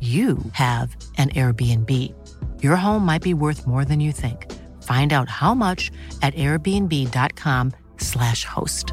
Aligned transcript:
you 0.00 0.38
have 0.52 0.96
an 1.18 1.30
Airbnb. 1.30 1.90
Your 2.62 2.76
home 2.76 3.04
might 3.04 3.22
be 3.22 3.34
worth 3.34 3.66
more 3.66 3.84
than 3.84 3.98
you 3.98 4.12
think. 4.12 4.46
Find 4.84 5.12
out 5.12 5.28
how 5.28 5.54
much 5.54 5.90
at 6.22 6.34
airbnb.com 6.34 7.72
slash 7.96 8.44
host. 8.44 8.86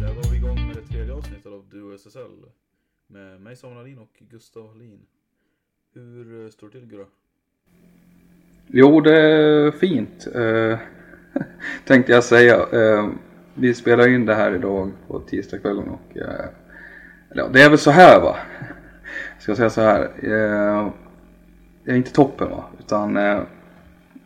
Där 0.00 0.14
var 0.14 0.30
vi 0.30 0.36
igång 0.36 0.66
med 0.66 0.76
det 0.76 0.82
tredje 0.82 1.14
avsnittet 1.14 1.46
av 1.46 1.68
Duo 1.68 1.94
SSL. 1.94 2.44
Med 3.06 3.40
mig 3.40 3.56
Samuel 3.56 3.78
Hallin 3.78 3.98
och 3.98 4.22
Gustav 4.30 4.68
Hallin. 4.68 5.06
Hur 5.92 6.44
eh, 6.44 6.50
står 6.50 6.66
det 6.66 6.78
till 6.80 6.88
Gurra? 6.88 7.06
Jo, 8.66 9.00
det 9.00 9.20
är 9.20 9.70
fint. 9.70 10.26
Eh, 10.34 10.78
tänkte 11.84 12.12
jag 12.12 12.24
säga. 12.24 12.54
Eh, 12.54 13.08
vi 13.54 13.74
spelar 13.74 14.08
in 14.08 14.26
det 14.26 14.34
här 14.34 14.54
idag 14.54 14.92
på 15.08 15.20
tisdagskvällen 15.20 15.88
och 15.88 16.16
eh, 16.16 16.44
ja, 17.34 17.48
det 17.52 17.62
är 17.62 17.70
väl 17.70 17.78
så 17.78 17.90
här 17.90 18.20
va. 18.20 18.36
Ska 19.38 19.50
jag 19.50 19.56
säga 19.56 19.70
så 19.70 19.80
här. 19.80 20.10
Eh, 20.22 20.92
jag 21.84 21.92
är 21.92 21.96
inte 21.96 22.12
toppen 22.12 22.50
va. 22.50 22.64
Utan 22.78 23.16
eh, 23.16 23.40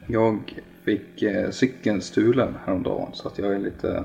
jag 0.06 0.62
fick 0.84 1.22
eh, 1.22 1.50
cykeln 1.50 2.02
stulen 2.02 2.54
häromdagen 2.64 3.08
så 3.12 3.28
att 3.28 3.38
jag 3.38 3.54
är 3.54 3.58
lite 3.58 4.04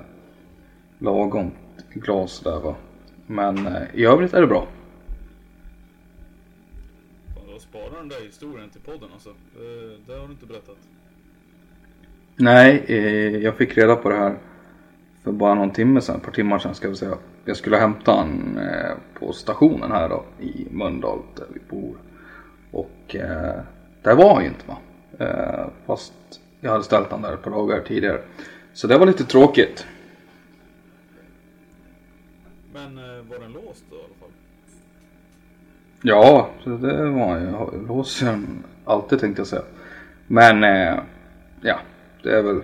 lagom 1.00 1.52
glas 1.94 2.40
där 2.40 2.60
va. 2.60 2.76
Men 3.28 3.68
eh, 3.68 3.84
i 3.94 4.06
övrigt 4.06 4.34
är 4.34 4.42
det 4.42 4.48
bra. 4.48 4.68
Sparat 7.86 8.00
den 8.00 8.10
där 8.10 8.26
historien 8.26 8.70
till 8.70 8.82
podden 8.82 9.10
alltså. 9.14 9.30
Det, 9.30 9.98
det 10.08 10.20
har 10.20 10.28
du 10.28 10.34
inte 10.34 10.46
berättat. 10.46 10.78
Nej, 12.36 12.84
eh, 12.88 13.38
jag 13.38 13.56
fick 13.56 13.78
reda 13.78 13.96
på 13.96 14.10
det 14.10 14.16
här 14.16 14.38
för 15.24 15.32
bara 15.32 15.56
någon 15.56 15.72
timme 15.72 16.02
sedan, 16.02 16.16
ett 16.16 16.24
par 16.24 16.32
timmar 16.32 16.60
sedan 16.60 16.76
ska 16.76 16.90
vi 16.90 16.96
säga. 16.96 17.18
Jag 17.46 17.58
skulle 17.58 17.78
hämta 17.78 18.12
han 18.12 18.58
eh, 18.58 18.98
på 19.20 19.34
stationen 19.34 19.92
här 19.92 20.10
då 20.10 20.26
i 20.40 20.68
Mölndal 20.72 21.20
där 21.36 21.46
vi 21.54 21.60
bor. 21.70 21.98
Och 22.72 23.16
eh, 23.16 23.62
där 24.02 24.16
var 24.16 24.34
han 24.34 24.44
ju 24.44 24.50
inte 24.50 24.68
va. 24.68 24.78
Eh, 25.20 25.68
fast 25.86 26.14
jag 26.62 26.72
hade 26.72 26.84
ställt 26.84 27.12
han 27.12 27.22
där 27.22 27.34
ett 27.34 27.44
par 27.44 27.52
dagar 27.52 27.82
tidigare. 27.82 28.22
Så 28.74 28.88
det 28.88 28.98
var 28.98 29.06
lite 29.06 29.24
tråkigt. 29.24 29.88
Men 32.74 32.98
eh, 32.98 33.24
var 33.24 33.40
den 33.40 33.52
låst 33.52 33.86
då 33.90 33.96
i 33.96 34.00
alla 34.00 34.16
fall? 34.20 34.30
Ja, 36.02 36.50
det 36.64 37.10
var 37.10 37.38
jag. 37.38 37.86
Låser 37.88 38.26
den 38.26 38.64
alltid 38.86 39.20
tänkte 39.20 39.40
jag 39.40 39.48
säga. 39.48 39.62
Men 40.28 40.64
eh, 40.64 41.00
ja, 41.62 41.80
det 42.24 42.38
är 42.38 42.42
väl. 42.42 42.64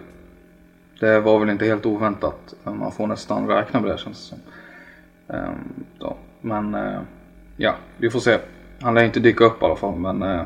Det 1.00 1.19
var 1.19 1.40
väl 1.40 1.50
inte 1.50 1.66
helt 1.66 1.86
oväntat. 1.86 2.53
Man 2.64 2.92
får 2.92 3.08
nästan 3.08 3.47
räkna 3.47 3.81
med 3.81 3.92
det 3.92 3.97
känns 3.97 4.30
det 4.30 4.36
som. 4.36 4.38
Ehm, 5.38 5.86
då. 6.00 6.18
Men 6.42 6.75
eh, 6.75 7.00
ja, 7.58 7.75
vi 7.97 8.09
får 8.09 8.19
se. 8.19 8.38
Han 8.81 8.94
lär 8.94 9.03
inte 9.03 9.19
dyka 9.19 9.46
upp 9.46 9.62
i 9.62 9.66
alla 9.66 9.75
fall. 9.75 10.00
Men 10.00 10.22
eh, 10.22 10.44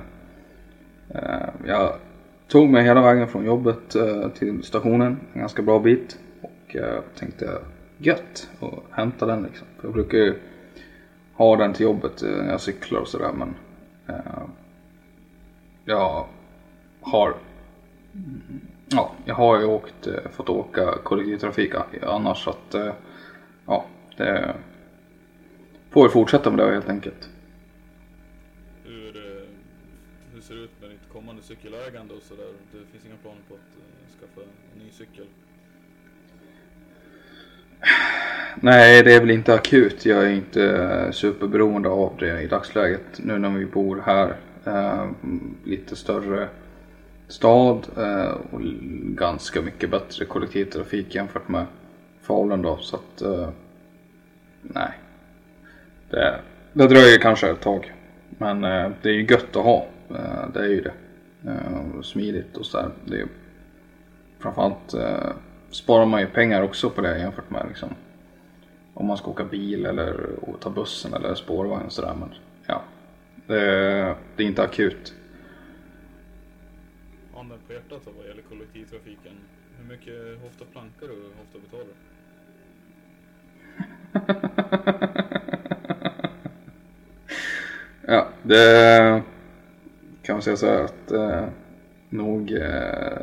eh, 1.09 1.49
jag 1.65 1.93
tog 2.47 2.69
mig 2.69 2.83
hela 2.83 3.01
vägen 3.01 3.27
från 3.27 3.45
jobbet 3.45 3.95
eh, 3.95 4.29
till 4.29 4.63
stationen. 4.63 5.19
En 5.33 5.39
ganska 5.39 5.61
bra 5.61 5.79
bit. 5.79 6.17
Och 6.41 6.75
eh, 6.75 6.99
tänkte 7.19 7.49
gött 7.97 8.49
och 8.59 8.83
hämta 8.91 9.25
den 9.25 9.43
liksom. 9.43 9.67
För 9.77 9.87
jag 9.87 9.93
brukar 9.93 10.17
ju 10.17 10.35
ha 11.35 11.55
den 11.55 11.73
till 11.73 11.83
jobbet 11.83 12.23
eh, 12.23 12.29
när 12.29 12.51
jag 12.51 12.61
cyklar 12.61 12.99
och 12.99 13.07
sådär 13.07 13.31
men 13.31 13.55
eh, 14.07 14.41
jag 15.85 16.25
har 17.01 17.35
ja, 18.89 19.11
jag 19.25 19.35
har 19.35 19.59
ju 19.59 19.65
åkt, 19.65 20.07
eh, 20.07 20.29
fått 20.31 20.49
åka 20.49 20.97
kollektivtrafik 21.03 21.73
annars 22.01 22.43
så 22.43 22.49
att 22.49 22.73
eh, 22.73 22.93
ja, 23.65 23.85
det 24.17 24.55
får 25.89 26.03
vi 26.03 26.09
fortsätta 26.09 26.49
med 26.49 26.59
det 26.59 26.73
helt 26.73 26.89
enkelt. 26.89 27.29
Hur, 28.83 29.15
eh, 29.15 29.47
hur 30.33 30.41
ser 30.41 30.55
det 30.55 30.61
ut 30.61 30.81
med 30.81 30.89
ditt 30.89 31.09
kommande 31.13 31.41
cykelägande 31.41 32.13
och 32.13 32.21
sådär? 32.21 32.47
Det 32.71 32.77
finns 32.91 33.05
inga 33.05 33.17
planer 33.17 33.41
på 33.47 33.53
att 33.53 33.59
eh, 33.59 34.19
skaffa 34.19 34.41
en 34.41 34.79
ny 34.85 34.91
cykel? 34.91 35.25
Nej, 38.55 39.03
det 39.03 39.13
är 39.13 39.19
väl 39.19 39.31
inte 39.31 39.53
akut. 39.53 40.05
Jag 40.05 40.25
är 40.25 40.29
inte 40.29 40.63
eh, 40.63 41.11
superberoende 41.11 41.89
av 41.89 42.13
det 42.19 42.41
i 42.41 42.47
dagsläget 42.47 43.01
nu 43.17 43.37
när 43.37 43.49
vi 43.49 43.65
bor 43.65 44.03
här. 44.05 44.35
Eh, 44.65 45.07
lite 45.63 45.95
större 45.95 46.47
stad 47.27 47.87
eh, 47.97 48.37
och 48.51 48.61
ganska 49.15 49.61
mycket 49.61 49.91
bättre 49.91 50.25
kollektivtrafik 50.25 51.15
jämfört 51.15 51.47
med 51.47 51.65
Falun 52.21 52.61
då. 52.61 52.77
Så 52.77 52.95
att 52.95 53.21
eh, 53.21 53.49
nej. 54.61 54.91
Det, 56.09 56.39
det 56.73 56.87
dröjer 56.87 57.19
kanske 57.19 57.49
ett 57.49 57.61
tag. 57.61 57.93
Men 58.29 58.63
eh, 58.63 58.91
det 59.01 59.09
är 59.09 59.13
ju 59.13 59.25
gött 59.25 59.55
att 59.55 59.63
ha. 59.63 59.87
Eh, 60.09 60.49
det 60.53 60.59
är 60.59 60.69
ju 60.69 60.81
det. 60.81 60.93
Eh, 61.51 62.01
smidigt 62.01 62.57
och 62.57 62.65
sådär. 62.65 62.89
Det 63.05 63.21
är, 63.21 63.27
framförallt 64.39 64.93
eh, 64.93 65.31
sparar 65.75 66.05
man 66.05 66.21
ju 66.21 66.27
pengar 66.27 66.61
också 66.61 66.89
på 66.89 67.01
det 67.01 67.19
jämfört 67.19 67.49
med 67.49 67.65
liksom, 67.67 67.89
om 68.93 69.05
man 69.05 69.17
ska 69.17 69.31
åka 69.31 69.43
bil 69.43 69.85
eller 69.85 70.29
ta 70.59 70.69
bussen 70.69 71.13
eller 71.13 71.35
spårvagn 71.35 71.85
och 71.85 71.91
sådär. 71.91 72.15
Men 72.19 72.33
ja, 72.67 72.83
det, 73.47 73.55
det 74.35 74.43
är 74.43 74.47
inte 74.47 74.63
akut. 74.63 75.13
Handen 77.35 77.59
på 77.67 77.73
hjärtat 77.73 78.01
då, 78.05 78.11
vad 78.17 78.27
gäller 78.27 78.41
kollektivtrafiken. 78.41 79.33
Hur 79.77 79.85
mycket 79.89 80.41
hofta 80.43 80.65
plankar 80.65 81.07
du 81.07 81.13
och 81.13 81.33
hofta 81.37 81.59
betalar? 81.59 81.95
Ja, 88.07 88.27
det 88.43 89.23
kan 90.21 90.35
man 90.35 90.41
säga 90.41 90.57
så 90.57 90.65
här 90.65 90.83
att 90.83 91.11
eh, 91.11 91.45
nog 92.09 92.51
eh, 92.51 93.19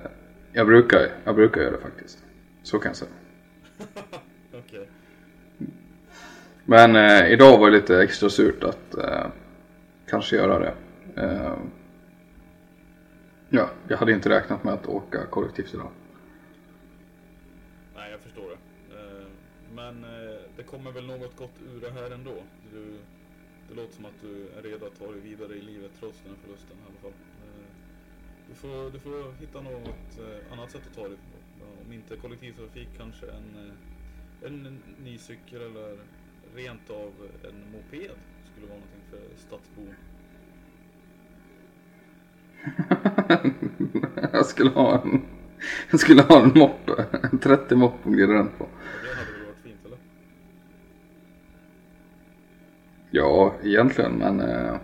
jag 0.53 0.67
brukar, 0.67 1.09
jag 1.25 1.35
brukar 1.35 1.61
göra 1.61 1.71
det 1.71 1.83
faktiskt. 1.83 2.22
Så 2.63 2.79
kan 2.79 2.89
jag 2.91 2.97
säga. 2.97 3.11
Okej. 4.55 4.89
Men 6.65 6.97
eh, 6.97 7.33
idag 7.33 7.59
var 7.59 7.71
det 7.71 7.77
lite 7.77 8.03
extra 8.03 8.31
surt 8.31 8.65
att 8.65 8.95
eh, 8.95 9.27
kanske 10.07 10.37
göra 10.37 10.59
det. 10.59 10.75
Eh, 11.23 11.57
Ja, 13.55 13.71
jag 13.89 13.97
hade 13.97 14.13
inte 14.13 14.29
räknat 14.29 14.65
med 14.65 14.75
att 14.75 14.87
åka 14.87 15.27
kollektivt 15.27 15.75
idag. 15.75 15.91
Nej, 17.97 18.11
jag 18.11 18.21
förstår 18.21 18.49
det. 18.49 18.59
Eh, 18.97 19.27
Men 19.75 20.05
eh, 20.05 20.39
det 20.57 20.63
kommer 20.63 20.93
väl 20.93 21.07
något 21.07 21.37
gott 21.37 21.55
ur 21.75 21.81
det 21.81 21.91
här 21.91 22.11
ändå. 22.11 22.35
Du, 22.73 22.99
det 23.69 23.75
låter 23.75 23.95
som 23.95 24.05
att 24.05 24.21
du 24.23 24.49
är 24.59 24.63
redo 24.63 24.87
att 24.87 24.99
ta 24.99 25.13
dig 25.13 25.21
vidare 25.21 25.55
i 25.55 25.61
livet 25.63 25.91
trots 26.01 26.19
den 26.25 26.33
här 26.33 26.39
förlusten 26.45 26.77
i 26.77 26.81
alla 26.91 27.01
fall. 27.01 27.19
Eh, 27.45 27.67
Du 28.49 28.55
får, 28.55 28.91
du 28.91 28.99
får 28.99 29.33
hitta 29.41 29.61
något 29.61 30.19
annat 30.53 30.71
sätt 30.71 30.83
att 30.91 30.97
ta 30.97 31.09
dig. 31.09 31.19
Om 31.87 31.93
inte 31.93 32.17
kollektivtrafik 32.17 32.89
kanske 32.97 33.27
en, 33.27 33.69
eh, 34.43 34.47
en 34.47 34.83
ny 35.05 35.19
cykel 35.19 35.61
eller 35.61 35.99
rent 36.55 36.91
av 36.91 37.13
en 37.43 37.73
moped 37.73 38.17
skulle 38.53 38.67
vara 38.67 38.79
någonting 38.79 39.03
för 39.11 39.21
stadsbon. 39.37 39.95
jag 44.33 44.47
skulle 44.47 44.71
ha 44.71 45.03
en, 45.03 45.23
jag 45.91 46.01
skulle 46.01 46.23
ha 46.23 46.43
en 46.43 46.53
moppe, 46.55 47.05
en 47.33 47.39
30 47.39 47.75
moppe 47.77 48.11
glida 48.11 48.33
runt 48.33 48.59
på. 48.59 48.67
Det 49.03 49.09
hade 49.09 49.33
väl 49.33 49.47
varit 49.47 49.63
fint 49.63 49.87
eller? 49.87 49.99
Ja, 53.11 53.55
egentligen, 53.63 54.13
men 54.13 54.41
eh, 54.41 54.75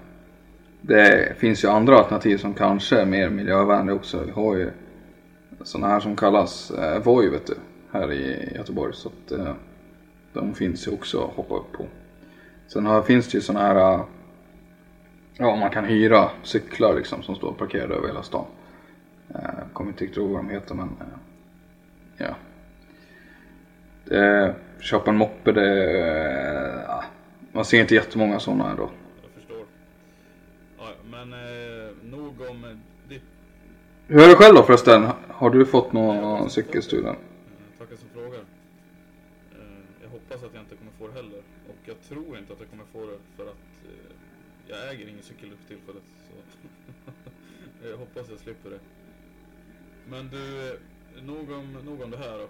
det 0.80 1.38
finns 1.38 1.64
ju 1.64 1.68
andra 1.68 1.96
alternativ 1.96 2.36
som 2.36 2.54
kanske 2.54 3.00
är 3.00 3.06
mer 3.06 3.30
miljövänliga 3.30 3.96
också. 3.96 4.24
Vi 4.24 4.30
har 4.30 4.56
ju 4.56 4.70
sådana 5.62 5.88
här 5.88 6.00
som 6.00 6.16
kallas 6.16 6.70
eh, 6.70 7.02
Voi, 7.02 7.28
vet 7.28 7.46
du, 7.46 7.54
här 7.92 8.12
i 8.12 8.52
Göteborg. 8.56 8.94
Så 8.94 9.08
att 9.08 9.32
eh, 9.32 9.54
de 10.32 10.54
finns 10.54 10.86
ju 10.86 10.92
också 10.92 11.24
att 11.24 11.36
hoppa 11.36 11.54
upp 11.54 11.72
på. 11.72 11.86
Sen 12.66 12.86
har, 12.86 13.02
finns 13.02 13.28
det 13.28 13.38
ju 13.38 13.42
sådana 13.42 13.66
här, 13.66 13.94
eh, 13.94 14.04
ja 15.36 15.56
man 15.56 15.70
kan 15.70 15.84
hyra 15.84 16.30
cyklar 16.42 16.94
liksom 16.94 17.22
som 17.22 17.34
står 17.34 17.52
parkerade 17.52 17.94
över 17.94 18.08
hela 18.08 18.22
stan. 18.22 18.46
Eh, 19.34 19.40
kommer 19.72 19.90
inte 19.90 20.04
riktigt 20.04 20.18
ihåg 20.18 20.30
vad 20.30 20.44
de 20.44 20.50
heter 20.50 20.74
men 20.74 20.88
eh, 20.88 21.18
ja. 22.16 22.34
Det, 24.04 24.54
köpa 24.80 25.10
en 25.10 25.16
moppe 25.16 25.52
det, 25.52 26.00
eh, 26.88 27.04
man 27.52 27.64
ser 27.64 27.80
inte 27.80 27.94
jättemånga 27.94 28.40
sådana 28.40 28.70
ändå. 28.70 28.90
Jag 29.22 29.30
förstår. 29.30 29.66
Ja, 30.78 30.84
men 31.10 31.32
eh, 31.32 31.90
nog 32.02 32.40
om 32.50 32.64
eh, 32.64 32.70
ditt 33.08 33.22
Hur 34.06 34.22
är 34.22 34.28
det 34.28 34.34
själv 34.34 34.54
då 34.54 34.62
förresten? 34.62 35.06
Har 35.38 35.50
du 35.50 35.66
fått 35.66 35.92
någon 35.92 36.50
cykelstudier? 36.50 37.10
Eh, 37.10 37.16
Tackar 37.78 37.96
som 37.96 38.08
frågar. 38.08 38.40
Eh, 39.52 39.82
Jag 40.02 40.08
hoppas 40.08 40.42
att 40.44 40.54
jag 40.54 40.62
inte 40.62 40.76
kommer 40.76 40.92
få 40.98 41.06
det 41.06 41.12
heller. 41.12 41.42
Och 41.68 41.76
jag 41.84 42.00
tror 42.00 42.38
inte 42.38 42.52
att 42.52 42.60
jag 42.60 42.70
kommer 42.70 42.84
få 42.92 43.00
det 43.10 43.18
för 43.36 43.42
att 43.50 43.68
eh, 43.88 44.12
jag 44.68 44.90
äger 44.94 45.08
ingen 45.08 45.22
cykel 45.22 45.50
för 45.50 45.68
tillfället. 45.68 46.02
Så 46.26 46.32
jag 47.88 47.96
hoppas 47.96 48.30
jag 48.30 48.38
slipper 48.38 48.70
det. 48.70 48.78
Men 50.10 50.28
du, 50.28 50.68
eh, 50.68 51.22
nog 51.22 51.50
om, 51.50 51.72
nog 51.84 52.02
om 52.02 52.10
det 52.10 52.16
här 52.18 52.38
då. 52.38 52.48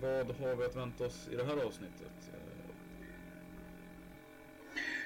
Vad 0.00 0.36
har 0.36 0.56
vi 0.56 0.64
att 0.64 0.76
vänta 0.76 1.06
oss 1.06 1.28
i 1.32 1.36
det 1.36 1.44
här 1.44 1.64
avsnittet? 1.66 2.30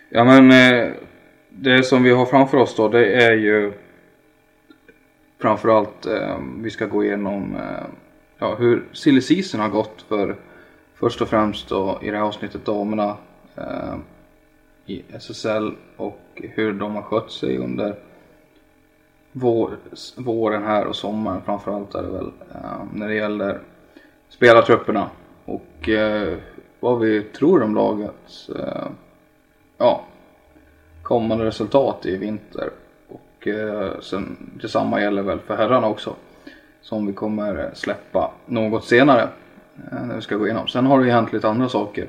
Ja 0.09 0.25
men 0.25 0.49
det 1.49 1.83
som 1.83 2.03
vi 2.03 2.11
har 2.11 2.27
framför 2.27 2.59
oss 2.59 2.77
då 2.77 2.89
det 2.89 3.15
är 3.23 3.33
ju 3.33 3.73
framförallt 5.43 6.07
eh, 6.07 6.39
vi 6.57 6.71
ska 6.71 6.87
gå 6.87 7.05
igenom 7.05 7.57
eh, 7.57 7.85
ja, 8.39 8.55
hur 8.55 8.89
silly 8.93 9.21
season 9.21 9.61
har 9.61 9.69
gått 9.69 10.03
för 10.03 10.37
först 10.95 11.21
och 11.23 11.29
främst 11.29 11.69
då 11.69 11.99
i 12.03 12.11
det 12.11 12.17
här 12.17 12.25
avsnittet 12.25 12.65
damerna 12.65 13.17
eh, 13.57 13.95
i 14.87 15.03
SSL 15.09 15.73
och 15.97 16.21
hur 16.35 16.73
de 16.73 16.95
har 16.95 17.03
skött 17.03 17.31
sig 17.31 17.59
under 17.59 17.97
vår, 19.33 19.77
våren 20.17 20.65
här 20.65 20.87
och 20.87 20.97
sommaren 20.97 21.43
framförallt 21.43 21.95
är 21.95 22.03
det 22.03 22.09
väl 22.09 22.33
eh, 22.55 22.85
när 22.95 23.09
det 23.09 23.15
gäller 23.15 23.61
spelartrupperna 24.29 25.11
och 25.45 25.89
eh, 25.89 26.39
vad 26.81 26.99
vi 26.99 27.23
tror 27.23 27.63
om 27.63 27.75
lagets 27.75 28.49
eh, 28.49 28.87
ja, 29.79 30.05
kommande 31.03 31.45
resultat 31.45 32.07
i 32.07 32.17
vinter. 32.17 32.71
Och 33.43 33.49
eh, 33.49 34.01
sen, 34.01 34.37
detsamma 34.63 35.01
gäller 35.01 35.23
väl 35.23 35.41
för 35.41 35.57
herrarna 35.57 35.89
också. 35.89 36.17
Som 36.83 37.07
vi 37.07 37.13
kommer 37.13 37.71
släppa 37.75 38.33
något 38.47 38.85
senare. 38.85 39.29
Eh, 39.93 40.07
när 40.07 40.15
vi 40.15 40.21
ska 40.21 40.37
gå 40.37 40.47
igenom. 40.47 40.69
Sen 40.69 40.87
har 40.87 40.99
det 40.99 41.05
ju 41.05 41.11
hänt 41.11 41.33
lite 41.33 41.49
andra 41.49 41.69
saker. 41.69 42.07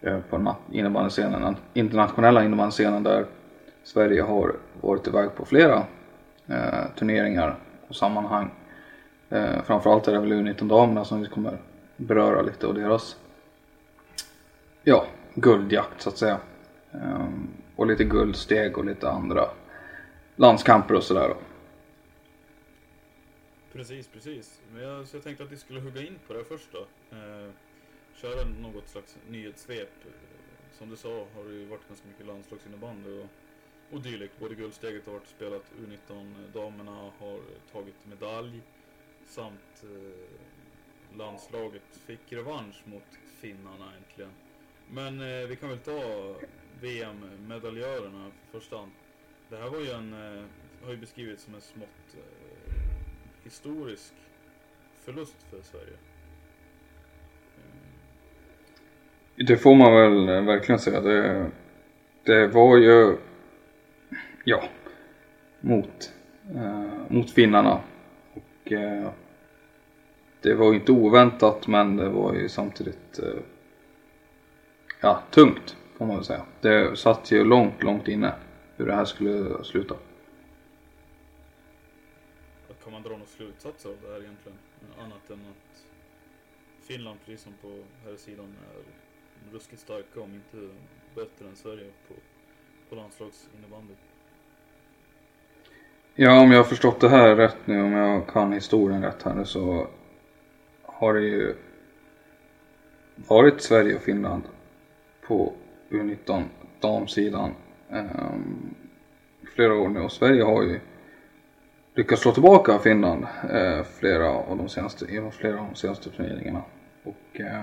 Eh, 0.00 0.18
på 0.30 0.36
den 0.36 0.48
innebandyscenen, 0.72 1.56
internationella 1.74 2.44
innebandyscenen 2.44 3.02
där 3.02 3.26
Sverige 3.82 4.22
har 4.22 4.52
varit 4.80 5.06
iväg 5.06 5.34
på 5.34 5.44
flera 5.44 5.82
eh, 6.46 6.84
turneringar 6.98 7.56
och 7.88 7.96
sammanhang. 7.96 8.50
Eh, 9.30 9.62
framförallt 9.64 10.08
är 10.08 10.12
det 10.12 10.18
väl 10.18 10.32
U19 10.32 10.68
damerna 10.68 11.04
som 11.04 11.20
vi 11.20 11.28
kommer 11.28 11.58
beröra 11.96 12.42
lite 12.42 12.66
och 12.66 12.74
deras 12.74 13.16
ja, 14.82 15.06
guldjakt 15.34 16.02
så 16.02 16.08
att 16.08 16.18
säga. 16.18 16.38
Ehm, 16.92 17.48
och 17.76 17.86
lite 17.86 18.04
guldsteg 18.04 18.78
och 18.78 18.84
lite 18.84 19.10
andra 19.10 19.44
landskamper 20.36 20.94
och 20.94 21.04
sådär 21.04 21.28
då. 21.28 21.36
Precis, 23.72 24.08
precis. 24.08 24.60
Men 24.72 24.82
jag, 24.82 25.08
så 25.08 25.16
jag 25.16 25.24
tänkte 25.24 25.44
att 25.44 25.52
vi 25.52 25.56
skulle 25.56 25.80
hugga 25.80 26.00
in 26.00 26.18
på 26.26 26.32
det 26.32 26.44
först 26.44 26.68
då. 26.72 26.86
Eh, 27.16 27.50
köra 28.14 28.44
något 28.44 28.88
slags 28.88 29.18
nyhetssvep. 29.28 29.90
Som 30.72 30.90
du 30.90 30.96
sa 30.96 31.26
har 31.34 31.44
det 31.44 31.54
ju 31.54 31.64
varit 31.64 31.88
ganska 31.88 32.08
mycket 32.08 32.26
landslagsinnebandy 32.26 33.18
och, 33.18 33.26
och 33.90 34.00
dylikt. 34.00 34.38
Både 34.40 34.54
guldsteget 34.54 35.06
har 35.06 35.12
varit 35.12 35.28
spelat, 35.28 35.62
U19-damerna 35.80 37.06
eh, 37.06 37.12
har 37.18 37.40
tagit 37.72 37.94
medalj 38.04 38.62
samt 39.26 39.82
eh, 39.82 41.16
landslaget 41.18 41.96
fick 42.06 42.32
revansch 42.32 42.82
mot 42.84 43.02
finnarna 43.40 43.92
äntligen. 43.96 44.30
Men 44.90 45.20
eh, 45.20 45.46
vi 45.46 45.56
kan 45.56 45.68
väl 45.68 45.78
ta 45.78 46.34
VM-medaljörerna 46.80 48.30
för 48.30 48.60
första 48.60 48.76
hand. 48.76 48.92
Det 49.48 49.56
här 49.56 49.70
var 49.70 49.80
ju 49.80 49.90
en, 49.90 50.12
eh, 50.12 50.44
har 50.84 50.90
ju 50.90 50.96
beskrivits 50.96 51.44
som 51.44 51.54
en 51.54 51.60
smått 51.60 52.14
eh, 52.14 52.74
historisk 53.42 54.14
förlust 55.04 55.36
för 55.50 55.62
Sverige. 55.62 55.96
Eh. 59.36 59.46
Det 59.46 59.56
får 59.56 59.74
man 59.74 59.94
väl 59.94 60.28
eh, 60.28 60.44
verkligen 60.44 60.78
säga. 60.78 61.00
Det, 61.00 61.50
det 62.22 62.46
var 62.46 62.76
ju, 62.76 63.16
ja, 64.44 64.64
mot, 65.60 66.12
eh, 66.54 66.88
mot 67.08 67.30
finnarna. 67.30 67.80
Och 68.34 68.72
eh, 68.72 69.10
det 70.40 70.54
var 70.54 70.72
ju 70.72 70.74
inte 70.74 70.92
oväntat 70.92 71.66
men 71.66 71.96
det 71.96 72.08
var 72.08 72.34
ju 72.34 72.48
samtidigt 72.48 73.18
eh, 73.18 73.40
ja, 75.00 75.22
tungt 75.30 75.76
får 75.98 76.06
man 76.06 76.16
väl 76.16 76.24
säga. 76.24 76.42
Det 76.60 76.98
satt 76.98 77.30
ju 77.30 77.44
långt, 77.44 77.82
långt 77.82 78.08
inne 78.08 78.32
hur 78.76 78.86
det 78.86 78.94
här 78.94 79.04
skulle 79.04 79.64
sluta. 79.64 79.94
Kan 82.84 82.92
man 82.92 83.02
dra 83.02 83.10
några 83.10 83.26
slutsatser 83.26 83.88
av 83.88 83.96
det 84.02 84.08
här 84.08 84.20
egentligen? 84.22 84.58
Annat 84.98 85.30
än 85.30 85.40
att 85.40 85.84
Finland, 86.80 87.18
precis 87.24 87.40
som 87.44 87.52
på 87.62 87.68
här 88.04 88.16
sidan, 88.16 88.56
är 88.74 88.82
ruskigt 89.52 89.82
starka 89.82 90.20
om 90.20 90.34
inte 90.34 90.74
bättre 91.14 91.48
än 91.48 91.56
Sverige 91.56 91.90
på, 92.08 92.14
på 92.88 92.94
landslagsinnebandy. 92.94 93.94
Ja, 96.14 96.40
om 96.40 96.50
jag 96.50 96.58
har 96.58 96.64
förstått 96.64 97.00
det 97.00 97.08
här 97.08 97.36
rätt 97.36 97.66
nu, 97.66 97.82
om 97.82 97.92
jag 97.92 98.28
kan 98.28 98.52
historien 98.52 99.02
rätt 99.02 99.22
här 99.22 99.34
nu 99.34 99.44
så 99.44 99.86
har 100.82 101.14
det 101.14 101.20
ju 101.20 101.54
varit 103.16 103.60
Sverige 103.60 103.96
och 103.96 104.02
Finland 104.02 104.42
på 105.26 105.52
U19 105.88 106.42
damsidan 106.80 107.54
Ehm, 107.90 108.74
flera 109.54 109.74
år 109.74 109.88
nu 109.88 110.00
och 110.00 110.12
Sverige 110.12 110.42
har 110.42 110.62
ju 110.62 110.80
lyckats 111.94 112.22
slå 112.22 112.32
tillbaka 112.32 112.78
Finland 112.78 113.26
eh, 113.50 113.84
flera 113.98 114.28
av 114.28 114.56
de 114.56 114.68
senaste, 114.68 115.04
i 115.04 115.30
flera 115.32 115.60
av 115.60 115.66
de 115.66 115.74
senaste 115.74 116.10
turneringarna. 116.10 116.62
Och 117.02 117.40
eh, 117.40 117.62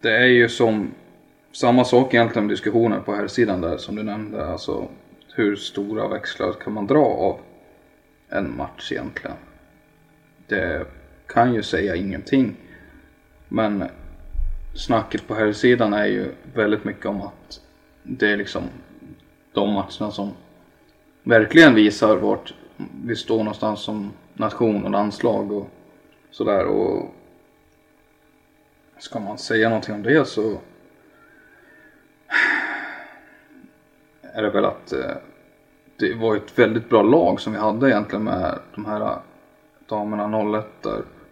det 0.00 0.16
är 0.16 0.26
ju 0.26 0.48
som 0.48 0.94
samma 1.52 1.84
sak 1.84 2.14
egentligen 2.14 2.46
med 2.46 2.52
diskussionen 2.52 3.02
på 3.02 3.14
här 3.14 3.26
sidan 3.26 3.60
där 3.60 3.76
som 3.76 3.96
du 3.96 4.02
nämnde. 4.02 4.46
Alltså 4.46 4.88
hur 5.34 5.56
stora 5.56 6.08
växlar 6.08 6.52
kan 6.52 6.72
man 6.72 6.86
dra 6.86 7.04
av 7.04 7.40
en 8.28 8.56
match 8.56 8.92
egentligen? 8.92 9.36
Det 10.46 10.86
kan 11.26 11.54
ju 11.54 11.62
säga 11.62 11.96
ingenting. 11.96 12.56
Men 13.48 13.84
snacket 14.74 15.28
på 15.28 15.34
här 15.34 15.52
sidan 15.52 15.92
är 15.92 16.06
ju 16.06 16.32
väldigt 16.54 16.84
mycket 16.84 17.06
om 17.06 17.22
att 17.22 17.60
det 18.02 18.32
är 18.32 18.36
liksom 18.36 18.62
de 19.52 19.72
matcherna 19.72 20.10
som 20.10 20.32
verkligen 21.22 21.74
visar 21.74 22.16
vart 22.16 22.54
vi 23.04 23.16
står 23.16 23.38
någonstans 23.38 23.80
som 23.80 24.12
nation 24.34 24.84
och 24.84 24.90
landslag 24.90 25.52
och 25.52 25.68
sådär. 26.30 26.64
Och 26.64 27.14
ska 28.98 29.20
man 29.20 29.38
säga 29.38 29.68
någonting 29.68 29.94
om 29.94 30.02
det 30.02 30.28
så 30.28 30.58
är 34.22 34.42
det 34.42 34.50
väl 34.50 34.64
att 34.64 34.92
eh, 34.92 35.16
det 35.96 36.14
var 36.14 36.36
ett 36.36 36.58
väldigt 36.58 36.88
bra 36.88 37.02
lag 37.02 37.40
som 37.40 37.52
vi 37.52 37.58
hade 37.58 37.90
egentligen 37.90 38.24
med 38.24 38.58
de 38.74 38.84
här 38.84 39.18
damerna 39.86 40.58
01 40.58 40.66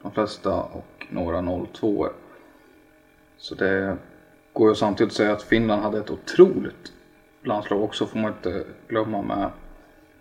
de 0.03 0.13
flesta 0.13 0.63
och 0.63 1.07
några 1.11 1.67
02 1.73 2.09
så 3.43 3.55
det 3.55 3.97
går 4.53 4.69
ju 4.69 4.75
samtidigt 4.75 5.11
att 5.11 5.17
säga 5.17 5.33
att 5.33 5.43
Finland 5.43 5.83
hade 5.83 5.99
ett 5.99 6.11
otroligt 6.11 6.93
landslag 7.45 7.83
också 7.83 8.07
får 8.07 8.19
man 8.19 8.33
inte 8.33 8.65
glömma 8.89 9.23
med 9.23 9.51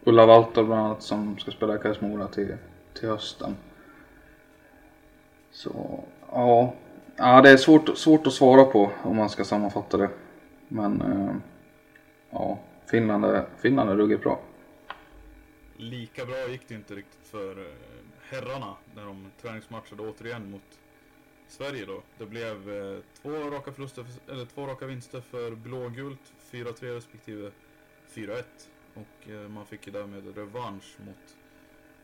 Ulla 0.04 0.26
Walter 0.26 0.64
bland 0.64 0.82
annat 0.82 1.04
som 1.04 1.38
ska 1.38 1.52
spela 1.52 1.76
i 1.76 1.80
Karlsmora 1.80 2.12
Mora 2.12 2.28
till, 2.28 2.58
till 2.94 3.10
hösten. 3.10 3.56
Så 5.52 6.04
ja, 6.32 6.74
ja 7.16 7.42
det 7.42 7.50
är 7.50 7.58
svårt, 7.58 7.98
svårt 7.98 8.28
att 8.28 8.34
svara 8.34 8.64
på 8.64 8.92
om 9.04 9.16
man 9.16 9.30
ska 9.30 9.44
sammanfatta 9.44 9.98
det. 9.98 10.10
Men 10.68 11.02
eh, 11.02 11.36
ja, 12.30 12.60
Finland 12.86 13.26
är, 13.26 13.46
Finland 13.58 13.90
är 13.90 13.96
ruggigt 13.96 14.24
bra. 14.24 14.40
Lika 15.78 16.26
bra 16.26 16.48
gick 16.50 16.68
det 16.68 16.76
inte 16.76 16.96
riktigt 16.96 17.28
för 17.28 17.52
eh, 17.52 17.74
herrarna 18.30 18.76
när 18.96 19.06
de 19.06 19.32
träningsmatchade 19.42 20.02
återigen 20.02 20.52
mot 20.52 20.81
Sverige 21.52 21.86
då. 21.86 22.02
Det 22.18 22.26
blev 22.26 22.70
eh, 22.70 23.00
två, 23.22 23.30
raka 23.30 23.72
förluster, 23.72 24.06
eller 24.28 24.46
två 24.46 24.68
raka 24.68 24.86
vinster 24.86 25.22
för 25.22 25.52
blågult, 25.52 26.34
4-3 26.52 26.94
respektive 26.94 27.52
4-1. 28.14 28.44
Och 28.94 29.30
eh, 29.30 29.50
man 29.50 29.66
fick 29.66 29.88
ju 29.88 29.94
därmed 29.94 30.38
revansch 30.38 30.98
mot 31.06 31.38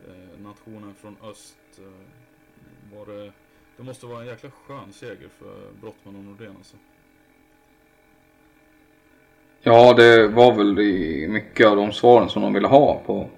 eh, 0.08 0.40
nationen 0.40 0.94
från 0.94 1.16
öst. 1.22 1.58
Eh, 1.78 2.96
var 2.96 3.06
det, 3.06 3.32
det 3.76 3.82
måste 3.82 4.06
vara 4.06 4.20
en 4.20 4.26
jäkla 4.26 4.50
skön 4.50 4.92
seger 4.92 5.28
för 5.38 5.72
Brottman 5.80 6.16
och 6.16 6.24
Nordén 6.24 6.56
alltså. 6.56 6.76
Ja, 9.60 9.94
det 9.94 10.28
var 10.28 10.54
väl 10.54 10.78
i 10.78 11.28
mycket 11.28 11.66
av 11.66 11.76
de 11.76 11.92
svaren 11.92 12.28
som 12.28 12.42
de 12.42 12.54
ville 12.54 12.68
ha 12.68 13.00
på 13.06 13.30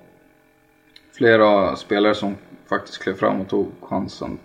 flera 1.12 1.76
spelare 1.76 2.14
som 2.14 2.36
faktiskt 2.66 3.02
klev 3.02 3.14
fram 3.14 3.40
och 3.40 3.48
tog 3.48 3.72
chansen. 3.80 4.38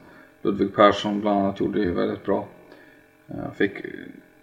Ludvig 0.46 0.76
Persson 0.76 1.22
bland 1.22 1.40
annat 1.40 1.60
gjorde 1.60 1.86
det 1.86 1.92
väldigt 1.92 2.26
bra. 2.26 2.48
Fick 3.56 3.72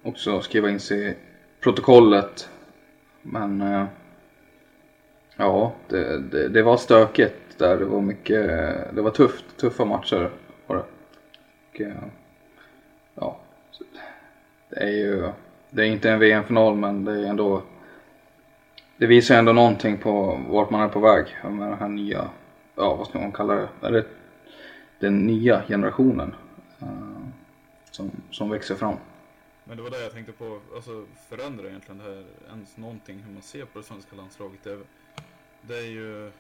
också 0.03 0.41
skriva 0.41 0.71
in 0.71 0.81
sig 0.81 1.09
i 1.09 1.15
protokollet. 1.61 2.49
Men 3.23 3.61
eh, 3.61 3.85
ja, 5.37 5.73
det, 5.89 6.19
det, 6.19 6.49
det, 6.49 6.63
var 6.63 6.77
stökigt 6.77 7.59
där. 7.59 7.77
Det 7.77 7.85
var 7.85 8.01
mycket, 8.01 8.47
det 8.95 9.03
var 9.03 9.11
tufft, 9.11 9.45
tuffa 9.57 9.85
matcher 9.85 10.31
var 10.67 10.77
det. 10.77 10.83
Och, 11.71 11.81
eh, 11.81 12.03
ja, 13.15 13.41
det 14.71 14.81
är 14.81 14.91
ju, 14.91 15.29
det 15.71 15.83
är 15.83 15.87
inte 15.87 16.11
en 16.11 16.19
VM-final 16.19 16.77
men 16.77 17.05
det 17.05 17.13
är 17.13 17.27
ändå 17.27 17.63
det 18.97 19.07
visar 19.07 19.39
ändå 19.39 19.53
någonting 19.53 19.99
på 19.99 20.41
vart 20.49 20.71
man 20.71 20.81
är 20.81 20.89
på 20.89 21.01
väg 21.01 21.27
med 21.43 21.69
den 21.69 21.79
här 21.79 21.89
nya, 21.89 22.31
ja 22.77 22.95
vad 22.95 23.07
ska 23.07 23.19
man 23.19 23.33
kalla 23.33 23.55
det, 23.55 23.69
eller 23.83 24.05
den 25.03 25.27
nya 25.27 25.63
generationen 25.69 26.35
uh, 26.83 27.27
som, 27.91 28.11
som 28.31 28.51
växer 28.51 28.75
fram. 28.75 28.97
Men 29.65 29.77
det 29.77 29.83
var 29.83 29.91
det 29.91 30.03
jag 30.03 30.13
tänkte 30.13 30.33
på, 30.33 30.61
alltså 30.75 31.05
förändra 31.29 31.69
egentligen 31.69 31.99
det 31.99 32.05
här 32.05 32.25
ens 32.49 32.77
någonting 32.77 33.19
hur 33.19 33.33
man 33.33 33.43
ser 33.43 33.65
på 33.65 33.79
det 33.79 33.85
svenska 33.85 34.17
landslaget. 34.17 34.63
Det 34.63 34.73
är, 34.73 34.79
det 35.63 35.79
är 35.79 35.91
ju, 35.91 36.31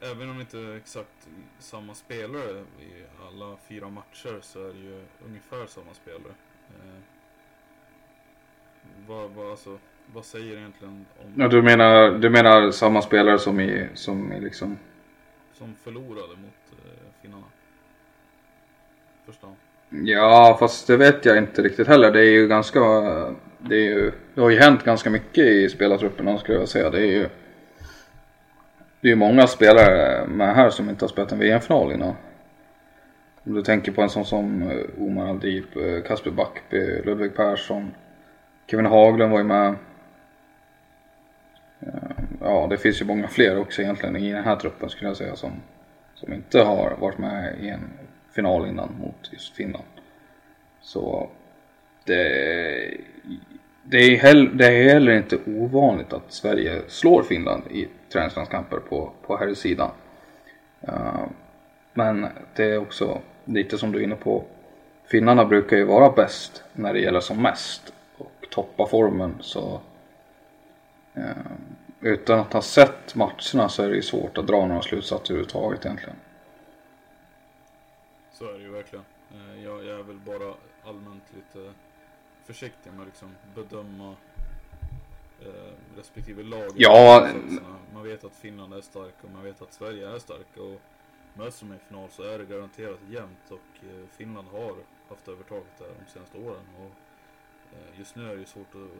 även 0.00 0.30
om 0.30 0.36
det 0.36 0.40
inte 0.40 0.58
är 0.58 0.76
exakt 0.76 1.28
samma 1.58 1.94
spelare 1.94 2.60
i 2.60 2.92
alla 3.28 3.56
fyra 3.68 3.88
matcher 3.88 4.38
så 4.40 4.68
är 4.68 4.72
det 4.72 4.80
ju 4.80 5.04
ungefär 5.26 5.66
samma 5.66 5.94
spelare. 5.94 6.34
Eh, 6.68 7.00
vad, 9.06 9.30
vad, 9.30 9.50
alltså, 9.50 9.78
vad 10.12 10.24
säger 10.24 10.56
egentligen 10.56 11.06
om... 11.22 11.32
Ja, 11.36 11.48
du 11.48 11.62
menar, 11.62 12.10
du 12.10 12.30
menar 12.30 12.70
samma 12.70 13.02
spelare 13.02 13.38
som 13.38 13.60
i, 13.60 13.88
som 13.94 14.32
i 14.32 14.40
liksom... 14.40 14.78
Som 15.52 15.74
förlorade 15.84 16.36
mot 16.36 16.72
eh, 16.72 17.22
finnarna. 17.22 17.46
Första 19.26 19.46
Ja, 19.90 20.56
fast 20.60 20.86
det 20.86 20.96
vet 20.96 21.24
jag 21.24 21.38
inte 21.38 21.62
riktigt 21.62 21.88
heller. 21.88 22.10
Det 22.10 22.20
är 22.20 22.30
ju 22.30 22.48
ganska... 22.48 22.80
Det, 23.58 23.74
är 23.74 23.84
ju, 23.84 24.12
det 24.34 24.40
har 24.40 24.50
ju 24.50 24.58
hänt 24.58 24.84
ganska 24.84 25.10
mycket 25.10 25.44
i 25.44 25.68
spelartrupperna 25.68 26.38
skulle 26.38 26.58
jag 26.58 26.68
säga. 26.68 26.90
Det 26.90 27.00
är 27.00 27.10
ju... 27.10 27.28
Det 29.00 29.08
är 29.08 29.10
ju 29.10 29.16
många 29.16 29.46
spelare 29.46 30.26
med 30.26 30.54
här 30.54 30.70
som 30.70 30.88
inte 30.88 31.04
har 31.04 31.08
spelat 31.08 31.32
en 31.32 31.38
VM-final 31.38 31.92
innan. 31.92 32.14
Om 33.44 33.54
du 33.54 33.62
tänker 33.62 33.92
på 33.92 34.02
en 34.02 34.10
sån 34.10 34.24
som 34.24 34.62
eh, 34.62 35.02
Omar 35.02 35.28
Aldip, 35.28 35.76
eh, 35.76 36.02
Kasper 36.02 36.30
Backby, 36.30 37.02
Ludvig 37.04 37.36
Persson. 37.36 37.90
Kevin 38.70 38.86
Haglund 38.86 39.32
var 39.32 39.38
ju 39.38 39.44
med. 39.44 39.74
Ja, 42.44 42.66
det 42.70 42.78
finns 42.78 43.00
ju 43.00 43.04
många 43.04 43.28
fler 43.28 43.58
också 43.58 43.82
egentligen 43.82 44.16
i 44.16 44.32
den 44.32 44.44
här 44.44 44.56
truppen 44.56 44.88
skulle 44.88 45.10
jag 45.10 45.16
säga 45.16 45.36
som, 45.36 45.50
som 46.14 46.32
inte 46.32 46.62
har 46.62 46.96
varit 47.00 47.18
med 47.18 47.54
i 47.60 47.68
en 47.68 47.90
final 48.34 48.66
innan 48.66 48.94
mot 49.00 49.32
just 49.32 49.54
Finland. 49.54 49.84
Så 50.80 51.30
det, 52.04 52.24
det, 53.82 53.96
är 53.98 54.16
hell, 54.16 54.56
det 54.56 54.66
är 54.66 54.92
heller 54.92 55.12
inte 55.12 55.38
ovanligt 55.46 56.12
att 56.12 56.32
Sverige 56.32 56.82
slår 56.88 57.22
Finland 57.22 57.62
i 57.70 57.88
träningslandskamper 58.12 58.76
på, 58.76 59.12
på 59.26 59.36
här 59.36 59.54
sidan. 59.54 59.90
Uh, 60.88 61.26
men 61.94 62.26
det 62.56 62.64
är 62.64 62.78
också 62.78 63.20
lite 63.44 63.78
som 63.78 63.92
du 63.92 63.98
är 63.98 64.02
inne 64.02 64.16
på. 64.16 64.44
Finnarna 65.04 65.44
brukar 65.44 65.76
ju 65.76 65.84
vara 65.84 66.12
bäst 66.12 66.64
när 66.72 66.92
det 66.92 67.00
gäller 67.00 67.20
som 67.20 67.42
mest 67.42 67.92
och 68.18 68.46
toppa 68.50 68.86
formen 68.86 69.34
så 69.40 69.80
uh, 71.16 71.24
utan 72.02 72.38
att 72.38 72.52
ha 72.52 72.62
sett 72.62 73.14
matcherna 73.14 73.68
så 73.68 73.82
är 73.82 73.88
det 73.88 73.96
ju 73.96 74.02
svårt 74.02 74.38
att 74.38 74.46
dra 74.46 74.66
några 74.66 74.82
slutsatser 74.82 75.34
överhuvudtaget 75.34 75.84
egentligen. 75.84 76.16
Så 78.32 78.48
är 78.48 78.52
det 78.52 78.64
ju 78.64 78.70
verkligen. 78.70 79.04
Eh, 79.30 79.64
jag, 79.64 79.84
jag 79.84 79.98
är 79.98 80.02
väl 80.02 80.18
bara 80.18 80.54
allmänt 80.84 81.24
lite 81.34 81.72
försiktig 82.44 82.92
med 82.92 83.00
att 83.00 83.06
liksom 83.06 83.36
bedöma 83.54 84.16
eh, 85.40 85.96
respektive 85.96 86.42
lag. 86.42 86.70
Ja. 86.76 87.28
Man 87.94 88.02
vet 88.02 88.24
att 88.24 88.36
Finland 88.36 88.74
är 88.74 88.80
stark 88.80 89.14
och 89.22 89.30
man 89.30 89.42
vet 89.42 89.62
att 89.62 89.72
Sverige 89.72 90.08
är 90.08 90.18
starka. 90.18 90.62
Och 90.62 90.80
möts 91.34 91.60
de 91.60 91.72
i 91.72 91.78
final 91.88 92.10
så 92.10 92.22
är 92.22 92.38
det 92.38 92.44
garanterat 92.44 92.98
jämnt 93.10 93.50
och 93.50 93.84
eh, 93.84 94.06
Finland 94.10 94.48
har 94.48 94.74
haft 95.08 95.28
övertaget 95.28 95.78
där 95.78 95.88
de 96.04 96.12
senaste 96.12 96.38
åren. 96.38 96.64
Och 96.78 96.92
eh, 97.76 97.98
just 97.98 98.16
nu 98.16 98.30
är 98.30 98.34
det 98.34 98.40
ju 98.40 98.46
svårt 98.46 98.74
att 98.74 98.90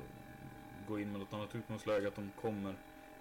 gå 0.89 1.01
in 1.01 1.13
med 1.13 1.21
något 1.21 1.33
annat 1.33 1.55
utgångsläge 1.55 2.09
att 2.09 2.15
de 2.15 2.31
kommer 2.41 2.75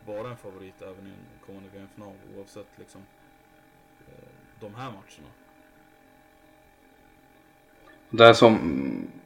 vara 0.05 0.29
en 0.29 0.37
favorit 0.37 0.81
även 0.81 1.07
i 1.07 1.09
en 1.09 1.45
kommande 1.45 1.69
VM-final 1.73 2.13
oavsett 2.37 2.67
liksom 2.75 3.01
eh, 4.07 4.29
de 4.59 4.75
här 4.75 4.85
matcherna. 4.85 5.29
Det 8.09 8.35
som, 8.35 8.57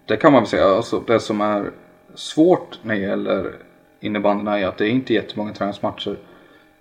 det 0.06 0.18
kan 0.18 0.32
man 0.32 0.42
väl 0.42 0.50
säga, 0.50 0.66
alltså 0.66 1.00
det 1.00 1.20
som 1.20 1.42
är 1.42 1.72
svårt 2.14 2.80
när 2.84 2.96
det 2.96 3.02
gäller 3.02 3.56
innebandyn 4.00 4.48
är 4.48 4.68
att 4.68 4.78
det 4.78 4.86
är 4.86 4.90
inte 4.90 5.14
jättemånga 5.14 5.54
träningsmatcher 5.54 6.18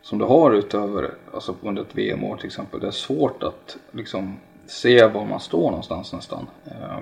som 0.03 0.19
du 0.19 0.25
har 0.25 0.53
utöver, 0.53 1.11
alltså 1.35 1.55
under 1.63 1.83
ett 1.83 1.95
VM-år 1.95 2.37
till 2.37 2.47
exempel. 2.47 2.81
Det 2.81 2.87
är 2.87 2.91
svårt 2.91 3.43
att 3.43 3.77
liksom 3.91 4.41
se 4.67 5.07
var 5.07 5.25
man 5.25 5.41
står 5.41 5.71
någonstans 5.71 6.13
nästan. 6.13 6.47
Eh, 6.67 6.99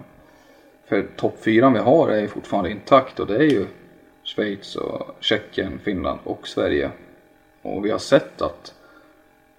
för 0.89 1.03
topp 1.17 1.39
fyran 1.41 1.73
vi 1.73 1.79
har 1.79 2.09
är 2.09 2.27
fortfarande 2.27 2.71
intakt 2.71 3.21
och 3.21 3.27
det 3.27 3.37
är 3.37 3.51
ju 3.51 3.67
Schweiz 4.35 4.77
och 4.77 5.17
Tjeckien, 5.21 5.79
Finland 5.79 6.21
och 6.25 6.49
Sverige. 6.49 6.91
Och 7.62 7.85
vi 7.85 7.91
har 7.91 7.99
sett 7.99 8.43
att 8.43 8.75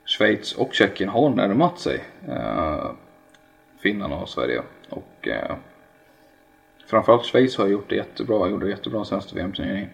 Schweiz 0.06 0.53
och 0.53 0.74
Tjeckien 0.74 1.10
har 1.10 1.30
närmat 1.30 1.80
sig 1.80 2.03
eh, 2.27 2.92
Finland 3.80 4.13
och 4.13 4.30
Sverige. 4.30 4.62
Och 4.89 5.27
eh, 5.27 5.56
framförallt 6.88 7.25
Schweiz 7.25 7.58
har 7.58 7.68
gjort 7.68 7.89
det 7.89 7.96
jättebra, 7.96 8.50
gjorde 8.50 8.65
det 8.65 8.70
jättebra 8.70 9.06
senaste 9.06 9.36
VM-turneringen. 9.36 9.89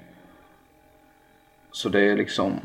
Så 1.71 1.89
det 1.89 2.01
är 2.01 2.17
liksom, 2.17 2.59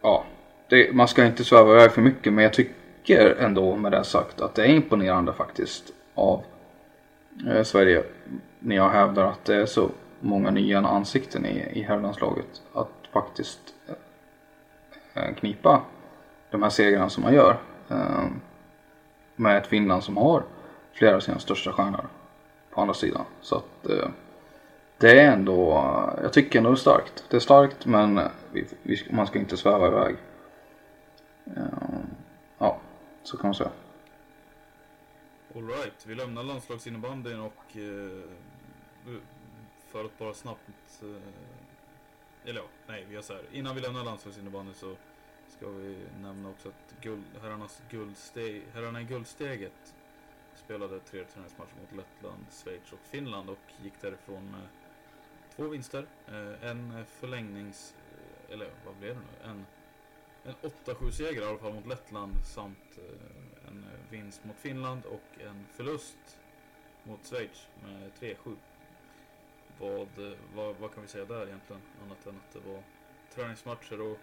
ja, 0.00 0.24
det, 0.68 0.94
man 0.94 1.08
ska 1.08 1.24
inte 1.24 1.44
sväva 1.44 1.72
iväg 1.72 1.92
för 1.92 2.02
mycket 2.02 2.32
men 2.32 2.44
jag 2.44 2.52
tycker 2.52 3.36
ändå 3.40 3.76
med 3.76 3.92
det 3.92 4.04
sagt 4.04 4.40
att 4.40 4.54
det 4.54 4.62
är 4.62 4.68
imponerande 4.68 5.32
faktiskt 5.32 5.92
av 6.14 6.44
eh, 7.48 7.62
Sverige 7.62 8.02
när 8.58 8.76
jag 8.76 8.90
hävdar 8.90 9.24
att 9.24 9.44
det 9.44 9.54
är 9.54 9.66
så 9.66 9.90
många 10.22 10.50
nya 10.50 10.78
ansikten 10.78 11.46
i, 11.46 11.68
i 11.72 11.82
herrlandslaget 11.82 12.62
att 12.72 12.88
faktiskt 13.12 13.74
eh, 15.14 15.34
knipa 15.34 15.82
de 16.50 16.62
här 16.62 16.70
segrarna 16.70 17.08
som 17.08 17.22
man 17.22 17.34
gör. 17.34 17.56
Eh, 17.88 18.24
med 19.36 19.56
ett 19.56 19.66
Finland 19.66 20.04
som 20.04 20.16
har 20.16 20.44
flera 20.92 21.16
av 21.16 21.20
sina 21.20 21.38
största 21.38 21.72
stjärnor 21.72 22.08
på 22.70 22.80
andra 22.80 22.94
sidan. 22.94 23.24
Så 23.40 23.56
att 23.56 23.86
eh, 23.90 24.08
det 24.98 25.20
är 25.20 25.32
ändå, 25.32 25.72
eh, 25.72 26.22
jag 26.22 26.32
tycker 26.32 26.58
ändå 26.58 26.70
det 26.70 26.74
är 26.74 26.76
starkt. 26.76 27.24
Det 27.30 27.36
är 27.36 27.40
starkt 27.40 27.86
men 27.86 28.20
vi, 28.52 28.66
vi, 28.82 29.06
man 29.10 29.26
ska 29.26 29.38
inte 29.38 29.56
sväva 29.56 29.86
iväg. 29.86 30.16
Eh, 31.56 31.62
ja, 32.58 32.78
så 33.22 33.36
kan 33.36 33.48
man 33.48 33.54
säga. 33.54 33.70
Alright, 35.56 36.06
vi 36.06 36.14
lämnar 36.14 36.42
landslagsinnebandyn 36.42 37.40
och 37.40 37.76
eh, 37.76 39.16
för 39.92 40.04
att 40.04 40.18
bara 40.18 40.34
snabbt 40.34 41.02
eh, 41.02 42.48
eller 42.48 42.60
ja, 42.60 42.66
nej 42.86 43.04
vi 43.08 43.14
gör 43.14 43.22
så 43.22 43.32
här. 43.32 43.44
Innan 43.52 43.74
vi 43.74 43.80
lämnar 43.80 44.04
landslagsinnebandy 44.04 44.74
så 44.74 44.96
ska 45.48 45.68
vi 45.68 45.96
nämna 46.20 46.50
också 46.50 46.68
att 46.68 46.94
guld, 47.00 47.24
herrarnas 47.42 47.82
guldsteg, 47.90 48.62
herrarna 48.74 49.00
i 49.00 49.04
guldsteget 49.04 49.94
spelade 50.54 51.00
tre 51.00 51.24
träningsmatcher 51.24 51.74
mot 51.80 51.92
Lettland, 51.92 52.46
Schweiz 52.50 52.92
och 52.92 52.98
Finland 53.10 53.50
och 53.50 53.58
gick 53.82 53.92
därifrån 54.00 54.50
med 54.50 54.68
två 55.56 55.68
vinster. 55.68 56.06
Eh, 56.28 56.70
en 56.70 57.04
förlängnings... 57.06 57.94
Eh, 58.48 58.54
eller 58.54 58.70
vad 58.86 58.96
blev 58.96 59.14
det 59.14 59.20
nu? 59.20 59.50
En, 59.50 59.66
en 60.44 60.70
8-7 60.84 61.10
seger 61.10 61.42
i 61.42 61.44
alla 61.44 61.58
fall 61.58 61.74
mot 61.74 61.86
Lettland 61.86 62.32
samt 62.44 62.98
en 63.68 63.86
vinst 64.10 64.44
mot 64.44 64.56
Finland 64.56 65.04
och 65.04 65.40
en 65.40 65.66
förlust 65.72 66.38
mot 67.04 67.26
Schweiz 67.26 67.68
med 67.82 68.10
3-7. 68.20 68.56
Vad, 69.82 70.08
vad, 70.54 70.74
vad 70.80 70.94
kan 70.94 71.02
vi 71.02 71.08
säga 71.08 71.24
där 71.24 71.46
egentligen? 71.46 71.82
Annat 72.04 72.26
än 72.26 72.34
att 72.36 72.52
det 72.52 72.70
var 72.70 72.82
träningsmatcher 73.34 74.00
och 74.00 74.18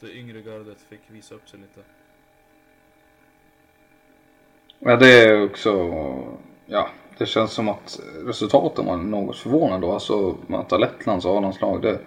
det 0.00 0.12
yngre 0.12 0.42
gardet 0.42 0.80
fick 0.80 1.00
visa 1.06 1.34
upp 1.34 1.48
sig 1.48 1.60
lite. 1.60 1.80
Ja, 4.78 4.96
det 4.96 5.24
är 5.24 5.44
också, 5.44 5.70
ja, 6.66 6.88
det 7.18 7.26
känns 7.26 7.52
som 7.52 7.68
att 7.68 8.00
resultaten 8.26 8.86
var 8.86 8.96
något 8.96 9.38
förvånande 9.38 9.86
då. 9.86 9.92
Alltså 9.92 10.36
möta 10.46 10.78
Lettlands 10.78 11.26
A-landslag, 11.26 11.82
det, 11.82 12.00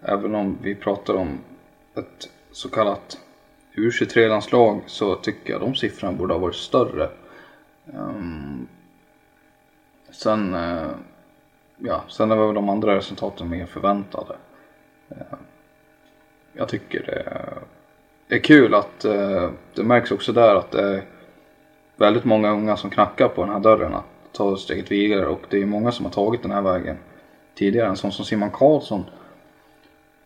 även 0.00 0.34
om 0.34 0.58
vi 0.62 0.74
pratar 0.74 1.14
om 1.14 1.38
ett 1.94 2.30
så 2.52 2.68
kallat 2.68 3.18
U23-landslag 3.74 4.82
så 4.86 5.14
tycker 5.14 5.52
jag 5.52 5.60
de 5.60 5.74
siffrorna 5.74 6.12
borde 6.12 6.34
ha 6.34 6.38
varit 6.38 6.56
större. 6.56 7.10
Um, 7.84 8.68
sen, 10.10 10.54
uh, 10.54 10.90
ja, 11.78 12.04
sen 12.08 12.30
är 12.30 12.36
väl 12.36 12.54
de 12.54 12.68
andra 12.68 12.96
resultaten 12.96 13.48
mer 13.48 13.66
förväntade. 13.66 14.36
Eh, 15.08 15.38
jag 16.52 16.68
tycker 16.68 17.24
det 18.28 18.36
är 18.36 18.40
kul 18.40 18.74
att 18.74 19.04
eh, 19.04 19.50
det 19.74 19.82
märks 19.82 20.10
också 20.10 20.32
där 20.32 20.54
att 20.54 20.70
det 20.70 20.94
är 20.94 21.04
väldigt 21.96 22.24
många 22.24 22.50
unga 22.50 22.76
som 22.76 22.90
knackar 22.90 23.28
på 23.28 23.44
den 23.44 23.52
här 23.52 23.60
dörren 23.60 23.94
att 23.94 24.04
ta 24.32 24.56
steget 24.56 24.90
vidare 24.90 25.26
och 25.26 25.40
det 25.50 25.62
är 25.62 25.66
många 25.66 25.92
som 25.92 26.04
har 26.04 26.12
tagit 26.12 26.42
den 26.42 26.50
här 26.50 26.62
vägen 26.62 26.96
tidigare. 27.54 27.88
En 27.88 27.96
sån 27.96 28.12
som 28.12 28.24
Simon 28.24 28.50
Karlsson 28.50 29.04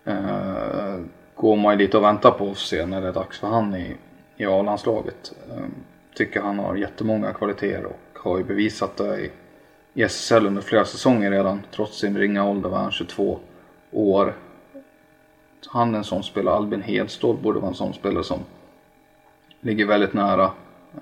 eh, 0.05 1.01
går 1.35 1.57
man 1.57 1.73
ju 1.73 1.79
lite 1.79 1.97
och 1.97 2.03
väntar 2.03 2.31
på 2.31 2.51
att 2.51 2.59
se 2.59 2.87
när 2.87 3.01
det 3.01 3.09
är 3.09 3.13
dags 3.13 3.39
för 3.39 3.47
han 3.47 3.75
i, 3.75 3.97
i 4.37 4.47
A-landslaget. 4.47 5.33
Tycker 6.15 6.41
han 6.41 6.59
har 6.59 6.77
jättemånga 6.77 7.33
kvaliteter 7.33 7.85
och 7.85 8.19
har 8.23 8.39
ju 8.39 8.45
bevisat 8.45 8.97
det 8.97 9.21
i, 9.21 9.31
i 9.95 10.03
SSL 10.03 10.47
under 10.47 10.63
flera 10.63 10.85
säsonger 10.85 11.31
redan. 11.31 11.63
Trots 11.71 11.99
sin 11.99 12.19
ringa 12.19 12.45
ålder 12.45 12.69
var 12.69 12.79
han 12.79 12.93
22 12.93 13.39
år. 13.91 14.35
Han 15.67 15.95
är 15.95 15.99
en 15.99 16.05
sån 16.05 16.23
spelare, 16.23 16.55
Albin 16.55 16.83
Hedstål 16.83 17.37
borde 17.37 17.59
vara 17.59 17.69
en 17.69 17.75
sån 17.75 17.95
spelare 17.95 18.25
som 18.25 18.39
ligger 19.61 19.87
väldigt 19.87 20.13
nära. 20.13 20.51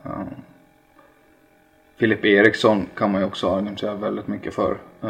Eh, 0.04 0.22
Filip 1.96 2.24
Eriksson 2.24 2.86
kan 2.94 3.12
man 3.12 3.20
ju 3.20 3.26
också 3.26 3.50
argumentera 3.50 3.94
väldigt 3.94 4.26
mycket 4.26 4.54
för. 4.54 4.78
Till 5.00 5.08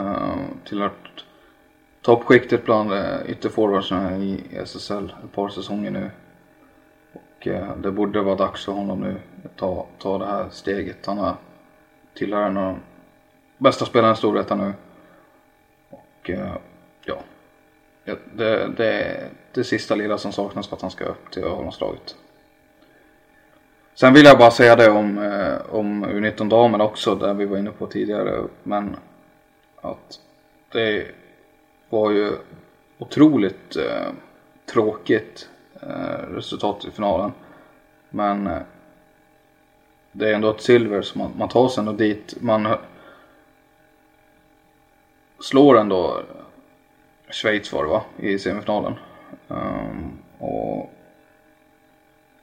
tillhört 0.65 1.25
toppskiktet 2.03 2.65
bland 2.65 2.93
eh, 2.93 3.17
ytterforwardsarna 3.27 4.17
i 4.17 4.45
SSL 4.51 5.15
ett 5.25 5.33
par 5.33 5.49
säsonger 5.49 5.91
nu. 5.91 6.11
Och 7.13 7.49
det 7.77 7.93
borde 7.93 8.23
vara 8.23 8.37
dags 8.37 8.65
för 8.65 8.73
honom 8.73 9.01
nu 9.01 9.17
att 9.45 9.57
ta, 9.57 9.87
ta 9.99 10.19
det 10.19 10.27
här 10.27 10.47
steget. 10.51 11.07
Han 11.07 11.19
har 11.19 11.37
tillhör 12.15 12.43
en 12.43 12.57
av 12.57 12.65
de 12.65 12.81
bästa 13.59 13.85
spelaren 13.85 14.15
i 14.15 14.17
Storvreta 14.17 14.55
nu. 14.55 14.73
Och 15.91 16.31
eh, 16.31 16.53
ja, 17.05 17.19
det, 18.05 18.69
det, 18.77 18.93
är 18.93 19.29
det 19.53 19.65
sista 19.65 19.95
lilla 19.95 20.19
som 20.19 20.33
saknas 20.33 20.69
för 20.69 20.77
att 20.77 20.83
han 20.83 20.91
ska 20.91 21.05
upp 21.05 21.31
till 21.31 21.45
A-landslaget. 21.45 22.17
Sen 23.95 24.15
vill 24.15 24.25
jag 24.25 24.39
bara 24.39 24.51
säga 24.51 24.77
det 24.77 24.91
om, 24.91 25.19
eh, 25.19 25.75
om 25.75 26.07
U19 26.07 26.49
damerna 26.49 26.85
också, 26.85 27.15
där 27.15 27.35
vi 27.35 27.45
var 27.45 27.59
inne 27.59 27.71
på 27.71 27.87
tidigare. 27.87 28.43
Men 28.63 28.97
att 29.77 30.21
det 30.73 31.07
var 31.89 32.11
ju 32.11 32.33
otroligt 32.99 33.77
eh, 33.77 34.13
tråkigt 34.73 35.49
eh, 35.83 36.35
resultat 36.35 36.85
i 36.85 36.91
finalen. 36.91 37.33
Men 38.11 38.47
eh, 38.47 38.59
det 40.13 40.31
är 40.31 40.35
ändå 40.35 40.51
ett 40.51 40.61
silver 40.61 41.03
så 41.03 41.19
man, 41.19 41.31
man 41.39 41.49
tar 41.49 41.69
sig 41.69 41.81
ändå 41.81 41.93
dit. 41.93 42.35
Man 42.41 42.67
slår 45.41 45.79
ändå 45.79 46.23
Schweiz 47.31 47.73
var 47.73 47.83
det 47.83 47.89
va, 47.89 48.05
i 48.19 48.39
semifinalen. 48.39 48.95
Um, 49.49 50.19
och 50.39 50.91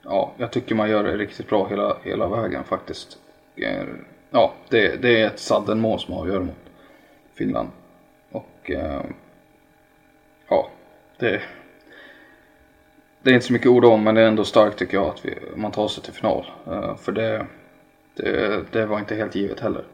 ja, 0.02 0.32
jag 0.36 0.52
tycker 0.52 0.74
man 0.74 0.90
gör 0.90 1.04
det 1.04 1.16
riktigt 1.16 1.48
bra 1.48 1.68
hela, 1.68 1.96
hela 2.02 2.28
vägen 2.28 2.64
faktiskt. 2.64 3.18
Ja, 4.30 4.52
det, 4.68 5.02
det 5.02 5.20
är 5.20 5.26
ett 5.26 5.38
saddenmål 5.38 6.00
som 6.00 6.14
avgör 6.14 6.40
mot 6.40 6.56
Finland. 7.34 7.68
Och 8.30 8.70
um, 8.70 9.14
ja, 10.48 10.68
det, 11.18 11.42
det 13.22 13.30
är 13.30 13.34
inte 13.34 13.46
så 13.46 13.52
mycket 13.52 13.68
ord 13.68 13.84
om 13.84 14.04
men 14.04 14.14
det 14.14 14.20
är 14.20 14.28
ändå 14.28 14.44
starkt 14.44 14.78
tycker 14.78 14.96
jag 14.96 15.06
att 15.06 15.24
vi, 15.24 15.34
man 15.56 15.72
tar 15.72 15.88
sig 15.88 16.02
till 16.02 16.12
final. 16.12 16.46
Uh, 16.68 16.96
för 16.96 17.12
det, 17.12 17.46
det, 18.14 18.62
det 18.72 18.86
var 18.86 18.98
inte 18.98 19.14
helt 19.14 19.34
givet 19.34 19.60
heller. 19.60 19.84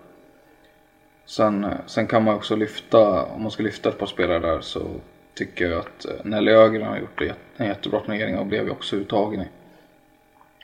Sen, 1.31 1.65
eh, 1.65 1.71
sen 1.87 2.07
kan 2.07 2.25
man 2.25 2.35
också 2.35 2.57
lyfta, 2.57 3.25
om 3.25 3.43
man 3.43 3.51
ska 3.51 3.63
lyfta 3.63 3.89
ett 3.89 3.99
par 3.99 4.07
spelare 4.07 4.39
där 4.39 4.61
så 4.61 4.81
tycker 5.35 5.71
jag 5.71 5.79
att 5.79 6.05
eh, 6.05 6.13
Nelly 6.25 6.53
Ögren 6.53 6.87
har 6.87 6.99
gjort 6.99 7.23
en 7.57 7.67
jättebra 7.67 8.01
turnering 8.01 8.39
och 8.39 8.47
blev 8.47 8.65
ju 8.65 8.71
också 8.71 8.97
uttagen 8.97 9.41
i 9.41 9.49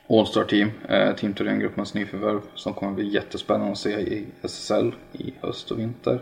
All-Star 0.09 0.43
Team, 0.43 0.71
eh, 0.89 1.15
Team 1.15 1.33
Thorengruppens 1.33 1.93
nyförvärv 1.93 2.41
som 2.55 2.73
kommer 2.73 2.93
bli 2.93 3.13
jättespännande 3.13 3.71
att 3.71 3.77
se 3.77 3.99
i 3.99 4.25
SSL 4.41 4.95
i 5.13 5.33
höst 5.41 5.71
och 5.71 5.79
vinter. 5.79 6.21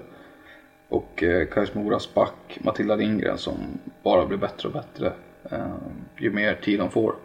Och 0.89 1.23
eh, 1.23 1.47
Kais 1.47 1.73
Moras 1.73 2.13
back 2.13 2.59
Matilda 2.59 2.95
Lindgren 2.95 3.37
som 3.37 3.55
bara 4.03 4.25
blir 4.25 4.37
bättre 4.37 4.67
och 4.67 4.73
bättre 4.73 5.13
eh, 5.51 5.75
ju 6.17 6.31
mer 6.31 6.55
tid 6.55 6.79
de 6.79 6.91
får 6.91 7.15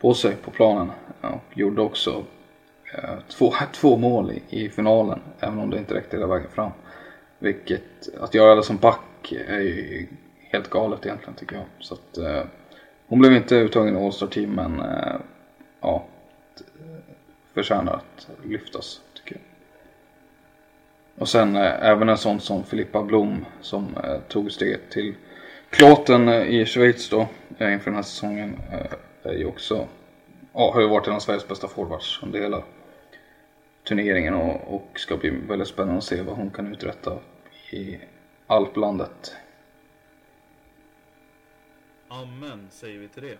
på 0.00 0.14
sig 0.14 0.36
på 0.36 0.50
planen. 0.50 0.90
Och 1.20 1.58
gjorde 1.58 1.82
också 1.82 2.24
Eh, 2.94 3.18
två, 3.28 3.54
två 3.72 3.96
mål 3.96 4.30
i, 4.30 4.64
i, 4.64 4.68
finalen 4.68 5.20
även 5.40 5.58
om 5.58 5.70
det 5.70 5.78
inte 5.78 5.94
räckte 5.94 6.16
hela 6.16 6.26
vägen 6.26 6.50
fram. 6.50 6.70
Vilket, 7.38 8.16
att 8.20 8.34
göra 8.34 8.54
det 8.54 8.62
som 8.62 8.76
back 8.76 9.32
är 9.48 9.60
ju 9.60 10.06
helt 10.40 10.70
galet 10.70 11.06
egentligen 11.06 11.34
tycker 11.34 11.56
jag. 11.56 11.64
Så 11.78 11.94
att, 11.94 12.18
eh, 12.18 12.42
hon 13.06 13.18
blev 13.18 13.32
inte 13.32 13.56
uttagen 13.56 13.96
i 13.96 14.04
All-Star 14.04 14.26
Team 14.26 14.50
men 14.50 14.80
eh, 14.80 15.16
ja, 15.80 16.04
förtjänar 17.54 17.92
att 17.92 18.28
lyftas 18.44 19.00
tycker 19.14 19.34
jag. 19.34 19.42
Och 21.22 21.28
sen 21.28 21.56
eh, 21.56 21.88
även 21.88 22.08
en 22.08 22.18
sån 22.18 22.40
som 22.40 22.64
Filippa 22.64 23.02
Blom 23.02 23.44
som 23.60 23.96
eh, 24.04 24.18
tog 24.28 24.52
steget 24.52 24.90
till 24.90 25.14
Kloten 25.70 26.28
eh, 26.28 26.42
i 26.42 26.66
Schweiz 26.66 27.08
då 27.08 27.26
eh, 27.58 27.72
inför 27.72 27.90
den 27.90 27.94
här 27.94 28.02
säsongen 28.02 28.56
eh, 28.72 29.30
är 29.32 29.36
ju 29.36 29.46
också, 29.46 29.86
ja, 30.52 30.72
har 30.74 30.80
ju 30.80 30.88
varit 30.88 31.06
en 31.06 31.14
av 31.14 31.20
Sveriges 31.20 31.48
bästa 31.48 31.68
forwards 31.68 32.20
under 32.22 32.40
hela 32.40 32.62
turneringen 33.90 34.34
och, 34.34 34.74
och 34.74 35.00
ska 35.00 35.16
bli 35.16 35.30
väldigt 35.30 35.68
spännande 35.68 35.98
att 35.98 36.04
se 36.04 36.22
vad 36.22 36.36
hon 36.36 36.50
kan 36.50 36.66
uträtta 36.66 37.18
i 37.70 37.98
Alplandet. 38.46 39.36
Amen 42.08 42.68
säger 42.70 42.98
vi 42.98 43.08
till 43.08 43.22
det. 43.22 43.38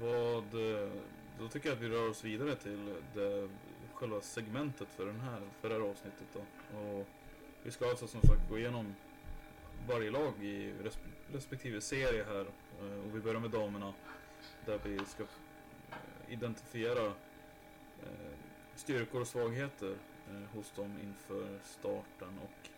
Vad 0.00 0.44
eh, 0.44 0.88
då 1.38 1.48
tycker 1.48 1.68
jag 1.68 1.76
att 1.76 1.82
vi 1.82 1.88
rör 1.88 2.10
oss 2.10 2.24
vidare 2.24 2.54
till 2.54 2.94
det, 3.14 3.48
själva 3.94 4.20
segmentet 4.20 4.88
för, 4.96 5.06
den 5.06 5.20
här, 5.20 5.40
för 5.60 5.68
det 5.68 5.74
här 5.74 5.82
avsnittet. 5.90 6.26
Då. 6.32 6.78
Och 6.78 7.06
vi 7.62 7.70
ska 7.70 7.88
alltså 7.88 8.06
som 8.06 8.20
sagt 8.22 8.48
gå 8.50 8.58
igenom 8.58 8.94
varje 9.88 10.10
lag 10.10 10.32
i 10.42 10.72
respektive 11.32 11.80
serie 11.80 12.24
här. 12.24 12.46
Eh, 12.80 13.06
och 13.06 13.16
vi 13.16 13.20
börjar 13.20 13.40
med 13.40 13.50
damerna. 13.50 13.92
Där 14.66 14.78
vi 14.84 14.98
ska 14.98 15.22
eh, 15.22 15.28
identifiera 16.28 17.12
styrkor 18.74 19.20
och 19.20 19.26
svagheter 19.26 19.94
eh, 20.28 20.56
hos 20.56 20.72
dem 20.72 20.98
inför 21.02 21.58
starten. 21.64 22.38
Och 22.42 22.68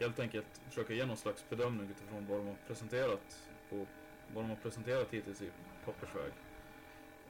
helt 0.00 0.20
enkelt 0.20 0.60
försöka 0.68 0.94
ge 0.94 1.06
någon 1.06 1.16
slags 1.16 1.44
bedömning 1.48 1.90
utifrån 1.90 2.26
vad 2.28 2.38
de 2.38 2.46
har 2.46 2.56
presenterat 2.66 3.48
på 3.70 3.86
vad 4.34 4.44
de 4.44 4.48
har 4.48 4.56
presenterat 4.56 5.06
hittills 5.10 5.42
i 5.42 5.50
pappersväg. 5.84 6.32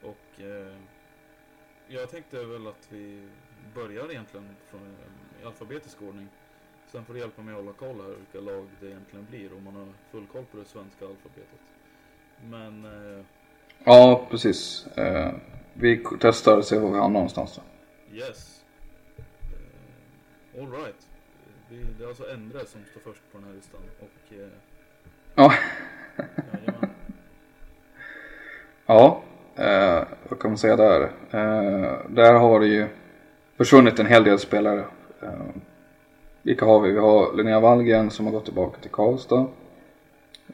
Och 0.01 0.41
eh, 0.41 0.75
jag 1.87 2.09
tänkte 2.09 2.45
väl 2.45 2.67
att 2.67 2.87
vi 2.89 3.27
börjar 3.75 4.11
egentligen 4.11 4.55
från, 4.69 4.95
i 5.41 5.45
alfabetisk 5.45 6.01
ordning. 6.01 6.27
Sen 6.91 7.05
får 7.05 7.13
du 7.13 7.19
hjälpa 7.19 7.41
mig 7.41 7.53
att 7.53 7.59
hålla 7.59 7.73
koll 7.73 8.01
här 8.01 8.15
vilka 8.17 8.51
lag 8.51 8.67
det 8.79 8.87
egentligen 8.87 9.27
blir 9.29 9.53
om 9.53 9.63
man 9.63 9.75
har 9.75 9.87
full 10.11 10.27
koll 10.27 10.45
på 10.51 10.57
det 10.57 10.65
svenska 10.65 11.05
alfabetet. 11.05 11.59
Men... 12.49 12.85
Eh, 12.85 13.25
ja, 13.83 14.27
precis. 14.31 14.87
Eh, 14.87 15.33
vi 15.73 16.03
testar 16.19 16.57
och 16.57 16.65
ser 16.65 16.79
var 16.79 16.91
vi 16.91 16.97
hamnar 16.97 17.09
någonstans 17.09 17.55
då. 17.55 17.61
Yes. 18.13 18.63
Eh, 19.17 20.61
Alright. 20.61 21.07
Det 21.69 22.03
är 22.03 22.07
alltså 22.07 22.29
Endre 22.29 22.59
som 22.65 22.81
står 22.91 23.01
först 23.11 23.21
på 23.31 23.37
den 23.37 23.47
här 23.47 23.53
listan. 23.55 23.81
Och, 23.99 24.33
eh, 24.33 24.47
ja. 25.35 25.53
Ja, 28.85 29.21
eh, 29.55 30.03
vad 30.29 30.39
kan 30.39 30.51
man 30.51 30.57
säga 30.57 30.75
där? 30.75 31.01
Eh, 31.31 31.99
där 32.09 32.33
har 32.33 32.59
det 32.59 32.67
ju 32.67 32.87
försvunnit 33.57 33.99
en 33.99 34.05
hel 34.05 34.23
del 34.23 34.39
spelare. 34.39 34.85
Eh, 35.21 35.45
vilka 36.41 36.65
har 36.65 36.79
vi? 36.79 36.91
Vi 36.91 36.99
har 36.99 37.33
Linnea 37.37 37.59
Wallgren 37.59 38.11
som 38.11 38.25
har 38.25 38.33
gått 38.33 38.45
tillbaka 38.45 38.79
till 38.81 38.91
Karlstad. 38.91 39.45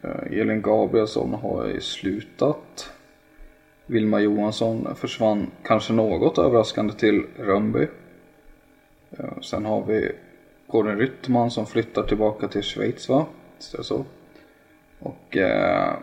Eh, 0.02 0.40
Elin 0.40 0.62
Gabrielsson 0.62 1.34
har 1.34 1.66
ju 1.66 1.82
slutat. 1.82 2.94
Vilma 3.90 4.20
Johansson 4.20 4.96
försvann 4.96 5.52
kanske 5.64 5.94
något 5.94 6.38
överraskande 6.38 6.94
till 6.94 7.26
Rönnby. 7.38 7.88
Sen 9.42 9.66
har 9.66 9.86
vi 9.86 10.12
Gordon 10.68 10.98
Ryttman 10.98 11.52
som 11.52 11.66
flyttar 11.66 12.04
tillbaka 12.04 12.48
till 12.48 12.62
Schweiz 12.62 13.10
va? 13.10 13.26
Visst 13.58 13.74
är 13.74 13.78
det 13.78 13.84
så? 13.84 14.06
Och 15.00 15.38
eh, 15.38 15.94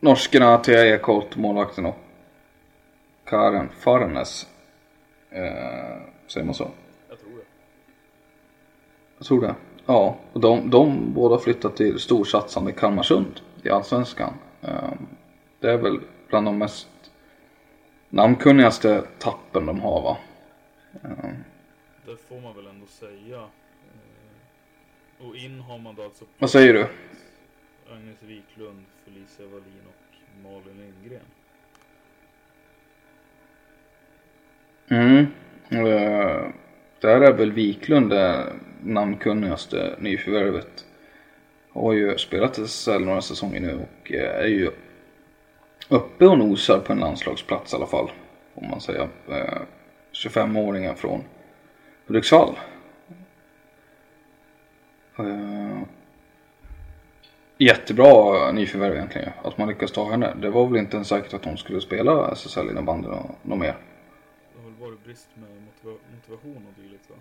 norskorna 0.00 0.58
Thea 0.58 0.86
Ekholt, 0.86 1.36
målvakten 1.36 1.86
och 1.86 1.96
Karen 3.24 3.68
Farnes. 3.68 4.46
Eh, 5.30 5.42
säger 6.26 6.44
man 6.44 6.54
så? 6.54 6.68
Jag 7.08 7.20
tror 7.20 7.30
det. 7.30 7.44
Jag 9.18 9.26
tror 9.26 9.40
det. 9.40 9.54
Ja, 9.86 10.16
och 10.32 10.40
de, 10.40 10.70
de 10.70 11.12
båda 11.14 11.38
flyttat 11.38 11.76
till 11.76 11.98
storsatsande 11.98 12.72
Kalmarsund 12.72 13.40
i 13.62 13.70
Allsvenskan. 13.70 14.32
Eh, 14.62 14.92
det 15.60 15.70
är 15.70 15.76
väl 15.76 16.00
bland 16.28 16.46
de 16.46 16.58
mest 16.58 16.88
namnkunnigaste 18.08 19.04
tappen 19.18 19.66
de 19.66 19.80
har 19.80 20.02
va? 20.02 20.16
Eh, 21.04 21.30
Det 22.06 22.16
får 22.28 22.40
man 22.40 22.56
väl 22.56 22.66
ändå 22.66 22.86
säga. 22.86 23.36
Eh, 23.38 25.26
Och 25.26 25.36
in 25.36 25.60
har 25.60 25.78
man 25.78 25.94
då 25.94 26.02
alltså 26.02 26.24
vad 26.38 26.50
säger 26.50 26.74
du? 26.74 26.86
Agnes 27.92 28.22
Wiklund, 28.22 28.84
Felicia 29.04 29.46
Wallin 29.46 29.82
och 29.88 30.42
Malin 30.42 30.76
Lindgren. 30.80 31.22
Mm. 34.90 35.26
Eh, 35.70 36.48
där 37.00 37.20
är 37.20 37.32
väl 37.32 37.52
Wiklund 37.52 38.10
det 38.10 38.52
namnkunnigaste 38.82 39.96
nyförvärvet. 39.98 40.84
Har 41.72 41.92
ju 41.92 42.18
spelat 42.18 42.58
i 42.58 42.62
SSL 42.62 43.04
några 43.04 43.20
säsonger 43.20 43.60
nu 43.60 43.74
och 43.74 44.12
är 44.12 44.46
ju 44.46 44.70
uppe 45.88 46.26
och 46.26 46.38
nosar 46.38 46.80
på 46.80 46.92
en 46.92 46.98
landslagsplats 46.98 47.72
i 47.72 47.76
alla 47.76 47.86
fall. 47.86 48.10
Om 48.54 48.68
man 48.70 48.80
säger. 48.80 49.08
Eh, 49.28 49.58
25-åringen 50.12 50.94
från 50.94 51.24
Hudiksvall. 52.06 52.58
Eh, 55.18 55.78
jättebra 57.58 58.52
nyförvärv 58.52 58.94
egentligen. 58.94 59.30
Att 59.44 59.58
man 59.58 59.68
lyckas 59.68 59.92
ta 59.92 60.10
henne. 60.10 60.34
Det 60.40 60.50
var 60.50 60.66
väl 60.66 60.76
inte 60.78 60.96
ens 60.96 61.08
säkert 61.08 61.34
att 61.34 61.44
hon 61.44 61.58
skulle 61.58 61.80
spela 61.80 62.32
SSL 62.32 62.70
innebandy 62.70 63.08
nå- 63.08 63.34
något 63.42 63.58
mer. 63.58 63.76
Det 64.54 64.62
har 64.62 64.70
väl 64.70 64.80
varit 64.80 65.04
brist 65.04 65.28
med 65.34 65.48
motiva- 65.50 65.98
motivation 66.14 66.66
och 66.68 66.82
dylikt 66.82 67.10
va? 67.10 67.16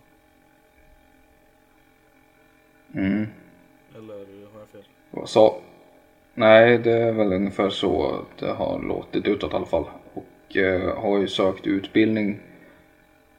Mm. 2.95 3.27
Eller 3.95 4.13
har 4.53 4.59
jag 4.59 4.69
fel? 4.71 4.87
Vad 5.11 5.29
sa? 5.29 5.59
Nej, 6.39 6.77
det 6.77 6.91
är 6.91 7.11
väl 7.11 7.33
ungefär 7.33 7.69
så 7.69 8.21
det 8.39 8.51
har 8.51 8.79
låtit 8.79 9.27
utåt 9.27 9.53
i 9.53 9.55
alla 9.55 9.65
fall. 9.65 9.85
Och 10.13 10.57
eh, 10.57 10.97
har 10.97 11.17
ju 11.17 11.27
sökt 11.27 11.67
utbildning 11.67 12.39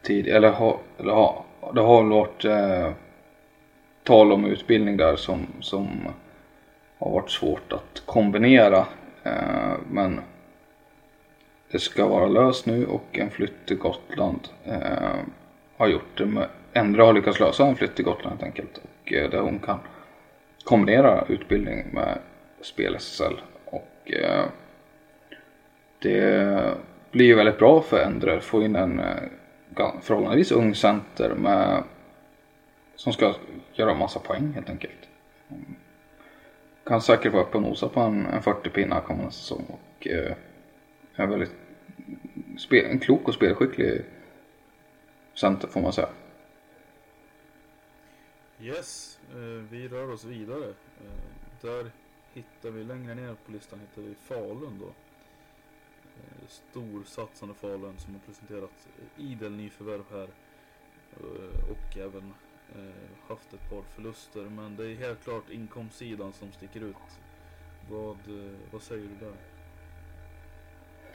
tidigare. 0.02 0.36
eller 0.36 0.50
har, 0.50 0.78
eller 0.98 1.12
har, 1.12 1.44
det 1.74 1.80
har 1.80 2.02
varit 2.04 2.44
eh, 2.44 2.92
tal 4.02 4.32
om 4.32 4.44
utbildning 4.44 4.96
där 4.96 5.16
som, 5.16 5.46
som 5.60 5.88
har 6.98 7.10
varit 7.10 7.30
svårt 7.30 7.72
att 7.72 8.02
kombinera. 8.06 8.86
Eh, 9.22 9.76
men 9.90 10.20
det 11.70 11.78
ska 11.78 12.06
vara 12.06 12.26
löst 12.26 12.66
nu 12.66 12.86
och 12.86 13.18
en 13.18 13.30
flytt 13.30 13.66
till 13.66 13.78
Gotland 13.78 14.48
eh, 14.64 15.18
har 15.76 15.88
gjort 15.88 16.18
det. 16.18 16.26
Med, 16.26 16.46
Endre 16.72 17.02
har 17.02 17.12
lyckats 17.12 17.40
lösa 17.40 17.66
en 17.66 17.76
flytt 17.76 17.96
till 17.96 18.04
Gotland 18.04 18.30
helt 18.30 18.42
enkelt. 18.42 18.80
Och 18.82 19.12
eh, 19.12 19.30
där 19.30 19.40
hon 19.40 19.58
kan 19.58 19.78
kombinera 20.64 21.24
utbildning 21.28 21.86
med 21.92 22.18
spel 22.60 22.94
SSL. 22.94 23.40
Och 23.64 24.12
eh, 24.12 24.44
det 25.98 26.74
blir 27.10 27.26
ju 27.26 27.34
väldigt 27.34 27.58
bra 27.58 27.82
för 27.82 28.02
Endre. 28.02 28.40
Få 28.40 28.62
in 28.62 28.76
en 28.76 29.00
eh, 29.00 29.16
förhållandevis 30.00 30.52
ung 30.52 30.74
center 30.74 31.34
med, 31.34 31.82
som 32.96 33.12
ska 33.12 33.34
göra 33.72 33.94
massa 33.94 34.20
poäng 34.20 34.52
helt 34.54 34.70
enkelt. 34.70 35.08
Kan 36.84 37.02
säkert 37.02 37.32
vara 37.32 37.42
uppe 37.42 37.56
och 37.56 37.62
nosa 37.62 37.88
på 37.88 38.00
en, 38.00 38.26
en 38.26 38.42
40 38.42 38.70
pinnar 38.70 39.00
kommande 39.00 39.32
säsong. 39.32 39.64
Och 39.68 40.06
eh, 40.06 40.32
är 41.14 41.26
väldigt 41.26 41.52
spel, 42.58 42.84
en 42.90 42.98
klok 42.98 43.28
och 43.28 43.34
spelskicklig 43.34 44.04
center 45.34 45.68
får 45.68 45.80
man 45.80 45.92
säga. 45.92 46.08
Yes, 48.60 49.18
eh, 49.30 49.64
vi 49.70 49.88
rör 49.88 50.12
oss 50.12 50.24
vidare. 50.24 50.68
Eh, 50.68 51.60
där 51.60 51.90
hittar 52.38 52.70
vi, 52.70 52.84
längre 52.84 53.14
ner 53.14 53.36
på 53.46 53.52
listan 53.52 53.80
hittar 53.80 54.02
vi 54.08 54.14
Falun 54.14 54.78
då. 54.80 54.86
Eh, 56.16 56.48
Storsatsande 56.48 57.54
Falun 57.54 57.98
som 57.98 58.14
har 58.14 58.20
presenterat 58.26 58.88
idel 59.16 59.52
nyförvärv 59.52 60.04
här. 60.10 60.28
Eh, 61.12 61.70
och 61.70 61.96
även 61.96 62.32
eh, 62.74 63.28
haft 63.28 63.52
ett 63.52 63.70
par 63.70 63.82
förluster. 63.82 64.42
Men 64.42 64.76
det 64.76 64.86
är 64.86 64.94
helt 64.94 65.24
klart 65.24 65.50
inkomstsidan 65.50 66.32
som 66.32 66.52
sticker 66.52 66.80
ut. 66.80 66.96
Vad, 67.90 68.16
vad 68.72 68.82
säger 68.82 69.02
du 69.02 69.26
där? 69.26 69.36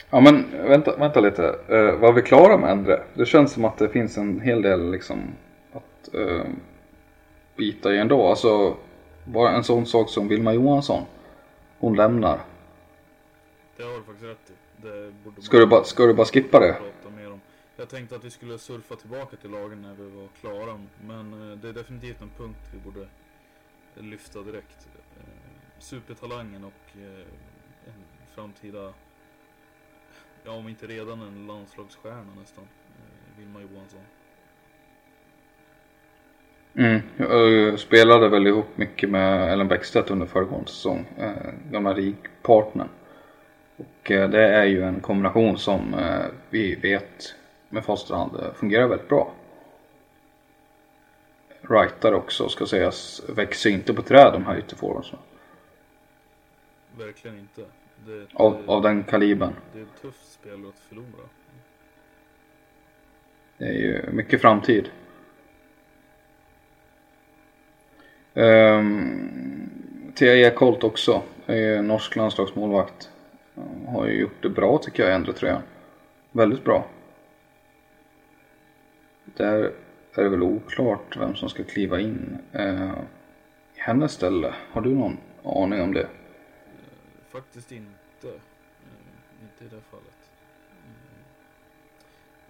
Ja 0.09 0.19
men 0.19 0.45
vänta, 0.51 0.95
vänta 0.97 1.19
lite. 1.19 1.55
Uh, 1.69 1.99
var 1.99 2.13
vi 2.13 2.21
klara 2.21 2.57
med 2.57 2.71
Endre? 2.71 3.01
Det 3.13 3.25
känns 3.25 3.51
som 3.51 3.65
att 3.65 3.77
det 3.77 3.89
finns 3.89 4.17
en 4.17 4.41
hel 4.41 4.61
del 4.61 4.91
liksom 4.91 5.17
att 5.71 6.15
uh, 6.15 6.43
bita 7.55 7.93
i 7.93 7.97
ändå. 7.97 8.27
Alltså 8.27 8.75
bara 9.25 9.51
en 9.51 9.63
sån 9.63 9.85
sak 9.85 10.09
som 10.09 10.27
Vilma 10.27 10.53
Johansson. 10.53 11.03
Hon 11.83 11.95
lämnar. 11.95 12.45
Det 13.77 13.83
har 13.83 13.93
du 13.93 14.03
faktiskt 14.03 14.23
rätt 14.23 14.49
i. 14.49 14.81
Det 14.81 15.11
borde 15.23 15.41
Ska 15.41 15.57
du, 15.57 15.65
bara, 15.65 15.83
ska 15.83 16.05
du 16.05 16.13
bara 16.13 16.25
skippa 16.25 16.59
det? 16.59 16.77
Jag 17.75 17.89
tänkte 17.89 18.15
att 18.15 18.23
vi 18.23 18.29
skulle 18.29 18.57
surfa 18.57 18.95
tillbaka 18.95 19.37
till 19.37 19.51
lagen 19.51 19.81
när 19.81 19.93
vi 19.93 20.09
var 20.09 20.27
klara. 20.27 20.79
Men 21.01 21.51
eh, 21.51 21.57
det 21.57 21.69
är 21.69 21.73
definitivt 21.73 22.21
en 22.21 22.29
punkt 22.37 22.59
vi 22.73 22.79
borde 22.79 23.07
lyfta 23.95 24.41
direkt. 24.41 24.87
Eh, 25.17 25.23
Supertalangen 25.79 26.63
och 26.63 26.97
eh, 26.97 27.27
en 27.85 28.03
framtida, 28.35 28.93
ja 30.43 30.51
om 30.51 30.67
inte 30.67 30.87
redan 30.87 31.21
en 31.21 31.47
landslagsstjärna 31.47 32.35
nästan. 32.39 32.67
Vilma 33.37 33.61
Johansson. 33.61 34.01
Mm. 36.75 37.01
Jag 37.17 37.79
spelade 37.79 38.29
väl 38.29 38.47
ihop 38.47 38.77
mycket 38.77 39.09
med 39.09 39.53
Ellen 39.53 39.67
Bäckstedt 39.67 40.11
under 40.11 40.25
föregående 40.25 40.69
säsong. 40.69 41.05
Eh, 41.19 41.71
gamla 41.71 41.93
RIG-partnern. 41.93 42.89
Och 43.77 44.11
eh, 44.11 44.29
det 44.29 44.47
är 44.47 44.65
ju 44.65 44.83
en 44.83 44.99
kombination 44.99 45.57
som 45.57 45.93
eh, 45.93 46.25
vi 46.49 46.75
vet 46.75 47.35
med 47.69 47.85
Fosterhand 47.85 48.35
eh, 48.35 48.53
fungerar 48.53 48.87
väldigt 48.87 49.09
bra. 49.09 49.31
Wrightar 51.61 52.13
också 52.13 52.49
ska 52.49 52.65
sägas 52.65 53.21
växer 53.29 53.69
inte 53.69 53.93
på 53.93 54.01
träd 54.01 54.33
de 54.33 54.45
här 54.45 54.57
ytterforwardsarna. 54.57 55.21
Verkligen 56.97 57.39
inte. 57.39 57.61
Det 58.05 58.27
Av, 58.33 58.53
eh, 58.53 58.69
av 58.69 58.81
den 58.81 59.03
kalibern. 59.03 59.53
det 59.73 59.79
är 59.79 59.83
ett 59.83 60.01
tufft 60.01 60.31
spel 60.31 60.65
att 60.69 60.79
förlora. 60.79 61.29
Det 63.57 63.65
är 63.65 63.73
ju 63.73 64.09
mycket 64.11 64.41
framtid. 64.41 64.85
Um, 64.85 64.91
Ehm, 68.33 69.69
Thea 70.15 70.35
Ekholt 70.35 70.83
också. 70.83 71.21
Är 71.45 71.55
ju 71.55 71.81
norsk 71.81 72.15
landslagsmålvakt. 72.15 73.09
Eh, 73.55 73.93
har 73.93 74.07
ju 74.07 74.19
gjort 74.19 74.41
det 74.41 74.49
bra 74.49 74.77
tycker 74.77 75.03
jag 75.03 75.11
i 75.11 75.15
andra 75.15 75.33
tröjan. 75.33 75.61
Väldigt 76.31 76.63
bra. 76.63 76.85
Där 79.25 79.71
är 80.13 80.23
det 80.23 80.29
väl 80.29 80.43
oklart 80.43 81.17
vem 81.17 81.35
som 81.35 81.49
ska 81.49 81.63
kliva 81.63 81.99
in 81.99 82.37
uh, 82.55 82.93
i 83.75 83.79
hennes 83.79 84.11
ställe. 84.11 84.53
Har 84.71 84.81
du 84.81 84.95
någon 84.95 85.17
aning 85.43 85.81
om 85.81 85.93
det? 85.93 86.07
Faktiskt 87.29 87.71
inte. 87.71 88.27
Inte 89.41 89.63
i 89.63 89.67
det 89.67 89.81
fallet. 89.91 90.31
Mm. 90.71 90.95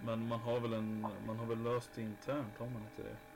Men 0.06 0.28
man 0.28 0.40
har 0.40 0.60
väl 0.60 0.74
en, 0.74 1.08
man 1.28 1.40
har 1.40 1.46
väl 1.46 1.64
löst 1.64 1.90
det 1.96 2.02
internt, 2.02 2.58
har 2.58 2.66
man 2.66 2.82
inte 2.92 3.10
det? 3.10 3.33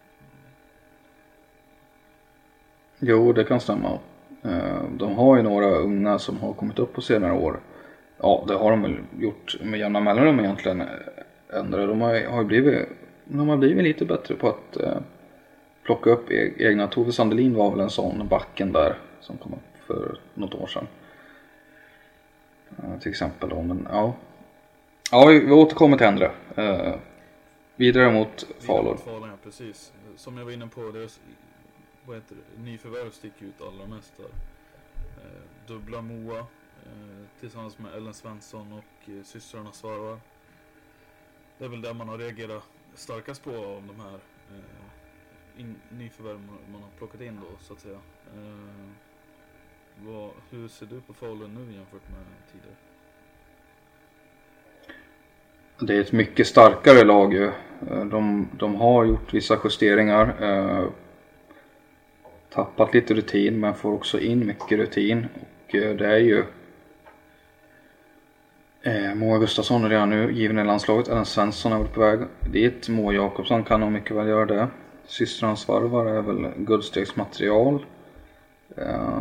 Jo, 3.00 3.34
det 3.34 3.44
kan 3.44 3.60
stämma. 3.60 4.00
Eh, 4.44 4.84
De 4.98 5.16
har 5.16 5.38
ju 5.38 5.44
några 5.44 5.68
unga 5.68 6.20
som 6.20 6.40
har 6.40 6.54
kommit 6.54 6.80
upp 6.80 6.94
på 6.94 7.02
senare 7.02 7.34
år. 7.34 7.60
Ja, 8.18 8.44
det 8.48 8.54
har 8.54 8.72
de 8.72 8.82
väl 8.82 8.98
gjort 9.20 9.56
med 9.64 9.80
jämna 9.80 10.00
mellanrum 10.00 10.40
egentligen. 10.40 10.84
Ändra. 11.54 11.86
De 11.86 12.02
har, 12.02 12.14
ju 12.42 12.44
blivit, 12.44 12.88
de 13.26 13.50
har 13.50 13.58
blivit 13.58 13.84
lite 13.84 14.06
bättre 14.06 14.36
på 14.36 14.50
att 14.50 14.78
eh, 14.78 14.98
plocka 15.84 16.10
upp 16.10 16.32
e- 16.32 16.54
egna. 16.58 16.88
Tove 16.88 17.12
Sandelin 17.12 17.54
var 17.56 17.72
väl 17.72 17.80
en 17.80 17.90
sån 17.90 18.28
backen 18.28 18.72
där 18.72 18.98
som 19.22 19.38
kom 19.38 19.54
upp 19.54 19.86
för 19.88 20.20
något 20.34 20.56
år 20.56 20.68
sedan. 20.68 20.88
Till 23.00 23.10
exempel 23.10 23.50
då, 23.50 23.62
men 23.62 23.88
ja. 23.92 24.14
Ja, 25.12 25.26
vi, 25.26 25.52
återkommer 25.52 25.98
till 25.98 26.08
Endre. 26.08 26.32
Vidare 27.76 28.12
mot 28.12 28.48
Falun. 28.60 28.98
Falun, 28.98 29.30
ja 29.30 29.36
precis. 29.44 29.94
Som 30.16 30.38
jag 30.38 30.46
var 30.46 30.52
inne 30.52 30.68
på, 30.68 30.82
deras 30.92 31.20
vad 32.08 32.16
heter 32.16 32.36
det, 32.36 32.62
nyförvärv 32.62 33.12
sticker 33.12 33.46
ut 33.46 33.62
allra 33.62 33.88
mest 33.88 34.18
där. 34.18 34.30
Eh, 35.24 35.68
dubbla 35.68 36.02
Moa 36.02 36.40
eh, 36.40 37.26
tillsammans 37.40 37.80
med 37.80 37.94
Ellen 37.96 38.14
Svensson 38.14 38.74
och 38.74 39.10
eh, 39.10 39.24
systrarna 39.24 39.72
Svarvar. 39.72 40.20
Det 41.58 41.66
är 41.66 41.70
väl 41.70 41.82
det 41.82 41.94
man 41.94 42.10
har 42.10 42.18
reagerat 42.18 42.64
starkast 42.94 43.44
på 43.44 43.50
av 43.50 43.84
de 43.88 44.00
här 44.00 44.20
eh, 44.52 45.62
in, 45.62 45.76
nyförvärv 45.90 46.40
man 46.72 46.82
har 46.82 46.90
plockat 46.98 47.22
in 47.22 47.40
då 47.42 47.58
så 47.60 47.74
att 47.74 47.80
säga. 47.80 48.00
Eh, 48.36 48.90
vad, 50.06 50.32
hur 50.50 50.68
ser 50.68 50.86
du 50.86 51.02
på 51.02 51.14
Falun 51.14 51.54
nu 51.54 51.74
jämfört 51.74 52.10
med 52.10 52.26
tidigare? 52.52 52.76
Det 55.80 55.96
är 55.96 56.02
ett 56.02 56.12
mycket 56.12 56.48
starkare 56.48 57.04
lag 57.04 57.34
ju. 57.34 57.52
De, 58.12 58.48
de 58.60 58.76
har 58.76 59.06
gjort 59.06 59.34
vissa 59.34 59.60
justeringar. 59.64 60.36
Tappat 62.58 62.94
lite 62.94 63.14
rutin 63.14 63.60
men 63.60 63.74
får 63.74 63.94
också 63.94 64.20
in 64.20 64.46
mycket 64.48 64.80
rutin. 64.80 65.28
Och 65.36 65.76
eh, 65.76 65.96
det 65.96 66.08
är 66.08 66.18
ju 66.18 66.44
eh, 68.82 69.16
Moa 69.16 69.38
Gustafsson 69.38 69.86
är 69.86 69.90
redan 69.90 70.10
nu 70.10 70.32
given 70.32 70.60
i 70.60 70.64
landslaget. 70.64 71.08
Ellen 71.08 71.26
Svensson 71.26 71.74
är 71.74 71.78
väl 71.78 71.88
på 71.88 72.00
väg 72.00 72.20
dit. 72.52 72.90
Moa 72.90 73.14
Jakobsson 73.14 73.64
kan 73.64 73.80
nog 73.80 73.92
mycket 73.92 74.16
väl 74.16 74.28
göra 74.28 74.46
det. 74.46 74.68
Systrarnas 75.06 75.68
varvar 75.68 76.06
är 76.06 76.22
väl 76.22 76.52
guldstegsmaterial. 76.58 77.86
Eh, 78.78 79.20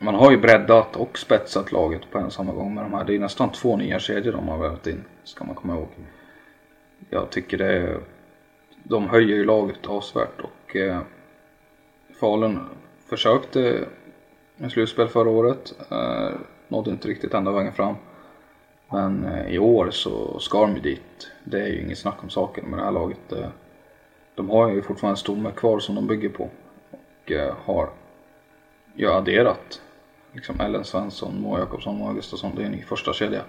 man 0.00 0.14
har 0.14 0.30
ju 0.30 0.36
breddat 0.36 0.96
och 0.96 1.18
spetsat 1.18 1.72
laget 1.72 2.10
på 2.10 2.18
en 2.18 2.24
och 2.24 2.32
samma 2.32 2.52
gång 2.52 2.74
med 2.74 2.84
de 2.84 2.94
här. 2.94 3.04
Det 3.04 3.14
är 3.14 3.18
nästan 3.18 3.52
två 3.52 3.76
nya 3.76 3.98
kedjor 3.98 4.32
de 4.32 4.48
har 4.48 4.58
vävt 4.58 4.86
in, 4.86 5.04
ska 5.24 5.44
man 5.44 5.54
komma 5.54 5.74
ihåg. 5.74 5.88
Jag 7.10 7.30
tycker 7.30 7.58
det 7.58 7.72
är, 7.72 8.00
de 8.82 9.08
höjer 9.08 9.36
ju 9.36 9.44
laget 9.44 9.86
avsevärt 9.86 10.40
och 10.40 10.76
eh, 10.76 11.00
Falun 12.20 12.60
försökte 13.06 13.84
med 14.56 14.72
slutspel 14.72 15.08
förra 15.08 15.30
året. 15.30 15.74
Eh, 15.90 16.30
nådde 16.68 16.90
inte 16.90 17.08
riktigt 17.08 17.34
ända 17.34 17.52
vägen 17.52 17.72
fram. 17.72 17.94
Men 18.88 19.24
eh, 19.24 19.54
i 19.54 19.58
år 19.58 19.90
så 19.90 20.38
ska 20.38 20.60
de 20.60 20.74
ju 20.74 20.80
dit. 20.80 21.30
Det 21.44 21.60
är 21.60 21.66
ju 21.66 21.82
inget 21.82 21.98
snack 21.98 22.22
om 22.22 22.30
saken 22.30 22.64
med 22.64 22.78
det 22.78 22.84
här 22.84 22.92
laget. 22.92 23.32
Eh, 23.32 23.48
de 24.34 24.50
har 24.50 24.70
ju 24.70 24.82
fortfarande 24.82 25.12
en 25.12 25.16
stomme 25.16 25.50
kvar 25.50 25.78
som 25.78 25.94
de 25.94 26.06
bygger 26.06 26.28
på. 26.28 26.48
Och 26.90 27.32
eh, 27.32 27.54
har 27.64 27.90
ju 28.94 29.10
adderat 29.10 29.82
liksom 30.32 30.60
Ellen 30.60 30.84
Svensson, 30.84 31.40
Moa 31.40 31.58
Jakobsson, 31.58 31.98
Moa 31.98 32.12
Gustafsson. 32.12 32.52
Det 32.56 32.62
är 32.62 32.66
en 32.66 32.72
ny 32.72 32.82
första 32.82 33.12
kedja. 33.12 33.42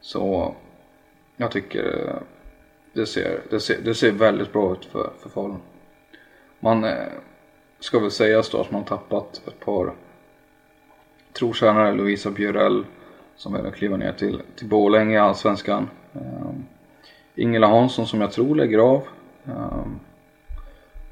Så 0.00 0.54
jag 1.36 1.50
tycker 1.50 2.08
eh, 2.08 2.22
det 2.92 3.06
ser, 3.06 3.40
det 3.50 3.60
ser, 3.60 3.80
det 3.84 3.94
ser 3.94 4.12
väldigt 4.12 4.52
bra 4.52 4.72
ut 4.72 4.84
för, 4.84 5.10
för 5.18 5.28
Falun. 5.28 5.60
Man 6.60 6.84
eh, 6.84 6.94
ska 7.80 7.98
väl 7.98 8.10
sägas 8.10 8.50
då 8.50 8.60
att 8.60 8.70
man 8.70 8.84
tappat 8.84 9.42
ett 9.46 9.60
par 9.60 9.92
trotjänare, 11.32 11.94
Lovisa 11.94 12.30
Bjurell 12.30 12.84
som 13.36 13.52
väl 13.52 13.72
kliva 13.72 13.96
ner 13.96 14.12
till, 14.12 14.42
till 14.56 14.68
Borlänge 14.68 15.14
i 15.14 15.18
Allsvenskan. 15.18 15.88
Eh, 16.14 16.50
Ingela 17.34 17.66
Hansson 17.66 18.06
som 18.06 18.20
jag 18.20 18.32
tror 18.32 18.54
lägger 18.54 18.78
av 18.78 19.02
Um, 19.46 20.00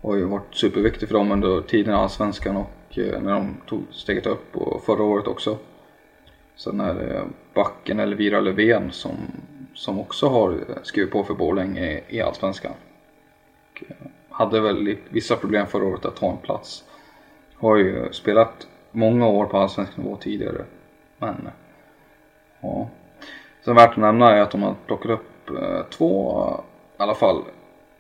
har 0.03 0.17
ju 0.17 0.25
varit 0.25 0.55
superviktig 0.55 1.09
för 1.09 1.15
dem 1.15 1.33
under 1.33 1.61
tiden 1.61 1.95
i 1.95 1.97
Allsvenskan 1.97 2.57
och 2.57 2.99
uh, 2.99 3.21
när 3.23 3.33
de 3.33 3.57
tog 3.67 3.83
steget 3.91 4.27
upp 4.27 4.57
och 4.57 4.85
förra 4.85 5.03
året 5.03 5.27
också. 5.27 5.59
Sen 6.57 6.81
är 6.81 6.95
det 6.95 7.25
backen 7.55 8.01
Elvira 8.01 8.41
Löfven 8.41 8.93
som, 8.93 9.17
som 9.75 10.01
också 10.01 10.29
har 10.29 10.65
skrivit 10.83 11.13
på 11.13 11.25
för 11.25 11.35
Borlänge 11.35 12.01
i, 12.09 12.21
Allsvenskan. 12.21 12.73
Och, 13.73 13.83
uh, 13.91 14.07
hade 14.35 14.61
väl 14.61 14.97
vissa 15.09 15.37
problem 15.37 15.67
förra 15.67 15.85
året 15.85 16.05
att 16.05 16.17
ta 16.17 16.31
en 16.31 16.37
plats. 16.37 16.85
Har 17.55 17.77
ju 17.77 18.13
spelat 18.13 18.69
många 18.91 19.29
år 19.29 19.47
på 19.47 19.59
allsvensk 19.59 19.97
nivå 19.97 20.17
tidigare. 20.17 20.65
Men 21.19 21.49
ja. 22.61 22.89
Sen 23.65 23.75
värt 23.75 23.91
att 23.91 23.97
nämna 23.97 24.31
är 24.31 24.41
att 24.41 24.51
de 24.51 24.63
har 24.63 24.75
plockat 24.87 25.11
upp 25.11 25.51
uh, 25.51 25.83
två 25.91 26.43
i 26.99 27.03
alla 27.03 27.15
fall 27.15 27.45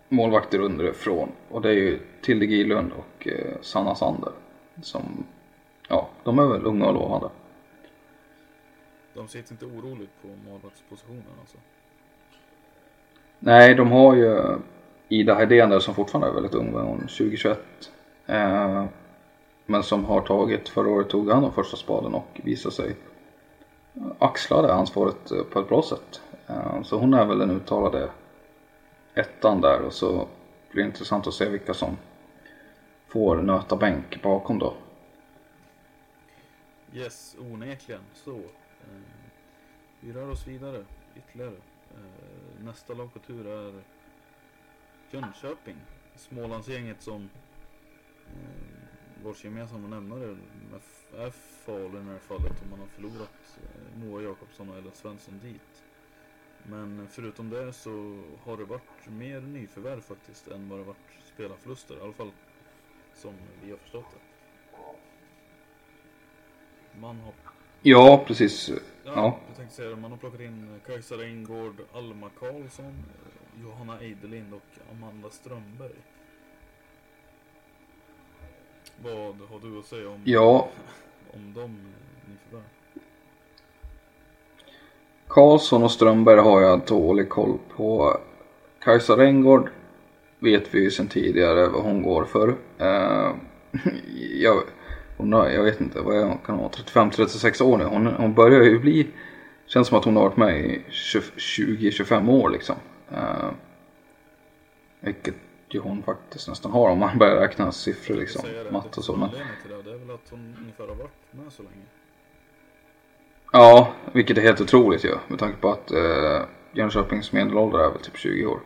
målvakter 0.08 0.58
underifrån. 0.58 1.28
Och 1.50 1.62
det 1.62 1.68
är 1.68 1.74
ju 1.74 2.00
Tilde 2.22 2.46
Gilund 2.46 2.92
och 2.92 3.28
eh, 3.28 3.60
Sanna 3.60 3.94
Sander. 3.94 4.32
Som, 4.82 5.26
ja, 5.88 6.08
de 6.24 6.38
är 6.38 6.46
väl 6.46 6.66
unga 6.66 6.86
och 6.86 6.94
lovande. 6.94 7.28
De 9.14 9.28
sitter 9.28 9.52
inte 9.52 9.66
oroligt 9.66 10.10
på 10.22 10.28
målvaktspositionen 10.50 11.34
alltså? 11.40 11.58
Nej, 13.38 13.74
de 13.74 13.92
har 13.92 14.14
ju 14.14 14.58
Ida 15.08 15.34
Hedén 15.34 15.70
där 15.70 15.80
som 15.80 15.94
fortfarande 15.94 16.28
är 16.28 16.32
väldigt 16.32 16.54
ung, 16.54 16.72
hon 16.72 16.98
2021. 16.98 17.58
Eh, 18.26 18.84
men 19.66 19.82
som 19.82 20.04
har 20.04 20.20
tagit, 20.20 20.68
förra 20.68 20.88
året 20.88 21.08
tog 21.08 21.30
han 21.30 21.42
de 21.42 21.52
första 21.52 21.76
spaden 21.76 22.14
och 22.14 22.40
visade 22.44 22.74
sig 22.74 22.96
axla 24.18 24.62
det 24.62 24.74
ansvaret 24.74 25.30
eh, 25.30 25.42
på 25.42 25.60
ett 25.60 25.68
bra 25.68 25.82
sätt. 25.82 26.22
Eh, 26.46 26.82
så 26.82 26.98
hon 26.98 27.14
är 27.14 27.24
väl 27.24 27.38
den 27.38 27.50
uttalade 27.50 28.10
ettan 29.14 29.60
där 29.60 29.82
och 29.82 29.92
så 29.92 30.28
blir 30.70 30.82
det 30.82 30.88
intressant 30.88 31.26
att 31.26 31.34
se 31.34 31.48
vilka 31.48 31.74
som 31.74 31.96
får 33.08 33.36
nöta 33.36 33.76
bänk 33.76 34.22
bakom 34.22 34.58
då. 34.58 34.74
Yes, 36.94 37.36
onekligen 37.38 38.02
så. 38.14 38.34
Eh, 38.34 39.02
vi 40.00 40.12
rör 40.12 40.30
oss 40.30 40.46
vidare 40.46 40.84
ytterligare. 41.16 41.56
Eh, 41.90 42.64
nästa 42.64 42.94
lag 42.94 43.12
på 43.12 43.18
tur 43.18 43.46
är 43.46 43.82
Jönköping. 45.10 45.76
Smålandsgänget 46.16 47.02
som 47.02 47.30
eh, 48.26 49.24
vars 49.24 49.44
gemensamma 49.44 49.88
nämnare 49.88 50.36
är 51.16 51.30
Falun 51.30 52.02
i 52.02 52.06
det 52.06 52.12
här 52.12 52.18
fallet 52.18 52.60
och 52.62 52.66
man 52.70 52.80
har 52.80 52.86
förlorat 52.86 53.58
eh, 53.62 53.98
Moa 53.98 54.22
Jakobsson 54.22 54.68
och 54.68 54.78
Ellen 54.78 54.92
Svensson 54.94 55.40
dit. 55.42 55.84
Men 56.62 57.08
förutom 57.10 57.50
det 57.50 57.72
så 57.72 58.22
har 58.44 58.56
det 58.56 58.64
varit 58.64 59.08
mer 59.08 59.40
nyförvärv 59.40 60.00
faktiskt 60.00 60.48
än 60.48 60.68
vad 60.68 60.78
det 60.78 60.84
varit 60.84 60.96
spelarförluster. 61.34 61.96
I 61.96 62.00
alla 62.00 62.12
fall 62.12 62.30
som 63.14 63.34
vi 63.62 63.70
har 63.70 63.78
förstått 63.78 64.06
det. 64.10 64.18
Man 67.00 67.20
har... 67.20 67.32
Ja, 67.82 68.24
precis. 68.26 68.68
Ja, 68.68 68.76
ja. 69.04 69.38
Jag 69.46 69.56
tänkte 69.56 69.76
säga 69.76 69.90
det. 69.90 69.96
Man 69.96 70.10
har 70.10 70.18
plockat 70.18 70.40
in 70.40 70.80
Kajsa 70.86 71.14
Reingård, 71.14 71.76
Alma 71.92 72.30
Karlsson, 72.38 73.04
Johanna 73.62 73.98
Eidelind 74.00 74.54
och 74.54 74.92
Amanda 74.92 75.30
Strömberg. 75.30 75.94
Vad 79.02 79.36
har 79.50 79.60
du 79.62 79.78
att 79.78 79.86
säga 79.86 80.08
om, 80.08 80.20
ja. 80.24 80.68
om 81.32 81.52
de 81.54 81.78
nyförvärv? 82.28 82.64
Karlsson 85.28 85.82
och 85.82 85.90
Strömberg 85.90 86.40
har 86.40 86.60
jag 86.60 86.80
dålig 86.86 87.28
koll 87.28 87.58
på. 87.76 88.20
Kajsa 88.80 89.16
Rengård 89.16 89.70
vet 90.38 90.74
vi 90.74 90.82
ju 90.82 90.90
sedan 90.90 91.08
tidigare 91.08 91.68
vad 91.68 91.82
hon 91.82 92.02
går 92.02 92.24
för. 92.24 92.48
Uh, 92.48 93.34
jag, 94.40 94.62
hon 95.16 95.32
har, 95.32 95.48
jag 95.48 95.62
vet 95.62 95.80
inte, 95.80 96.00
vad 96.00 96.16
är 96.16 96.24
hon? 96.24 96.38
Kan 96.38 96.54
hon 96.54 96.70
35-36 96.70 97.62
år 97.62 97.78
nu? 97.78 97.84
Hon, 97.84 98.06
hon 98.06 98.34
börjar 98.34 98.62
ju 98.62 98.78
bli, 98.78 99.06
känns 99.66 99.88
som 99.88 99.98
att 99.98 100.04
hon 100.04 100.16
har 100.16 100.22
varit 100.22 100.36
med 100.36 100.60
i 100.60 100.82
20-25 100.90 102.30
år 102.30 102.50
liksom. 102.50 102.76
Uh, 103.12 103.50
vilket 105.00 105.34
ju 105.68 105.80
hon 105.80 106.02
faktiskt 106.02 106.48
nästan 106.48 106.72
har 106.72 106.90
om 106.90 106.98
man 106.98 107.18
börjar 107.18 107.36
räkna 107.36 107.72
siffror 107.72 108.14
liksom. 108.14 108.42
Matte 108.70 109.00
och 109.00 109.04
så. 109.04 109.16
Men... 109.16 109.30
Det 109.30 109.90
är 109.90 109.98
väl 109.98 110.10
att 110.10 110.30
hon 110.30 110.56
ungefär 110.60 110.88
har 110.88 110.94
varit 110.94 111.10
med 111.30 111.52
så 111.52 111.62
länge. 111.62 111.84
Ja, 113.52 113.92
vilket 114.12 114.38
är 114.38 114.42
helt 114.42 114.60
otroligt 114.60 115.04
ju. 115.04 115.14
Med 115.28 115.38
tanke 115.38 115.58
på 115.60 115.70
att 115.70 115.90
eh, 115.90 116.42
Jönköpings 116.72 117.32
medelålder 117.32 117.78
är 117.78 117.90
väl 117.90 118.00
typ 118.00 118.16
20 118.16 118.46
år. 118.46 118.60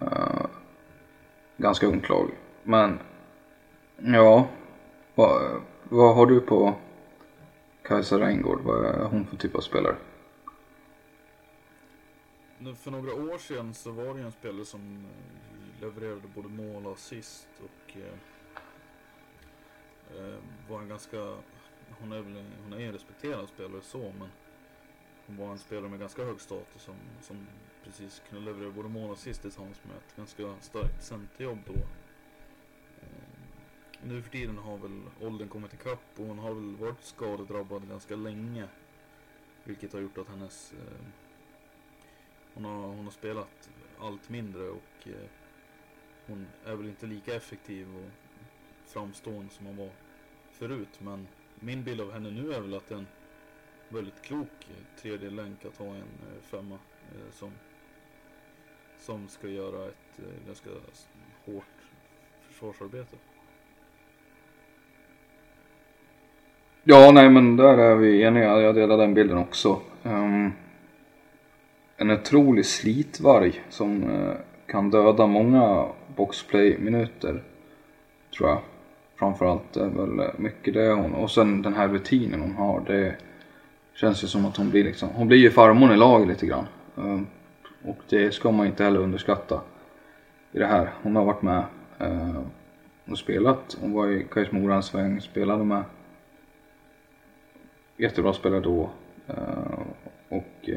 Eh, 0.00 0.46
ganska 1.56 1.86
ungt 1.86 2.08
lag. 2.08 2.30
Men 2.62 2.98
ja, 3.96 4.48
vad, 5.14 5.60
vad 5.84 6.16
har 6.16 6.26
du 6.26 6.40
på 6.40 6.74
Kajsa 7.82 8.18
Reingård? 8.18 8.60
Vad 8.62 8.84
är 8.84 9.04
hon 9.04 9.26
för 9.26 9.36
typ 9.36 9.54
av 9.54 9.60
spelare? 9.60 9.96
För 12.60 12.90
några 12.90 13.14
år 13.14 13.38
sedan 13.38 13.74
så 13.74 13.90
var 13.90 14.14
det 14.14 14.20
ju 14.20 14.26
en 14.26 14.32
spelare 14.32 14.64
som 14.64 15.04
eh, 15.04 15.80
levererade 15.80 16.28
både 16.34 16.48
mål 16.48 16.86
och 16.86 16.92
assist 16.92 17.48
och 17.58 17.96
eh, 17.96 18.14
eh 20.16 20.38
var 20.68 20.80
en 20.80 20.88
ganska 20.88 21.36
hon 22.00 22.12
är 22.12 22.20
väl 22.20 22.44
hon 22.62 22.72
är 22.72 22.80
en 22.80 22.92
respekterad 22.92 23.48
spelare 23.48 23.80
så 23.82 24.12
men 24.18 24.28
hon 25.26 25.36
var 25.36 25.52
en 25.52 25.58
spelare 25.58 25.90
med 25.90 26.00
ganska 26.00 26.24
hög 26.24 26.40
status 26.40 26.82
som, 26.82 26.94
som 27.20 27.46
precis 27.84 28.22
kunde 28.28 28.44
leverera 28.44 28.70
både 28.70 28.88
mål 28.88 29.10
och 29.10 29.16
assist 29.16 29.42
tillsammans 29.42 29.80
med 29.84 29.96
ett 29.96 30.16
ganska 30.16 30.60
starkt 30.60 31.02
centerjobb 31.02 31.58
då. 31.66 31.72
Eh, 33.02 33.30
nu 34.02 34.22
för 34.22 34.30
tiden 34.30 34.58
har 34.58 34.78
väl 34.78 35.00
åldern 35.20 35.48
kommit 35.48 35.74
ikapp 35.74 36.04
och 36.16 36.26
hon 36.26 36.38
har 36.38 36.54
väl 36.54 36.76
varit 36.76 37.04
skadedrabbad 37.04 37.88
ganska 37.88 38.16
länge. 38.16 38.68
Vilket 39.64 39.92
har 39.92 40.00
gjort 40.00 40.18
att 40.18 40.28
hennes... 40.28 40.72
Eh, 40.72 41.06
hon, 42.54 42.64
har, 42.64 42.86
hon 42.86 43.04
har 43.04 43.10
spelat 43.10 43.70
allt 43.98 44.28
mindre 44.28 44.68
och 44.68 45.06
eh, 45.06 45.28
hon 46.26 46.46
är 46.66 46.76
väl 46.76 46.86
inte 46.86 47.06
lika 47.06 47.34
effektiv 47.34 47.96
och 47.96 48.10
framstående 48.86 49.52
som 49.52 49.66
hon 49.66 49.76
var 49.76 49.90
förut. 50.50 50.98
Men 50.98 51.26
min 51.54 51.84
bild 51.84 52.00
av 52.00 52.12
henne 52.12 52.30
nu 52.30 52.52
är 52.52 52.60
väl 52.60 52.74
att 52.74 52.88
det 52.88 52.94
är 52.94 52.98
en 52.98 53.06
väldigt 53.88 54.22
klok 54.22 54.68
eh, 54.70 55.00
tredje 55.02 55.30
länk 55.30 55.64
att 55.64 55.76
ha 55.76 55.86
en 55.86 55.96
eh, 55.96 56.42
femma 56.42 56.74
eh, 56.74 57.30
som, 57.32 57.50
som 58.98 59.28
ska 59.28 59.48
göra 59.48 59.88
ett 59.88 60.18
eh, 60.18 60.46
ganska 60.46 60.70
hårt 61.44 61.64
försvarsarbete. 62.40 63.16
Ja, 66.82 67.10
nej 67.14 67.30
men 67.30 67.56
där 67.56 67.78
är 67.78 67.96
vi 67.96 68.22
eniga. 68.22 68.60
Jag 68.60 68.74
delar 68.74 68.96
den 68.96 69.14
bilden 69.14 69.38
också. 69.38 69.80
Um, 70.02 70.52
en 72.00 72.10
otrolig 72.10 72.66
slitvarg 72.66 73.62
som 73.68 74.10
eh, 74.10 74.34
kan 74.66 74.90
döda 74.90 75.26
många 75.26 75.86
boxplay-minuter. 76.16 77.42
Tror 78.36 78.48
jag. 78.48 78.60
Framförallt 79.18 79.76
är 79.76 79.88
väl 79.88 80.18
eh, 80.18 80.26
mycket 80.36 80.74
det 80.74 80.92
hon. 80.92 81.14
Och 81.14 81.30
sen 81.30 81.62
den 81.62 81.74
här 81.74 81.88
rutinen 81.88 82.40
hon 82.40 82.54
har. 82.54 82.80
Det 82.86 83.14
känns 83.94 84.24
ju 84.24 84.28
som 84.28 84.46
att 84.46 84.56
hon 84.56 84.70
blir 84.70 84.84
liksom. 84.84 85.08
Hon 85.08 85.28
blir 85.28 85.38
ju 85.38 85.50
farmor 85.50 85.92
i 85.92 85.96
laget 85.96 86.28
lite 86.28 86.46
grann. 86.46 86.66
Ehm, 86.96 87.26
och 87.84 87.98
det 88.08 88.34
ska 88.34 88.50
man 88.50 88.66
inte 88.66 88.84
heller 88.84 89.00
underskatta. 89.00 89.60
I 90.52 90.58
det 90.58 90.66
här. 90.66 90.92
Hon 91.02 91.16
har 91.16 91.24
varit 91.24 91.42
med 91.42 91.64
eh, 91.98 92.42
och 93.10 93.18
spelat. 93.18 93.76
Hon 93.80 93.92
var 93.92 94.08
i 94.08 94.26
Kais 94.30 94.52
Mora 94.52 94.74
en 94.74 94.82
sväng. 94.82 95.20
Spelade 95.20 95.64
med 95.64 95.82
jättebra 97.96 98.32
spelare 98.32 98.60
då. 98.60 98.90
Och 100.28 100.70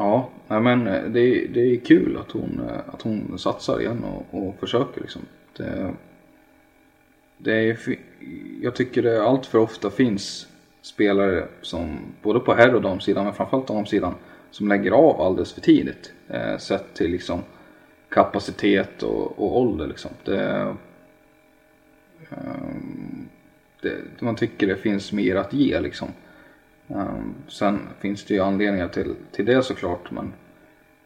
ja, 0.00 0.28
nej 0.48 0.60
men 0.60 0.86
eh, 0.86 1.02
det, 1.02 1.46
det 1.46 1.60
är 1.60 1.76
kul 1.76 2.16
att 2.16 2.30
hon, 2.30 2.60
eh, 2.68 2.94
att 2.94 3.02
hon 3.02 3.38
satsar 3.38 3.80
igen 3.80 4.04
och, 4.04 4.42
och 4.42 4.54
försöker 4.60 5.00
liksom. 5.00 5.22
Det, 5.56 5.94
det 7.38 7.52
är, 7.52 7.78
jag 8.62 8.74
tycker 8.74 9.02
det 9.02 9.22
allt 9.22 9.46
för 9.46 9.58
ofta 9.58 9.90
finns 9.90 10.46
spelare 10.82 11.48
som 11.62 11.98
både 12.22 12.40
på 12.40 12.54
herr 12.54 12.74
och 12.74 12.82
damsidan 12.82 13.24
men 13.24 13.34
framförallt 13.34 13.68
damsidan 13.68 14.14
som 14.50 14.68
lägger 14.68 14.90
av 14.90 15.20
alldeles 15.20 15.52
för 15.52 15.60
tidigt. 15.60 16.12
Eh, 16.28 16.56
sett 16.56 16.94
till 16.94 17.10
liksom 17.10 17.42
kapacitet 18.08 19.02
och, 19.02 19.38
och 19.38 19.60
ålder 19.60 19.86
liksom. 19.86 20.10
Det, 20.24 20.74
eh, 22.30 22.36
det, 23.82 23.96
man 24.20 24.36
tycker 24.36 24.66
det 24.66 24.76
finns 24.76 25.12
mer 25.12 25.36
att 25.36 25.52
ge 25.52 25.80
liksom. 25.80 26.08
Um, 26.94 27.34
sen 27.48 27.88
finns 27.98 28.24
det 28.24 28.34
ju 28.34 28.40
anledningar 28.40 28.88
till, 28.88 29.14
till 29.32 29.46
det 29.46 29.62
såklart 29.62 30.10
men 30.10 30.32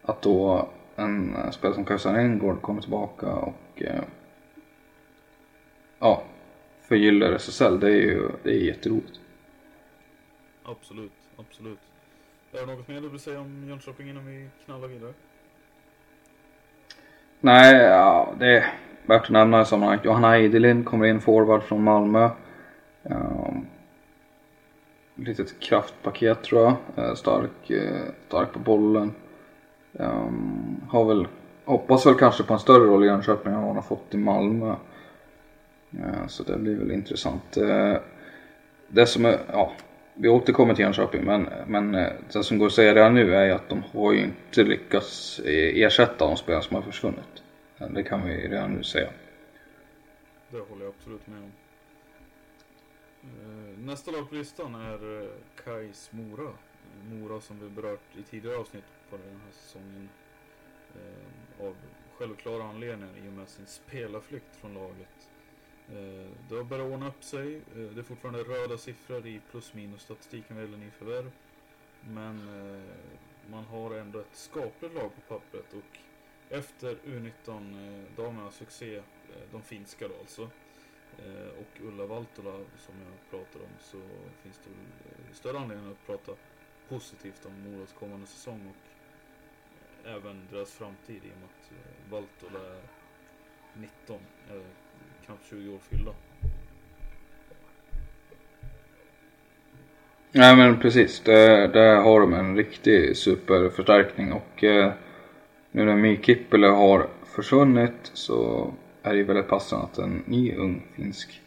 att 0.03 0.23
då 0.23 0.69
en 0.97 1.37
spelare 1.53 1.75
som 1.75 1.85
Kajsa 1.85 2.11
Engård 2.11 2.63
kommer 2.63 2.81
tillbaka 2.81 3.33
och 3.33 3.83
uh, 3.83 4.03
ja, 5.99 6.23
förgyllar 6.81 7.33
SSL 7.33 7.81
det 7.81 7.87
är 7.87 8.03
ju 8.03 8.29
det 8.43 8.51
är 8.51 8.65
jätteroligt. 8.65 9.21
Absolut, 10.65 11.13
absolut. 11.37 11.79
Är 12.53 12.67
det 12.67 12.67
något 12.67 12.89
mer 12.89 13.01
du 13.01 13.09
vill 13.09 13.21
säga 13.21 13.41
om 13.41 13.69
Jönköping 13.69 14.11
innan 14.11 14.27
vi 14.27 14.49
knallar 14.65 14.89
vidare? 14.89 15.13
Nej, 17.41 17.75
ja, 17.75 18.35
det 18.39 18.57
är 18.57 18.73
värt 19.07 19.23
att 19.23 19.31
nämna 19.31 19.63
i 19.63 19.65
sammanhanget. 19.65 20.05
Johanna 20.05 20.37
Eidelind 20.37 20.87
kommer 20.87 21.07
in 21.07 21.21
forward 21.21 21.63
från 21.63 21.83
Malmö. 21.83 22.31
Um, 23.03 23.67
litet 25.15 25.61
kraftpaket 25.61 26.43
tror 26.43 26.63
jag. 26.63 26.75
Eh, 26.97 27.15
stark, 27.15 27.71
eh, 27.71 28.01
stark 28.27 28.53
på 28.53 28.59
bollen. 28.59 29.15
Um, 29.93 30.81
har 30.89 31.05
väl, 31.05 31.27
hoppas 31.65 32.07
väl 32.07 32.15
kanske 32.15 32.43
på 32.43 32.53
en 32.53 32.59
större 32.59 32.85
roll 32.85 33.05
i 33.05 33.07
Jönköping 33.07 33.53
än 33.53 33.59
vad 33.59 33.67
han 33.67 33.77
har 33.77 33.83
fått 33.83 34.15
i 34.15 34.17
Malmö. 34.17 34.75
Uh, 35.95 36.27
så 36.27 36.43
det 36.43 36.59
blir 36.59 36.77
väl 36.77 36.91
intressant. 36.91 37.59
det 38.89 39.07
som 39.07 39.25
är, 39.25 39.39
ja, 39.53 39.73
vi 40.15 40.29
återkommer 40.29 40.75
till 40.75 40.85
Jönköping 40.85 41.25
men, 41.25 41.49
men 41.67 41.93
det 42.33 42.43
som 42.43 42.59
går 42.59 42.67
att 42.67 42.73
säga 42.73 42.95
redan 42.95 43.15
nu 43.15 43.35
är 43.35 43.51
att 43.51 43.69
de 43.69 43.83
har 43.93 44.13
ju 44.13 44.21
inte 44.21 44.63
lyckats 44.63 45.41
ersätta 45.45 46.27
de 46.27 46.37
spelare 46.37 46.63
som 46.63 46.77
har 46.77 46.83
försvunnit. 46.83 47.43
Det 47.91 48.03
kan 48.03 48.27
vi 48.27 48.49
redan 48.49 48.71
nu 48.71 48.83
säga. 48.83 49.09
Det 50.51 50.59
håller 50.59 50.85
jag 50.85 50.95
absolut 50.99 51.27
med 51.27 51.39
om. 51.39 51.53
Eh, 53.25 53.79
nästa 53.79 54.11
lag 54.11 54.29
på 54.29 54.35
listan 54.35 54.75
är 54.75 55.23
eh, 55.23 55.29
Kais 55.65 56.13
Mora. 56.13 56.53
Mora 57.11 57.41
som 57.41 57.61
vi 57.61 57.69
berört 57.69 58.17
i 58.17 58.23
tidigare 58.23 58.57
avsnitt 58.57 58.85
på 59.11 59.17
den 59.17 59.41
här 59.45 59.53
säsongen. 59.53 60.09
Eh, 60.95 61.67
av 61.67 61.77
självklara 62.19 62.65
anledningar 62.65 63.17
i 63.25 63.29
och 63.29 63.33
med 63.33 63.49
sin 63.49 63.67
spelarflykt 63.67 64.57
från 64.57 64.75
laget. 64.75 65.31
Det 66.49 66.57
har 66.57 66.65
börjat 66.65 66.93
ordna 66.93 67.09
upp 67.09 67.25
sig. 67.25 67.61
Det 67.75 67.99
är 67.99 68.03
fortfarande 68.03 68.43
röda 68.43 68.79
siffror 68.79 69.27
i 69.27 69.41
plus 69.51 69.75
minus 69.75 70.03
statistiken 70.03 70.57
vad 70.57 70.65
gäller 70.65 70.79
nyförvärv. 70.79 71.31
Men 72.01 72.49
man 73.51 73.65
har 73.65 73.95
ändå 73.95 74.19
ett 74.19 74.37
skapligt 74.37 74.95
lag 74.95 75.11
på 75.15 75.21
pappret 75.29 75.75
och 75.75 75.99
efter 76.49 76.97
U19-damernas 77.05 78.57
succé, 78.57 79.03
de 79.53 79.63
finska 79.63 80.09
då 80.09 80.15
alltså, 80.21 80.51
Eh, 81.19 81.49
och 81.61 81.89
Ulla 81.89 82.07
Valtola 82.07 82.53
som 82.77 82.95
jag 83.05 83.31
pratar 83.31 83.61
om 83.61 83.73
så 83.81 83.99
finns 84.43 84.61
det 84.65 84.71
väl 84.71 85.27
eh, 85.29 85.35
större 85.35 85.59
anledning 85.59 85.91
att 85.91 86.07
prata 86.07 86.33
positivt 86.89 87.47
om 87.47 87.73
Moras 87.73 87.93
kommande 87.93 88.27
säsong 88.27 88.61
och 88.71 90.07
eh, 90.07 90.15
även 90.15 90.49
deras 90.51 90.73
framtid 90.73 91.17
i 91.25 91.29
och 91.33 91.41
med 91.41 91.49
att 91.49 91.73
Valtola 92.11 92.75
är 92.75 92.83
19, 93.75 94.21
eller 94.51 94.65
knappt 95.25 95.45
20 95.51 95.75
år 95.75 95.79
fyllda. 95.79 96.13
Nej 100.33 100.57
men 100.57 100.81
precis, 100.81 101.21
där, 101.21 101.69
där 101.69 101.97
har 101.97 102.21
de 102.21 102.35
en 102.35 102.57
riktig 102.57 103.17
superförstärkning 103.17 104.33
och 104.33 104.65
eh, 104.65 104.93
nu 105.71 105.85
när 105.85 105.97
Mi 105.97 106.37
har 106.61 107.09
försvunnit 107.25 108.11
så 108.13 108.73
är 109.05 109.15
det 109.15 109.23
väldigt 109.23 109.49
passande 109.49 109.85
att 109.85 109.99
en 109.99 110.23
ny 110.27 110.55
ung 110.55 110.87
finsk 110.97 111.41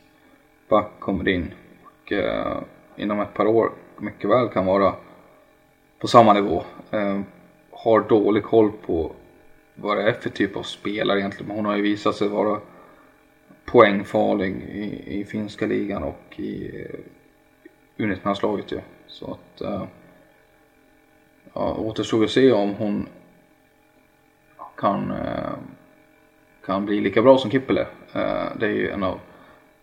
back 0.70 0.91
kommer 1.00 1.28
in 1.28 1.54
och 1.84 2.12
eh, 2.12 2.58
inom 2.96 3.20
ett 3.20 3.34
par 3.34 3.46
år 3.46 3.72
mycket 3.98 4.30
väl 4.30 4.50
kan 4.50 4.65
vara 4.65 4.96
på 6.00 6.08
samma 6.08 6.34
nivå. 6.34 6.63
Eh, 6.91 7.22
har 7.72 8.02
dålig 8.10 8.43
koll 8.43 8.72
på 8.72 9.12
vad 9.76 9.98
det 9.98 10.04
är 10.04 10.13
för 10.13 10.30
typ 10.30 10.58
av 10.58 10.63
spelare 10.63 11.20
egentligen. 11.20 11.48
Men 11.48 11.56
hon 11.56 11.65
har 11.65 11.76
ju 11.76 11.82
visat 11.82 12.15
sig 12.15 12.28
vara 12.28 12.60
poängfarlig 13.65 14.56
i, 14.56 15.20
i 15.20 15.26
finska 15.26 15.65
ligan 15.65 16.04
och 16.04 16.39
i 16.39 16.82
eh, 16.82 17.00
U19-landslaget 17.98 18.72
ju. 18.72 18.80
Så 19.08 19.32
att 19.32 19.62
eh, 19.62 19.84
ja, 21.54 21.74
återstår 21.74 22.24
att 22.24 22.32
se 22.32 22.52
om 22.52 22.74
hon 22.74 23.08
kan, 24.78 25.12
eh, 25.12 25.54
kan 26.67 26.86
bli 26.86 27.01
lika 27.01 27.21
bra 27.21 27.38
som 27.38 27.51
Kippele. 27.51 27.82
Eh, 28.13 28.45
det 28.60 28.65
är 28.65 28.71
ju 28.71 28.89
en 28.89 29.03
av 29.03 29.19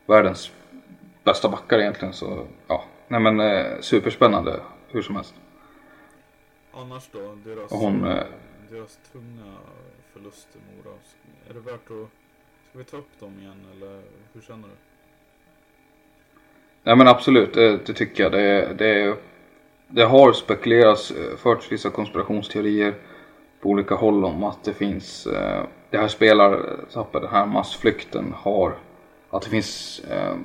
världens 0.06 0.52
bästa 1.22 1.48
backar 1.48 1.78
egentligen 1.78 2.14
så 2.14 2.46
ja, 2.68 2.84
nej 3.08 3.20
men 3.20 3.40
eh, 3.40 3.80
superspännande 3.80 4.60
hur 4.88 5.02
som 5.02 5.16
helst. 5.16 5.34
Annars 6.72 7.08
då, 7.12 7.38
deras, 7.44 7.72
Och 7.72 7.78
hon, 7.78 8.04
eh, 8.04 8.24
deras 8.70 8.98
tunga 9.12 9.54
förluster 10.12 10.60
Mora. 10.76 10.96
Är 11.50 11.54
det 11.54 11.60
värt 11.60 11.74
att, 11.74 12.08
ska 12.70 12.78
vi 12.78 12.84
ta 12.84 12.96
upp 12.96 13.20
dem 13.20 13.38
igen 13.40 13.66
eller 13.76 14.02
hur 14.32 14.40
känner 14.40 14.68
du? 14.68 14.74
Nej 16.82 16.96
men 16.96 17.08
absolut, 17.08 17.54
det, 17.54 17.86
det 17.86 17.92
tycker 17.92 18.22
jag. 18.22 18.32
Det, 18.32 18.74
det, 18.78 19.16
det 19.88 20.04
har 20.04 20.32
spekulerats, 20.32 21.12
förts 21.36 21.72
vissa 21.72 21.90
konspirationsteorier 21.90 22.94
på 23.60 23.68
olika 23.68 23.94
håll 23.94 24.24
om 24.24 24.44
att 24.44 24.64
det 24.64 24.74
finns, 24.74 25.28
det 25.94 26.00
här 26.00 26.08
spelartappet, 26.08 27.22
den 27.22 27.30
här 27.30 27.46
massflykten 27.46 28.34
har, 28.36 28.74
att 29.30 29.42
det 29.42 29.50
finns 29.50 30.00
eh, 30.10 30.36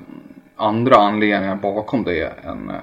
andra 0.56 0.96
anledningar 0.96 1.56
bakom 1.56 2.04
det 2.04 2.44
än 2.44 2.70
eh, 2.70 2.76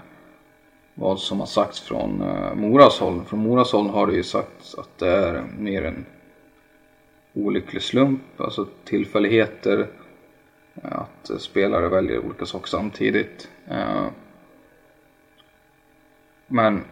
vad 0.94 1.20
som 1.20 1.40
har 1.40 1.48
sagts 1.48 1.80
från 1.80 2.22
eh, 2.22 2.56
Moras 2.56 3.00
håll. 3.00 3.24
Från 3.26 3.40
Moras 3.40 3.72
håll 3.72 3.90
har 3.90 4.08
det 4.08 4.14
ju 4.14 4.24
sagts 4.24 4.76
att 4.76 4.98
det 4.98 5.10
är 5.10 5.44
mer 5.58 5.86
en 5.86 6.06
olycklig 7.34 7.82
slump, 7.82 8.42
alltså 8.42 8.68
tillfälligheter. 8.84 9.88
Eh, 10.84 11.02
att 11.02 11.42
spelare 11.42 11.90
väljer 11.90 12.26
olika 12.26 12.46
saker 12.46 12.68
samtidigt. 12.68 13.50
Eh, 13.68 14.06
men 16.48 16.84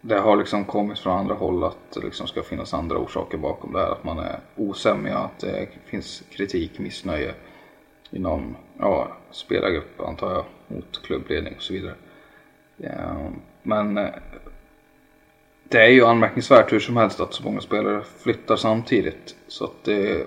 det 0.00 0.18
har 0.18 0.36
liksom 0.36 0.64
kommit 0.64 0.98
från 0.98 1.18
andra 1.18 1.34
håll 1.34 1.64
att 1.64 1.90
det 1.94 2.00
liksom 2.00 2.26
ska 2.26 2.42
finnas 2.42 2.74
andra 2.74 2.98
orsaker 2.98 3.38
bakom 3.38 3.72
det 3.72 3.78
här. 3.78 3.90
Att 3.90 4.04
man 4.04 4.18
är 4.18 4.40
osämja, 4.56 5.18
att 5.18 5.38
det 5.38 5.68
finns 5.86 6.22
kritik, 6.30 6.78
missnöje 6.78 7.34
inom 8.10 8.56
ja, 8.78 9.16
spelargrupp 9.30 10.00
antar 10.00 10.32
jag 10.32 10.44
mot 10.68 11.02
klubbledning 11.02 11.54
och 11.56 11.62
så 11.62 11.72
vidare. 11.72 11.94
Ja, 12.76 13.30
men 13.62 13.98
eh, 13.98 14.10
det 15.68 15.78
är 15.78 15.88
ju 15.88 16.04
anmärkningsvärt 16.04 16.72
hur 16.72 16.80
som 16.80 16.96
helst 16.96 17.20
att 17.20 17.34
så 17.34 17.42
många 17.44 17.60
spelare 17.60 18.02
flyttar 18.18 18.56
samtidigt. 18.56 19.36
Så 19.48 19.64
att 19.64 19.84
det, 19.84 20.26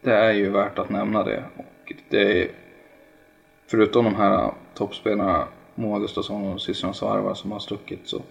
det 0.00 0.14
är 0.14 0.32
ju 0.32 0.50
värt 0.50 0.78
att 0.78 0.90
nämna 0.90 1.22
det. 1.24 1.44
Och 1.56 1.92
det 2.08 2.42
är, 2.42 2.50
förutom 3.66 4.04
de 4.04 4.14
här 4.14 4.52
toppspelarna 4.74 5.48
Moa 5.74 5.98
Gustafsson 5.98 6.52
och 6.52 6.60
systrarna 6.60 6.94
Svarva 6.94 7.34
som 7.34 7.52
har 7.52 7.58
stuckit 7.58 8.08
så, 8.08 8.22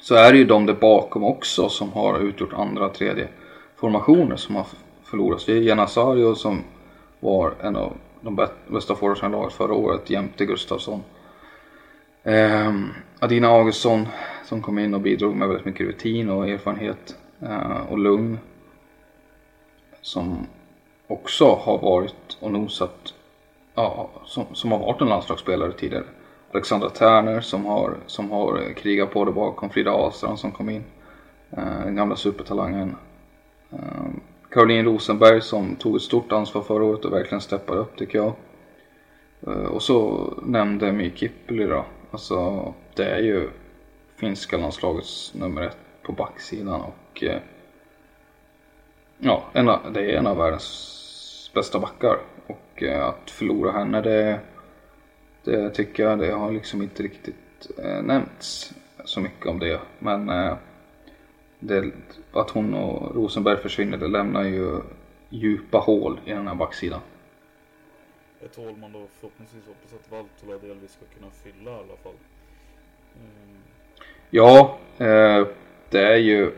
så 0.00 0.14
är 0.14 0.32
det 0.32 0.38
ju 0.38 0.44
de 0.44 0.66
där 0.66 0.74
bakom 0.74 1.24
också 1.24 1.68
som 1.68 1.92
har 1.92 2.18
utgjort 2.18 2.52
andra, 2.52 2.88
tredje 2.88 3.28
formationer 3.76 4.36
som 4.36 4.56
har 4.56 4.66
förlorats. 5.04 5.44
Det 5.44 5.52
är 5.52 5.60
Janasario 5.60 6.34
som 6.34 6.64
var 7.20 7.54
en 7.60 7.76
av 7.76 7.92
de 8.20 8.48
bästa 8.68 8.94
forwardsarna 8.94 9.36
i 9.36 9.40
laget 9.40 9.52
förra 9.52 9.74
året 9.74 10.10
jämte 10.10 10.46
Gustafsson. 10.46 11.02
Eh, 12.22 12.74
Adina 13.18 13.48
Augustsson 13.48 14.08
som 14.44 14.62
kom 14.62 14.78
in 14.78 14.94
och 14.94 15.00
bidrog 15.00 15.36
med 15.36 15.48
väldigt 15.48 15.66
mycket 15.66 15.86
rutin 15.86 16.30
och 16.30 16.48
erfarenhet 16.48 17.16
eh, 17.42 17.92
och 17.92 17.98
lugn. 17.98 18.38
Som 20.00 20.46
också 21.06 21.54
har 21.62 21.78
varit 21.78 22.36
och 22.40 22.52
nosat, 22.52 23.14
ja, 23.74 24.10
som, 24.24 24.44
som 24.52 24.72
har 24.72 24.78
varit 24.78 25.00
en 25.00 25.08
landslagsspelare 25.08 25.72
tidigare. 25.72 26.04
Alexandra 26.56 26.90
Tärner 26.90 27.40
som 27.40 27.64
har, 27.64 27.96
som 28.06 28.30
har 28.30 28.62
eh, 28.62 28.74
krigat 28.74 29.10
på 29.10 29.24
det 29.24 29.32
bakom 29.32 29.70
Frida 29.70 29.90
Ahlstrand 29.90 30.38
som 30.38 30.52
kom 30.52 30.68
in. 30.68 30.84
Eh, 31.50 31.80
den 31.84 31.96
gamla 31.96 32.16
supertalangen. 32.16 32.96
Ehm, 33.72 34.20
Caroline 34.50 34.84
Rosenberg 34.84 35.40
som 35.40 35.76
tog 35.76 35.96
ett 35.96 36.02
stort 36.02 36.32
ansvar 36.32 36.62
förra 36.62 36.84
året 36.84 37.04
och 37.04 37.12
verkligen 37.12 37.40
steppade 37.40 37.80
upp 37.80 37.96
tycker 37.96 38.18
jag. 38.18 38.32
Eh, 39.46 39.64
och 39.64 39.82
så 39.82 40.32
nämnde 40.42 40.92
My 40.92 41.12
Kippeli 41.14 41.66
då. 41.66 41.84
Alltså 42.10 42.74
det 42.94 43.04
är 43.04 43.20
ju 43.20 43.48
finska 44.16 44.56
landslagets 44.56 45.34
nummer 45.34 45.62
ett 45.62 45.76
på 46.02 46.12
backsidan 46.12 46.80
och 46.80 47.24
ja, 49.18 49.44
en 49.52 49.68
av, 49.68 49.92
det 49.92 50.12
är 50.12 50.18
en 50.18 50.26
av 50.26 50.36
världens 50.36 51.50
bästa 51.54 51.78
backar. 51.78 52.18
Och 52.46 52.82
att 52.82 53.30
förlora 53.30 53.72
henne 53.72 54.00
det 54.00 54.40
det 55.46 55.70
tycker 55.70 56.02
jag, 56.02 56.18
det 56.18 56.30
har 56.30 56.52
liksom 56.52 56.82
inte 56.82 57.02
riktigt 57.02 57.70
eh, 57.78 58.02
nämnts 58.02 58.74
så 59.04 59.20
mycket 59.20 59.46
om 59.46 59.58
det. 59.58 59.80
Men 59.98 60.28
eh, 60.28 60.56
det, 61.58 61.92
att 62.32 62.50
hon 62.50 62.74
och 62.74 63.14
Rosenberg 63.14 63.56
försvinner 63.56 63.98
det 63.98 64.08
lämnar 64.08 64.44
ju 64.44 64.80
djupa 65.28 65.78
hål 65.78 66.20
i 66.24 66.30
den 66.30 66.48
här 66.48 66.54
backsidan. 66.54 67.00
Ett 68.40 68.56
hål 68.56 68.76
man 68.76 68.92
då 68.92 69.06
förhoppningsvis 69.20 69.66
hoppas 69.66 69.92
att 69.92 70.10
Valtola 70.10 70.58
delvis 70.58 70.92
ska 70.92 71.04
kunna 71.18 71.30
fylla 71.30 71.70
i 71.70 71.74
alla 71.74 71.96
fall. 72.02 72.14
Mm. 73.14 73.58
Ja, 74.30 74.78
eh, 74.98 75.46
det 75.90 76.02
är 76.02 76.16
ju 76.16 76.52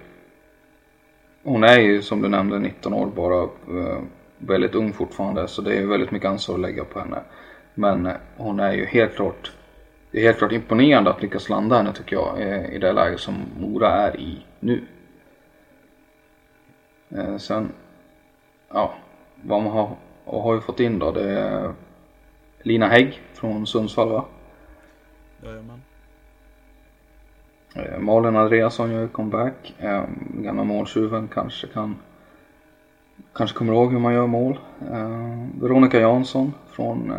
hon 1.43 1.65
är 1.65 1.79
ju 1.79 2.03
som 2.03 2.23
du 2.23 2.29
nämnde 2.29 2.59
19 2.59 2.95
år 2.95 3.07
bara 3.07 3.43
eh, 3.43 4.03
väldigt 4.39 4.75
ung 4.75 4.93
fortfarande 4.93 5.49
så 5.49 5.63
det 5.63 5.77
är 5.77 5.87
väldigt 5.87 6.11
mycket 6.11 6.29
ansvar 6.29 6.55
att 6.55 6.61
lägga 6.61 6.85
på 6.85 6.99
henne. 7.01 7.23
Men 7.79 8.07
eh, 8.07 8.17
hon 8.37 8.61
är 8.61 8.73
ju 8.73 8.87
helt 8.87 9.15
klart 9.15 9.53
det 10.11 10.19
är 10.19 10.23
helt 10.23 10.39
klart 10.39 10.53
imponerande 10.53 11.11
att 11.11 11.23
lyckas 11.23 11.49
landa 11.49 11.77
henne 11.77 11.93
tycker 11.93 12.17
jag 12.17 12.41
i 12.73 12.79
det 12.79 12.93
läge 12.93 13.19
som 13.19 13.35
Mora 13.61 13.89
är 13.89 14.21
i 14.21 14.47
nu. 14.61 14.85
Eh, 17.09 17.37
sen, 17.37 17.73
ja, 18.69 18.95
vad 19.43 19.63
man 19.63 19.73
har, 19.73 19.97
och 20.25 20.43
har 20.43 20.55
ju 20.55 20.61
fått 20.61 20.81
in 20.81 20.99
då 20.99 21.13
det 21.13 21.31
är 21.31 21.73
Lina 22.63 22.87
Hägg 22.87 23.21
från 23.33 23.67
Sundsvall 23.67 24.09
va? 24.09 24.25
Jajamän. 25.43 25.83
Eh, 27.75 27.99
Malin 27.99 28.37
Andreasson 28.37 28.93
gör 28.93 29.09
comeback. 29.09 29.75
Gamla 30.35 30.65
måltjuven 30.65 31.29
kanske 31.29 31.67
kan 31.67 31.97
kanske 33.33 33.59
kommer 33.59 33.73
ihåg 33.73 33.93
hur 33.93 33.99
man 33.99 34.15
gör 34.15 34.27
mål. 34.27 34.59
Veronica 35.61 36.01
Jansson 36.01 36.53
från 36.79 37.13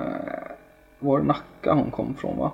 var 1.00 1.20
det 1.20 1.26
Nacka 1.26 1.74
hon 1.74 1.92
kom 1.92 2.16
från 2.16 2.38
va? 2.38 2.52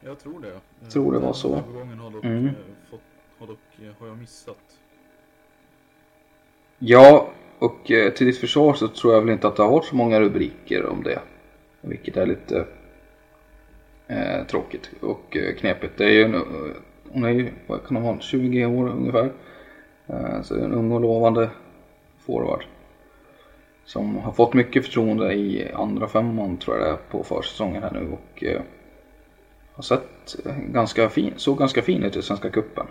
Jag 0.00 0.18
tror 0.18 0.40
det. 0.40 0.60
Jag 0.80 0.90
tror 0.90 1.12
det 1.12 1.18
var 1.18 1.32
så. 1.32 1.56
Övergången 1.56 1.98
har 1.98 2.10
dock, 2.10 2.24
mm. 2.24 2.48
fått, 2.90 3.00
har, 3.38 3.46
dock, 3.46 3.58
har 3.98 4.06
jag 4.06 4.18
missat. 4.18 4.78
Ja, 6.78 7.28
och 7.58 7.90
eh, 7.90 8.12
till 8.12 8.26
ditt 8.26 8.38
försvar 8.38 8.74
så 8.74 8.88
tror 8.88 9.14
jag 9.14 9.20
väl 9.20 9.30
inte 9.30 9.48
att 9.48 9.56
det 9.56 9.62
har 9.62 9.70
varit 9.70 9.84
så 9.84 9.96
många 9.96 10.20
rubriker 10.20 10.86
om 10.86 11.02
det. 11.02 11.20
Vilket 11.80 12.16
är 12.16 12.26
lite 12.26 12.66
eh, 14.06 14.46
tråkigt 14.46 14.90
och 15.00 15.36
eh, 15.36 15.54
knepigt. 15.54 15.98
Det 15.98 16.04
är 16.04 16.10
ju 16.10 16.22
en, 16.22 16.42
hon 17.12 17.24
är 17.24 17.28
ju, 17.28 17.52
vad 17.66 17.86
kan 17.86 17.96
hon 17.96 18.06
vara, 18.06 18.20
20 18.20 18.66
år 18.66 18.88
ungefär. 18.88 19.32
Eh, 20.06 20.42
så 20.42 20.54
en 20.54 20.72
ung 20.72 20.92
och 20.92 21.00
lovande 21.00 21.50
forward. 22.18 22.64
Som 23.88 24.16
har 24.16 24.32
fått 24.32 24.54
mycket 24.54 24.84
förtroende 24.84 25.34
i 25.34 25.72
andra 25.72 26.08
femman 26.08 26.56
tror 26.56 26.76
jag 26.76 26.86
det 26.86 26.90
är 26.90 26.96
på 27.10 27.24
försäsongen 27.24 27.82
här 27.82 27.90
nu 27.90 28.08
och 28.12 28.44
eh, 28.44 28.60
har 29.72 29.82
sett 29.82 30.36
ganska 30.70 31.08
fin, 31.08 31.32
såg 31.36 31.58
ganska 31.58 31.82
fin 31.82 32.02
ut 32.02 32.16
i 32.16 32.22
Svenska 32.22 32.50
Cupen. 32.50 32.86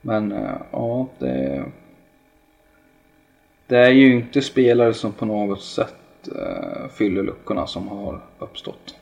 Men 0.00 0.32
eh, 0.32 0.56
ja, 0.70 1.08
det, 1.18 1.64
det 3.66 3.78
är 3.78 3.90
ju 3.90 4.12
inte 4.16 4.42
spelare 4.42 4.94
som 4.94 5.12
på 5.12 5.24
något 5.24 5.62
sätt 5.62 6.28
eh, 6.36 6.88
fyller 6.88 7.22
luckorna 7.22 7.66
som 7.66 7.88
har 7.88 8.22
uppstått. 8.38 8.96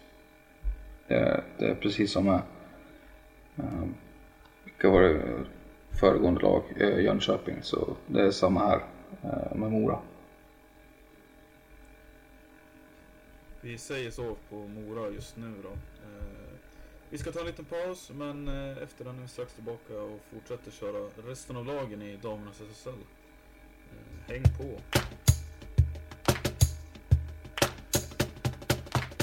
Det, 1.08 1.40
det 1.58 1.66
är 1.66 1.74
precis 1.74 2.12
som 2.12 2.24
med, 2.24 2.40
eh, 3.56 3.88
vilka 4.64 4.90
var 4.90 5.02
det, 5.02 5.22
föregående 6.00 6.40
lag, 6.40 6.62
eh, 6.76 7.00
Jönköping. 7.00 7.62
Så 7.62 7.96
det 8.06 8.22
är 8.22 8.30
samma 8.30 8.60
här 8.60 8.80
eh, 9.22 9.56
med 9.56 9.72
Mora. 9.72 9.98
Vi 13.60 13.78
säger 13.78 14.10
så 14.10 14.36
på 14.50 14.56
Mora 14.56 15.10
just 15.10 15.36
nu 15.36 15.54
då. 15.62 15.68
Eh, 15.68 16.54
vi 17.10 17.18
ska 17.18 17.32
ta 17.32 17.40
en 17.40 17.46
liten 17.46 17.64
paus 17.64 18.10
men 18.14 18.48
efter 18.82 19.04
den 19.04 19.18
är 19.18 19.22
vi 19.22 19.28
strax 19.28 19.54
tillbaka 19.54 20.00
och 20.00 20.20
fortsätter 20.32 20.70
köra 20.70 21.10
resten 21.28 21.56
av 21.56 21.66
lagen 21.66 22.02
i 22.02 22.16
damernas 22.16 22.60
SSL. 22.60 22.98
Häng 24.26 24.42
på! 24.42 24.80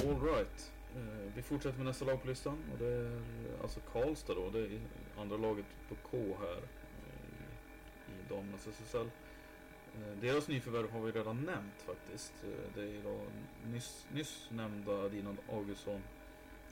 Alright. 0.07 0.71
Vi 1.35 1.41
fortsätter 1.41 1.77
med 1.77 1.85
nästa 1.85 2.05
lag 2.05 2.21
på 2.21 2.27
listan 2.27 2.57
och 2.71 2.77
det 2.79 2.85
är 2.85 3.21
alltså 3.61 3.79
Karlstad 3.93 4.33
då. 4.33 4.49
Det 4.49 4.59
är 4.59 4.79
andra 5.17 5.37
laget 5.37 5.65
på 5.89 5.95
K 5.95 6.17
här 6.39 6.57
eh, 6.57 7.23
i, 8.07 8.19
i 8.19 8.29
damernas 8.29 8.67
SSL. 8.67 9.07
Eh, 9.95 10.17
deras 10.21 10.47
nyförvärv 10.47 10.91
har 10.91 11.01
vi 11.01 11.11
redan 11.11 11.35
nämnt 11.35 11.81
faktiskt. 11.85 12.33
Eh, 12.43 12.75
det 12.75 12.81
är 12.81 13.03
då 13.03 13.19
nyss, 13.73 14.07
nyss 14.13 14.47
nämnda 14.49 15.09
Dina 15.09 15.35
Augustsson 15.51 16.01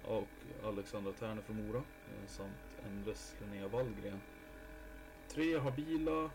och 0.06 0.28
Alexandra 0.64 1.12
Terne 1.12 1.42
från 1.42 1.68
Mora 1.68 1.82
samt 2.28 2.52
Endres 2.86 3.36
Linnea 3.42 3.68
Wallgren. 3.68 4.22
Tre 5.34 5.58
habila 5.58 6.20
mm, 6.20 6.30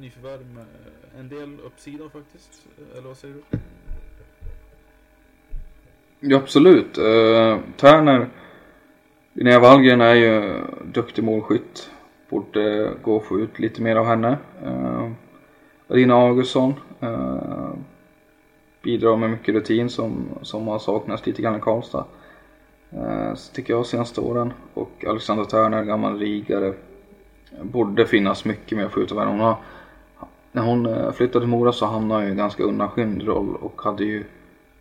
nyförvärv 0.00 0.46
med 0.46 0.66
en 1.18 1.28
del 1.28 1.60
uppsida 1.60 2.10
faktiskt. 2.10 2.66
Eller 2.92 3.08
vad 3.08 3.16
säger 3.16 3.34
du? 3.34 3.58
Ja, 6.20 6.36
absolut. 6.36 6.98
Uh, 6.98 7.60
Tärner, 7.76 8.30
Linnea 9.36 9.60
Wallgren 9.60 10.00
är 10.00 10.14
ju 10.14 10.62
duktig 10.84 11.24
målskytt. 11.24 11.90
Borde 12.28 12.92
gå 13.02 13.16
att 13.16 13.24
få 13.24 13.40
ut 13.40 13.58
lite 13.58 13.82
mer 13.82 13.96
av 13.96 14.06
henne. 14.06 14.38
Eh, 14.64 15.02
uh, 15.02 15.10
Rina 15.88 16.14
Augustsson 16.14 16.74
uh, 17.02 17.70
bidrar 18.82 19.16
med 19.16 19.30
mycket 19.30 19.54
rutin 19.54 19.90
som, 19.90 20.28
som 20.42 20.68
har 20.68 20.78
saknats 20.78 21.26
lite 21.26 21.42
grann 21.42 21.56
i 21.56 21.60
Karlstad. 21.60 22.04
Uh, 22.96 23.34
tycker 23.52 23.72
jag 23.72 23.86
senaste 23.86 24.20
åren. 24.20 24.52
Och 24.74 25.04
Alexandra 25.08 25.44
Törner, 25.44 25.84
gammal 25.84 26.18
rigare. 26.18 26.74
Borde 27.62 28.06
finnas 28.06 28.44
mycket 28.44 28.78
mer 28.78 28.84
att 28.84 28.92
få 28.92 29.00
ut 29.00 29.12
av 29.12 29.18
henne. 29.18 29.30
Hon 29.30 29.40
har, 29.40 29.56
när 30.52 30.62
hon 30.62 31.12
flyttade 31.12 31.44
till 31.44 31.48
Mora 31.48 31.72
så 31.72 31.86
hamnade 31.86 32.20
hon 32.20 32.28
i 32.28 32.30
en 32.30 32.36
ganska 32.36 32.62
undanskymd 32.62 33.22
roll 33.22 33.56
och 33.60 33.82
hade 33.82 34.04
ju 34.04 34.24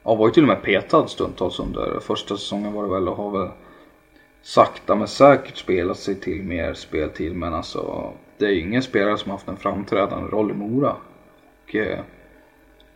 Ja, 0.04 0.16
var 0.16 0.28
ju 0.28 0.34
till 0.34 0.44
och 0.44 0.48
med 0.48 0.62
petad 0.62 1.08
stundtals 1.08 1.60
under 1.60 2.00
första 2.00 2.38
säsongen 2.38 2.74
var 2.74 2.84
det 2.84 2.94
väl 2.94 3.08
och 3.08 3.18
har 3.18 3.32
väl 3.32 3.50
sakta 4.44 4.96
men 4.96 5.08
säkert 5.08 5.58
spelat 5.58 5.98
sig 5.98 6.16
till 6.16 6.44
mer 6.44 6.74
speltid 6.74 7.36
men 7.36 7.54
alltså 7.54 8.14
det 8.38 8.46
är 8.46 8.50
ju 8.50 8.60
ingen 8.60 8.84
spelare 8.84 9.18
som 9.18 9.32
haft 9.32 9.48
en 9.48 9.58
framträdande 9.58 10.30
roll 10.30 10.52
i 10.52 10.54
Mora. 10.54 10.96
Och 11.64 11.76
eh, 11.76 12.00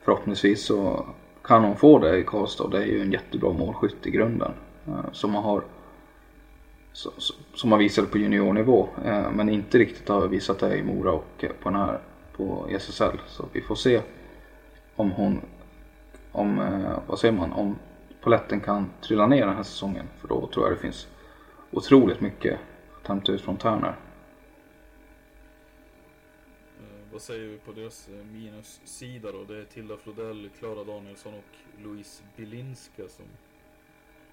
förhoppningsvis 0.02 0.66
så 0.66 1.06
kan 1.44 1.64
hon 1.64 1.76
få 1.76 2.00
det 2.00 2.18
i 2.18 2.24
Karlstad. 2.24 2.68
Det 2.68 2.78
är 2.78 2.86
ju 2.86 3.02
en 3.02 3.12
jättebra 3.12 3.54
målskytt 3.54 4.08
i 4.08 4.12
grunden. 4.12 4.52
Eh, 4.88 5.12
som 5.12 5.32
man 5.32 5.44
har 5.44 5.64
som 7.54 7.70
man 7.70 7.80
visade 7.80 8.08
på 8.08 8.18
juniornivå. 8.18 8.90
Eh, 9.06 9.32
men 9.32 9.50
inte 9.50 9.78
riktigt 9.78 10.10
har 10.10 10.28
visat 10.28 10.60
det 10.60 10.78
i 10.78 10.84
Mora 10.84 11.12
och 11.12 11.44
eh, 11.44 11.50
på 11.64 11.70
den 11.70 11.80
här 11.80 12.00
på 12.36 12.68
SSL. 12.70 13.18
Så 13.28 13.46
vi 13.52 13.62
får 13.62 13.76
se 13.76 14.02
om 14.96 15.12
hon, 15.12 15.42
om, 16.32 16.60
eh, 16.60 17.00
vad 17.08 17.20
säger 17.20 17.34
man, 17.34 17.54
om 17.54 17.76
poletten 18.22 18.60
kan 18.60 18.90
trilla 19.02 19.28
ner 19.28 19.46
den 19.46 19.56
här 19.56 19.64
säsongen. 19.64 20.06
För 20.22 20.28
då 20.28 20.48
tror 20.54 20.66
jag 20.66 20.78
det 20.78 20.82
finns 20.82 21.08
otroligt 21.72 22.22
mycket 22.22 22.60
att 23.02 23.08
hämta 23.08 23.32
ut 23.32 23.42
från 23.42 23.58
Turner. 23.58 23.96
Eh, 26.80 27.12
vad 27.12 27.22
säger 27.22 27.48
vi 27.48 27.58
på 27.58 27.72
deras 27.72 28.10
minussida 28.32 29.32
då? 29.32 29.44
Det 29.44 29.58
är 29.60 29.64
Tilda 29.64 29.98
Flodell, 29.98 30.50
Klara 30.60 30.84
Danielsson 30.84 31.34
och 31.34 31.84
Louise 31.84 32.24
Bilinska 32.36 33.04
som 33.08 33.26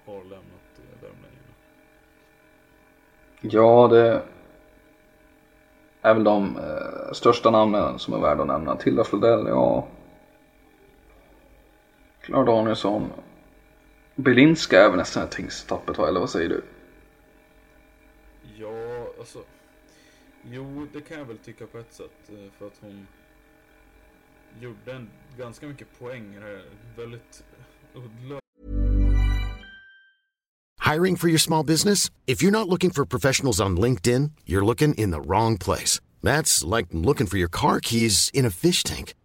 har 0.05 0.23
lämnat 0.23 0.81
värmlänningarna. 1.01 1.55
Ja, 3.41 3.87
det 3.87 4.21
är 6.01 6.13
väl 6.13 6.23
de 6.23 6.57
eh, 6.57 7.11
största 7.13 7.51
namnen 7.51 7.99
som 7.99 8.13
är 8.13 8.19
värda 8.19 8.41
att 8.41 8.47
nämna. 8.47 8.75
Tilda 8.75 9.03
Flodell, 9.03 9.47
ja. 9.47 9.87
Klara 12.21 12.45
Danielsson. 12.45 13.11
Belinska 14.15 14.81
är 14.81 14.89
väl 14.89 14.97
nästan 14.97 15.23
ett 15.23 15.31
tingstappet 15.31 15.99
eller 15.99 16.19
vad 16.19 16.29
säger 16.29 16.49
du? 16.49 16.61
Alltså. 19.19 19.43
Jo, 20.51 20.87
det 20.93 21.01
kan 21.01 21.17
jag 21.17 21.25
väl 21.25 21.37
tycka 21.37 21.67
på 21.67 21.77
ett 21.77 21.93
sätt. 21.93 22.29
Eh, 22.29 22.51
för 22.57 22.67
att 22.67 22.77
hon 22.81 23.07
gjorde 24.59 24.93
en, 24.93 25.09
ganska 25.37 25.67
mycket 25.67 25.99
poäng 25.99 26.37
här. 26.41 26.65
Väldigt 26.97 27.43
uddlös 27.93 28.39
Hiring 30.85 31.15
for 31.15 31.27
your 31.27 31.39
small 31.39 31.63
business? 31.63 32.11
If 32.27 32.43
you're 32.43 32.51
not 32.51 32.69
looking 32.69 32.91
for 32.91 33.05
professionals 33.05 33.59
on 33.59 33.75
LinkedIn, 33.75 34.31
you're 34.45 34.63
looking 34.63 34.93
in 34.93 35.09
the 35.09 35.19
wrong 35.19 35.57
place. 35.57 35.99
That's 36.21 36.63
like 36.63 36.85
looking 36.91 37.25
for 37.27 37.37
your 37.37 37.49
car 37.49 37.79
keys 37.79 38.29
in 38.33 38.45
a 38.45 38.51
fish 38.51 38.83
tank. 38.83 39.15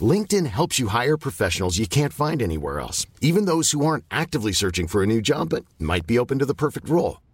LinkedIn 0.00 0.46
helps 0.46 0.78
you 0.78 0.86
hire 0.86 1.16
professionals 1.16 1.76
you 1.78 1.88
can't 1.88 2.12
find 2.12 2.40
anywhere 2.40 2.78
else, 2.78 3.04
even 3.20 3.46
those 3.46 3.72
who 3.72 3.84
aren't 3.84 4.04
actively 4.12 4.52
searching 4.52 4.86
for 4.86 5.02
a 5.02 5.06
new 5.06 5.20
job 5.20 5.48
but 5.48 5.64
might 5.78 6.06
be 6.06 6.18
open 6.20 6.38
to 6.38 6.46
the 6.46 6.54
perfect 6.54 6.88
role. 6.88 7.20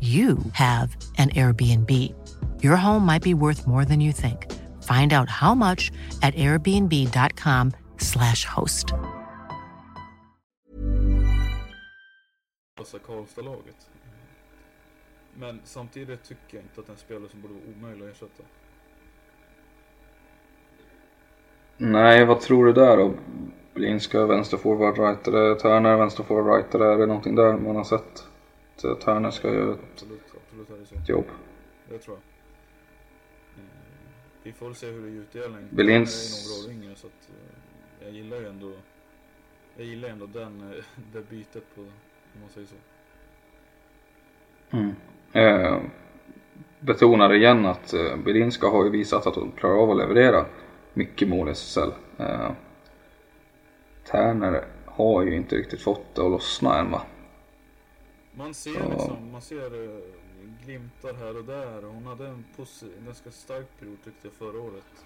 you 0.00 0.38
have 0.52 0.96
an 1.18 1.30
Airbnb. 1.30 1.90
Your 2.62 2.76
home 2.76 3.06
might 3.06 3.22
be 3.22 3.34
worth 3.34 3.66
more 3.66 3.84
than 3.84 4.00
you 4.00 4.12
think. 4.12 4.52
Find 4.82 5.12
out 5.12 5.30
how 5.30 5.54
much 5.54 5.90
at 6.22 6.34
airbnb.com 6.34 7.72
slash 7.98 8.44
host. 8.44 8.92
Karlstad-laget. 13.06 13.90
Men 15.34 15.60
samtidigt 15.64 16.24
tycker 16.24 16.56
jag 16.56 16.64
inte 16.64 16.80
att 16.80 16.88
en 16.88 16.96
spelare 16.96 17.28
som 17.28 17.40
borde 17.40 17.54
vara 17.54 17.64
omöjlig 17.76 18.04
att 18.06 18.12
ersätta. 18.12 18.42
Nej, 21.76 22.24
vad 22.24 22.40
tror 22.40 22.66
du 22.66 22.72
där 22.72 22.96
då? 22.96 23.14
Blinska 23.74 24.26
vänsterforward, 24.26 24.98
rightare, 24.98 25.54
Turner 25.54 25.96
vänsterforward, 25.96 26.56
rightare. 26.56 26.92
Är 26.92 26.98
det 26.98 27.06
någonting 27.06 27.34
där 27.34 27.56
man 27.56 27.76
har 27.76 27.84
sett? 27.84 28.25
Att 28.84 29.00
Turner 29.00 29.30
ska 29.30 29.54
göra 29.54 29.74
ett 29.74 29.80
absolut, 29.92 30.20
absolut 30.46 30.70
är 30.70 30.76
det 30.76 30.86
så. 30.86 31.12
jobb. 31.12 31.26
Det 31.88 31.98
tror 31.98 32.16
jag. 32.16 32.22
Eh, 33.62 33.70
vi 34.42 34.52
får 34.52 34.72
se 34.72 34.86
hur 34.86 35.02
det 35.02 35.08
utdelning. 35.08 35.68
Belins... 35.70 36.14
är 36.14 36.68
nog 36.68 36.76
bra 36.76 36.84
yngre 36.84 36.96
så 36.96 37.06
att 37.06 37.28
eh, 37.30 38.06
jag 38.06 38.14
gillar 38.14 38.36
ju 38.36 38.48
ändå 38.48 38.72
jag 39.76 39.86
gillar 39.86 40.08
ändå 40.08 40.26
den, 40.26 40.72
eh, 40.72 40.84
det 41.12 41.30
bytet 41.30 41.64
på, 41.74 41.80
om 41.80 42.40
man 42.40 42.50
säger 42.50 42.66
så. 42.66 42.74
Mm. 44.76 44.94
Eh, 45.32 45.78
betonar 46.80 47.34
igen 47.34 47.66
att 47.66 47.92
eh, 47.92 48.16
Belinska 48.16 48.66
har 48.66 48.84
ju 48.84 48.90
visat 48.90 49.26
att 49.26 49.34
hon 49.34 49.52
klarar 49.52 49.82
av 49.82 49.90
att 49.90 49.96
leverera 49.96 50.46
mycket 50.94 51.28
mål 51.28 51.48
i 51.48 51.50
SSL. 51.50 51.90
Eh, 52.18 52.50
Tärner 54.04 54.64
har 54.84 55.22
ju 55.22 55.36
inte 55.36 55.56
riktigt 55.56 55.80
fått 55.80 56.14
det 56.14 56.22
att 56.22 56.30
lossna 56.30 56.78
än 56.78 56.90
va? 56.90 57.02
Man 58.36 58.54
ser 58.54 58.74
ja. 58.74 58.88
liksom, 58.88 59.32
man 59.32 59.40
ser 59.40 59.74
uh, 59.74 60.00
glimtar 60.64 61.14
här 61.14 61.36
och 61.36 61.44
där. 61.44 61.82
Hon 61.82 62.06
hade 62.06 62.26
en, 62.26 62.44
en 62.98 63.04
ganska 63.04 63.30
stark 63.30 63.66
period 63.78 63.98
tyckte 64.04 64.26
jag 64.26 64.32
förra 64.32 64.60
året. 64.60 65.04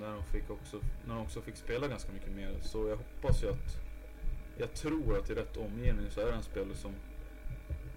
När 0.00 0.14
hon 0.14 0.24
fick 0.24 0.50
också, 0.50 0.80
när 1.06 1.14
hon 1.14 1.24
också 1.24 1.40
fick 1.40 1.56
spela 1.56 1.88
ganska 1.88 2.12
mycket 2.12 2.32
mer. 2.32 2.56
Så 2.60 2.88
jag 2.88 2.96
hoppas 2.96 3.42
ju 3.42 3.48
att, 3.48 3.76
jag 4.56 4.74
tror 4.74 5.18
att 5.18 5.30
i 5.30 5.34
rätt 5.34 5.56
omgivning 5.56 6.10
så 6.10 6.20
är 6.20 6.26
det 6.26 6.32
en 6.32 6.42
spelare 6.42 6.76
som 6.76 6.92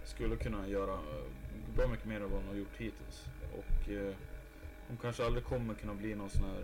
skulle 0.04 0.36
kunna 0.36 0.68
göra 0.68 0.94
uh, 0.94 1.76
bra 1.76 1.88
mycket 1.88 2.06
mer 2.06 2.22
än 2.22 2.30
vad 2.30 2.40
hon 2.40 2.48
har 2.48 2.56
gjort 2.56 2.78
hittills. 2.78 3.26
Och 3.58 3.90
hon 4.88 4.98
kanske 5.02 5.26
aldrig 5.26 5.46
kommer 5.46 5.74
kunna 5.74 5.94
bli 5.94 6.16
någon 6.16 6.30
sån 6.30 6.44
här 6.44 6.64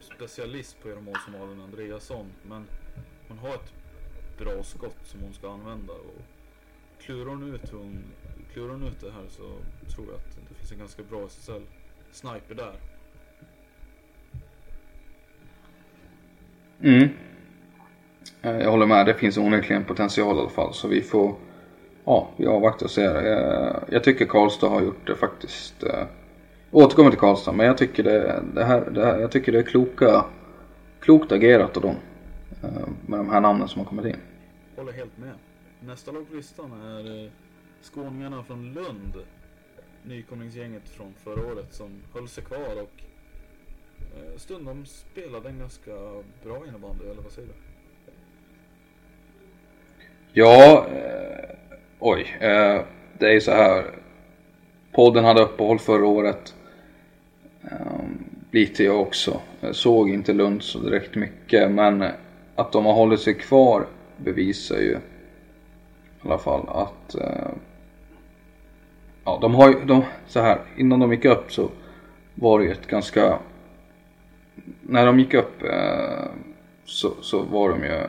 specialist 0.00 0.80
på 0.82 0.88
att 0.88 0.94
göra 0.94 1.00
mål 1.00 1.16
som 1.24 1.32
Malin 1.32 1.60
Andreasson. 1.60 2.32
Men 2.42 2.66
hon 3.28 3.38
har 3.38 3.54
ett 3.54 3.72
bra 4.40 4.62
skott 4.62 4.96
som 5.02 5.20
hon 5.20 5.32
ska 5.32 5.52
använda. 5.52 5.92
Och 5.92 6.22
klurar 7.00 7.30
hon 7.30 7.54
ut, 7.54 7.70
hon, 7.72 8.04
klurar 8.52 8.72
hon 8.72 8.82
ut 8.82 9.00
det 9.00 9.10
här 9.10 9.26
så 9.28 9.42
tror 9.94 10.06
jag 10.06 10.14
att 10.14 10.48
det 10.48 10.54
finns 10.54 10.72
en 10.72 10.78
ganska 10.78 11.02
bra 11.02 11.26
SSL 11.26 11.62
sniper 12.12 12.54
där. 12.54 12.74
Mm. 16.82 17.08
Eh, 18.42 18.58
jag 18.58 18.70
håller 18.70 18.86
med, 18.86 19.06
det 19.06 19.14
finns 19.14 19.38
onekligen 19.38 19.84
potential 19.84 20.36
i 20.36 20.40
alla 20.40 20.48
fall. 20.48 20.74
Så 20.74 20.88
vi 20.88 21.02
får, 21.02 21.34
ja, 22.04 22.28
vi 22.36 22.46
avvaktar 22.46 22.86
och 22.86 22.90
ser. 22.90 23.16
Eh, 23.16 23.76
jag 23.90 24.04
tycker 24.04 24.26
Karlstad 24.26 24.68
har 24.68 24.82
gjort 24.82 25.06
det 25.06 25.16
faktiskt. 25.16 25.82
Eh, 25.82 26.04
återkommer 26.70 27.10
till 27.10 27.20
Karlstad, 27.20 27.52
men 27.52 27.66
jag 27.66 27.78
tycker 27.78 28.02
det, 28.02 28.42
det, 28.54 28.64
här, 28.64 28.90
det 28.90 29.04
här, 29.04 29.18
jag 29.18 29.30
tycker 29.30 29.52
det 29.52 29.58
är 29.58 29.62
kloka, 29.62 30.24
klokt 31.00 31.32
agerat 31.32 31.76
av 31.76 31.82
dem. 31.82 31.96
Med 33.06 33.18
de 33.18 33.30
här 33.30 33.40
namnen 33.40 33.68
som 33.68 33.78
har 33.78 33.86
kommit 33.86 34.06
in 34.06 34.16
håller 34.80 34.92
helt 34.92 35.18
med. 35.18 35.34
Nästa 35.80 36.12
lag 36.12 36.28
på 36.30 36.36
listan 36.36 36.72
är 36.72 37.24
eh, 37.24 37.30
skåningarna 37.82 38.44
från 38.44 38.72
Lund. 38.72 39.14
Nykomlingsgänget 40.02 40.88
från 40.88 41.14
förra 41.24 41.52
året 41.52 41.74
som 41.74 42.02
höll 42.14 42.28
sig 42.28 42.44
kvar 42.44 42.82
och 42.82 43.02
eh, 44.00 44.36
stundom 44.36 44.86
spelade 44.86 45.48
en 45.48 45.58
ganska 45.58 45.90
bra 46.44 46.66
innebandy, 46.68 47.04
eller 47.04 47.22
vad 47.22 47.32
säger 47.32 47.48
du? 47.48 47.54
Ja, 50.32 50.86
eh, 50.86 51.56
oj. 51.98 52.36
Eh, 52.40 52.84
det 53.18 53.26
är 53.26 53.32
ju 53.32 53.40
så 53.40 53.52
här. 53.52 53.84
Podden 54.92 55.24
hade 55.24 55.42
uppehåll 55.42 55.78
förra 55.78 56.06
året. 56.06 56.54
Eh, 57.62 58.04
lite 58.50 58.84
jag 58.84 59.00
också. 59.00 59.40
Jag 59.60 59.74
såg 59.74 60.10
inte 60.10 60.32
Lund 60.32 60.62
så 60.62 60.78
direkt 60.78 61.14
mycket 61.14 61.70
men 61.70 62.02
eh, 62.02 62.10
att 62.54 62.72
de 62.72 62.86
har 62.86 62.94
hållit 62.94 63.20
sig 63.20 63.34
kvar 63.34 63.86
bevisar 64.24 64.76
ju 64.76 64.90
i 64.90 64.98
alla 66.22 66.38
fall 66.38 66.68
att 66.68 67.14
eh, 67.14 67.50
ja, 69.24 69.38
de 69.42 69.54
har 69.54 69.68
ju, 69.68 69.84
de, 69.84 70.04
så 70.26 70.40
här, 70.40 70.60
innan 70.76 71.00
de 71.00 71.12
gick 71.12 71.24
upp 71.24 71.52
så 71.52 71.70
var 72.34 72.58
det 72.58 72.64
ju 72.64 72.72
ett 72.72 72.86
ganska 72.86 73.38
när 74.82 75.06
de 75.06 75.18
gick 75.18 75.34
upp 75.34 75.62
eh, 75.62 76.30
så, 76.84 77.12
så 77.20 77.42
var 77.42 77.68
de 77.68 77.84
ju 77.84 78.00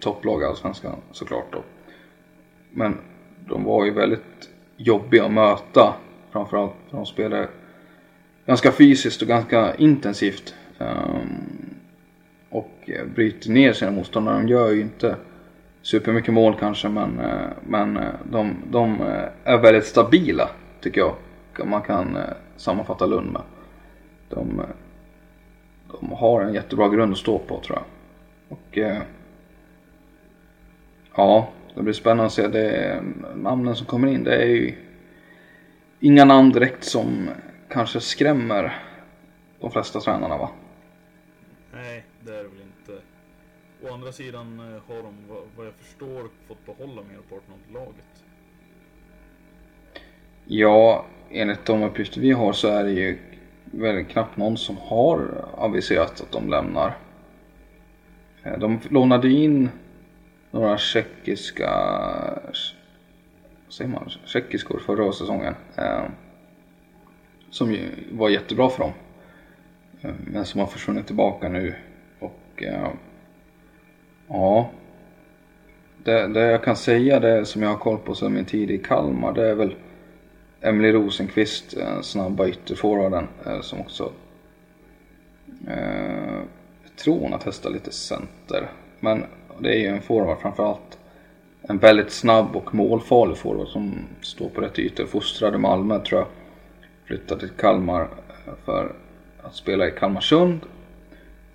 topplag 0.00 0.42
i 0.42 0.44
Allsvenskan 0.44 0.96
såklart 1.12 1.52
då. 1.52 1.62
Men 2.70 2.98
de 3.48 3.64
var 3.64 3.84
ju 3.84 3.90
väldigt 3.90 4.50
jobbiga 4.76 5.24
att 5.24 5.32
möta 5.32 5.94
framförallt 6.30 6.72
för 6.90 6.96
de 6.96 7.06
spelade 7.06 7.48
ganska 8.46 8.72
fysiskt 8.72 9.22
och 9.22 9.28
ganska 9.28 9.74
intensivt. 9.74 10.54
Um, 10.78 11.72
och 12.50 12.90
bryter 13.14 13.50
ner 13.50 13.72
sina 13.72 13.90
motståndare. 13.90 14.36
De 14.36 14.48
gör 14.48 14.70
ju 14.70 14.80
inte 14.80 15.16
supermycket 15.82 16.34
mål 16.34 16.56
kanske 16.58 16.88
men, 16.88 17.20
eh, 17.20 17.48
men 17.66 17.96
eh, 17.96 18.10
de, 18.24 18.56
de 18.70 19.00
eh, 19.00 19.28
är 19.44 19.58
väldigt 19.58 19.86
stabila 19.86 20.48
tycker 20.80 21.00
jag. 21.00 21.14
Man 21.68 21.82
kan 21.82 22.18
sammanfatta 22.56 23.06
Lund 23.06 23.32
med. 23.32 23.42
De, 24.28 24.62
de 26.00 26.12
har 26.12 26.42
en 26.42 26.54
jättebra 26.54 26.88
grund 26.88 27.12
att 27.12 27.18
stå 27.18 27.38
på 27.38 27.60
tror 27.60 27.78
jag. 27.78 27.84
Och 28.48 28.78
ja, 31.16 31.48
det 31.74 31.82
blir 31.82 31.92
spännande 31.92 32.24
att 32.24 32.32
se. 32.32 32.48
Det 32.48 33.02
namnen 33.34 33.76
som 33.76 33.86
kommer 33.86 34.08
in 34.08 34.24
det 34.24 34.36
är 34.36 34.46
ju 34.46 34.74
inga 36.00 36.24
namn 36.24 36.52
direkt 36.52 36.84
som 36.84 37.28
kanske 37.68 38.00
skrämmer 38.00 38.82
de 39.60 39.70
flesta 39.70 40.00
tränarna 40.00 40.38
va? 40.38 40.50
Nej, 41.72 42.04
det 42.20 42.30
är 42.30 42.36
det 42.36 42.42
väl. 42.42 42.61
Å 43.82 43.94
andra 43.94 44.12
sidan 44.12 44.60
eh, 44.60 44.82
har 44.88 45.02
de, 45.02 45.14
vad 45.56 45.66
jag 45.66 45.74
förstår, 45.74 46.28
fått 46.48 46.66
behålla 46.66 47.02
merparten 47.02 47.54
av 47.54 47.74
laget. 47.74 48.24
Ja, 50.44 51.04
enligt 51.30 51.64
de 51.64 51.82
uppgifter 51.82 52.20
vi 52.20 52.30
har 52.30 52.52
så 52.52 52.68
är 52.68 52.84
det 52.84 52.90
ju 52.90 53.18
väldigt 53.64 54.08
knappt 54.08 54.36
någon 54.36 54.56
som 54.56 54.76
har 54.76 55.48
aviserat 55.54 56.20
att 56.20 56.32
de 56.32 56.50
lämnar. 56.50 56.96
Eh, 58.42 58.58
de 58.58 58.80
lånade 58.90 59.28
in 59.28 59.70
några 60.50 60.78
tjeckiska 60.78 61.70
säger 63.68 63.90
man, 63.90 64.10
tjeckiskor 64.24 64.78
förra 64.78 65.12
säsongen. 65.12 65.54
Eh, 65.76 66.04
som 67.50 67.72
ju 67.72 67.88
var 68.12 68.28
jättebra 68.28 68.68
för 68.70 68.78
dem. 68.78 68.92
Men 70.26 70.44
som 70.44 70.60
har 70.60 70.66
försvunnit 70.66 71.06
tillbaka 71.06 71.48
nu. 71.48 71.74
Och 72.18 72.62
ja. 74.32 74.70
Det, 76.04 76.26
det, 76.26 76.40
jag 76.40 76.64
kan 76.64 76.76
säga, 76.76 77.20
det 77.20 77.46
som 77.46 77.62
jag 77.62 77.68
har 77.68 77.76
koll 77.76 77.98
på 77.98 78.14
sedan 78.14 78.34
min 78.34 78.44
tid 78.44 78.70
i 78.70 78.78
Kalmar, 78.78 79.32
det 79.32 79.48
är 79.48 79.54
väl 79.54 79.74
Emily 80.60 80.92
Rosenqvist, 80.92 81.76
den 81.76 82.02
snabba 82.02 82.48
ytterforwarden 82.48 83.28
eh, 83.46 83.60
som 83.60 83.80
också 83.80 84.12
eh, 85.68 86.42
jag 86.82 86.96
tror 86.96 87.20
hon 87.20 87.32
har 87.32 87.38
testat 87.38 87.72
lite 87.72 87.92
center. 87.92 88.70
Men 89.00 89.24
det 89.58 89.74
är 89.74 89.78
ju 89.78 89.86
en 89.86 90.02
forward 90.02 90.38
framförallt. 90.38 90.98
En 91.62 91.78
väldigt 91.78 92.10
snabb 92.10 92.56
och 92.56 92.74
målfarlig 92.74 93.36
forward 93.36 93.68
som 93.68 93.94
står 94.20 94.48
på 94.48 94.60
rätt 94.60 94.78
ytor. 94.78 95.06
Fostrad 95.06 95.54
i 95.54 95.58
Malmö 95.58 95.98
tror 95.98 96.20
jag. 96.20 96.28
Flyttade 97.04 97.40
till 97.40 97.50
Kalmar 97.50 98.00
eh, 98.00 98.52
för 98.64 98.92
att 99.42 99.54
spela 99.54 99.88
i 99.88 99.90
Kalmarsund 99.90 100.60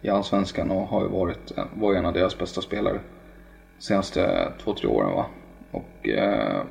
i 0.08 0.10
Allsvenskan 0.10 0.72
och 0.72 0.88
har 0.88 1.02
ju 1.02 1.08
varit, 1.08 1.58
eh, 1.58 1.66
var 1.74 1.94
en 1.94 2.06
av 2.06 2.14
deras 2.14 2.38
bästa 2.38 2.62
spelare 2.62 3.00
de 3.78 3.84
senaste 3.84 4.52
två, 4.64 4.74
tre 4.74 4.88
åren 4.88 5.12
va. 5.12 5.26
Och 5.72 6.10
eh, 6.10 6.62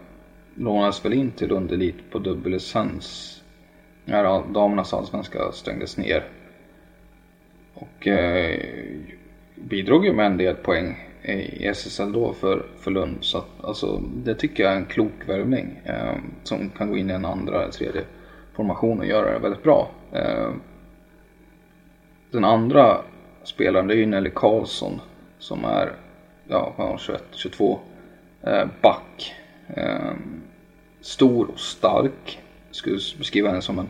lånades 0.54 1.04
väl 1.04 1.12
in 1.12 1.30
till 1.30 1.48
Lund 1.48 1.72
Elit 1.72 2.10
på 2.10 2.18
dubbellicens 2.18 3.32
när 4.04 4.52
damernas 4.52 4.94
allsvenska 4.94 5.52
stängdes 5.52 5.96
ner. 5.96 6.24
Och 7.74 8.06
eh, 8.06 8.60
bidrog 9.54 10.04
ju 10.04 10.12
med 10.12 10.26
en 10.26 10.36
del 10.36 10.54
poäng 10.54 11.08
i 11.22 11.66
SSL 11.66 12.12
då 12.12 12.32
för, 12.32 12.66
för 12.78 12.90
Lund. 12.90 13.18
Så 13.20 13.38
att, 13.38 13.64
alltså, 13.64 14.02
det 14.24 14.34
tycker 14.34 14.62
jag 14.62 14.72
är 14.72 14.76
en 14.76 14.84
klok 14.84 15.28
värvning 15.28 15.80
eh, 15.84 16.14
som 16.42 16.70
kan 16.70 16.90
gå 16.90 16.96
in 16.96 17.10
i 17.10 17.12
en 17.12 17.24
andra 17.24 17.62
eller 17.62 17.72
tredje 17.72 18.04
formation 18.52 18.98
och 18.98 19.06
göra 19.06 19.32
det 19.32 19.38
väldigt 19.38 19.62
bra. 19.62 19.90
Eh, 20.12 20.50
den 22.30 22.44
andra 22.44 23.00
spelaren 23.46 23.86
det 23.86 23.94
är 23.94 23.98
ju 23.98 24.06
Nelly 24.06 24.30
Karlsson 24.34 25.00
som 25.38 25.64
är 25.64 25.92
ja, 26.48 26.96
21, 26.98 27.24
22 27.32 27.78
eh, 28.42 28.66
back. 28.82 29.34
Eh, 29.68 30.12
stor 31.00 31.50
och 31.50 31.60
stark. 31.60 32.38
Skulle 32.70 32.98
beskriva 33.18 33.48
henne 33.48 33.62
som 33.62 33.78
en 33.78 33.88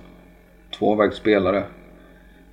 tvåvägsspelare. 0.78 1.64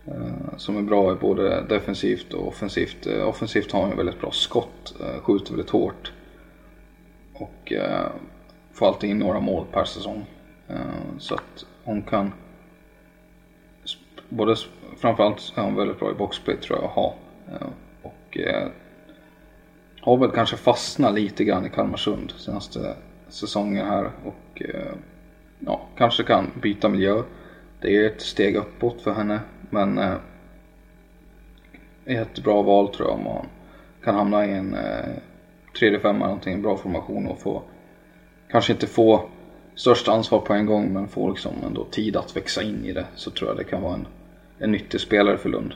Eh, 0.05 0.57
som 0.57 0.77
är 0.77 0.81
bra 0.81 1.11
i 1.11 1.15
både 1.15 1.61
defensivt 1.69 2.33
och 2.33 2.47
offensivt. 2.47 3.07
Eh, 3.07 3.27
offensivt 3.27 3.71
har 3.71 3.81
hon 3.81 3.97
väldigt 3.97 4.19
bra 4.19 4.31
skott, 4.31 4.95
eh, 5.01 5.21
skjuter 5.21 5.51
väldigt 5.51 5.69
hårt. 5.69 6.11
Och 7.33 7.73
eh, 7.73 8.07
får 8.73 8.87
alltid 8.87 9.09
in 9.09 9.19
några 9.19 9.39
mål 9.39 9.65
per 9.71 9.83
säsong. 9.83 10.25
Eh, 10.67 10.77
så 11.17 11.35
att 11.35 11.65
hon 11.83 12.01
kan 12.01 12.31
både 14.29 14.55
framförallt 14.97 15.53
är 15.55 15.61
hon 15.61 15.75
väldigt 15.75 15.99
bra 15.99 16.11
i 16.11 16.13
boxplay 16.13 16.57
tror 16.57 16.79
jag 16.79 16.85
att 16.85 16.95
ha. 16.95 17.15
Eh, 17.51 17.67
och 18.01 18.37
eh, 18.37 18.67
har 20.01 20.17
väl 20.17 20.31
kanske 20.31 20.57
fastnat 20.57 21.13
lite 21.13 21.43
grann 21.43 21.65
i 21.65 21.69
Kalmarsund 21.69 22.31
senaste 22.31 22.95
säsongen 23.27 23.87
här 23.87 24.11
och 24.23 24.61
eh, 24.61 24.93
ja, 25.59 25.81
kanske 25.97 26.23
kan 26.23 26.51
byta 26.61 26.89
miljö. 26.89 27.23
Det 27.81 27.97
är 27.97 28.07
ett 28.07 28.21
steg 28.21 28.55
uppåt 28.55 29.01
för 29.01 29.13
henne 29.13 29.39
men 29.69 29.97
eh, 29.97 30.15
ett 32.05 32.43
bra 32.43 32.61
val 32.61 32.93
tror 32.93 33.09
jag 33.09 33.17
om 33.17 33.23
man 33.23 33.45
kan 34.03 34.15
hamna 34.15 34.45
i 34.45 34.51
en 34.51 34.73
eh, 34.73 35.15
3-5 35.79 36.13
någonting, 36.13 36.53
en 36.53 36.61
bra 36.61 36.77
formation 36.77 37.27
och 37.27 37.39
få 37.39 37.61
kanske 38.49 38.73
inte 38.73 38.87
få 38.87 39.29
största 39.75 40.11
ansvar 40.11 40.39
på 40.39 40.53
en 40.53 40.65
gång 40.65 40.93
men 40.93 41.07
få 41.07 41.29
liksom 41.29 41.53
ändå 41.65 41.83
tid 41.83 42.15
att 42.15 42.37
växa 42.37 42.63
in 42.63 42.85
i 42.85 42.93
det 42.93 43.05
så 43.15 43.31
tror 43.31 43.49
jag 43.49 43.57
det 43.57 43.63
kan 43.63 43.81
vara 43.81 43.93
en, 43.93 44.07
en 44.63 44.71
nyttig 44.71 45.01
spelare 45.01 45.37
för 45.37 45.49
Lund. 45.49 45.75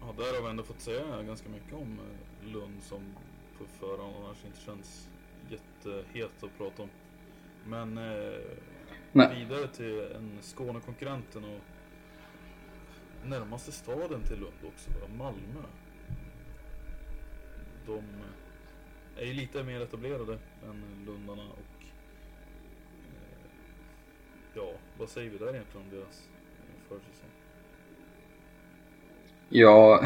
Ja, 0.00 0.14
där 0.16 0.34
har 0.34 0.42
vi 0.42 0.50
ändå 0.50 0.62
fått 0.62 0.80
säga 0.80 1.22
ganska 1.22 1.48
mycket 1.48 1.72
om 1.72 1.98
eh, 1.98 2.52
Lund 2.52 2.82
som 2.82 3.00
på 3.58 3.64
förhand 3.64 4.14
annars 4.16 4.44
inte 4.44 4.60
känns 4.60 5.08
jättehet 5.50 6.42
att 6.42 6.58
prata 6.58 6.82
om. 6.82 6.88
Men 7.64 7.98
eh, 7.98 9.34
vidare 9.36 9.68
till 9.68 10.00
en 10.16 10.38
Skånekonkurrenten 10.40 11.44
och 11.44 11.60
närmaste 13.24 13.72
staden 13.72 14.22
till 14.22 14.40
Lund 14.40 14.72
också, 14.74 14.90
Malmö. 15.18 15.62
De 17.86 18.02
är 19.16 19.24
ju 19.24 19.32
lite 19.32 19.62
mer 19.62 19.80
etablerade 19.80 20.38
än 20.64 21.04
Lundarna 21.06 21.42
och 21.42 21.67
ja, 24.58 24.70
vad 24.98 25.08
säger 25.08 25.30
vi 25.30 25.38
där 25.38 25.50
egentligen 25.54 25.86
om 25.86 25.98
deras 25.98 26.28
eh, 26.28 26.88
försäsong? 26.88 27.30
Ja, 29.48 30.04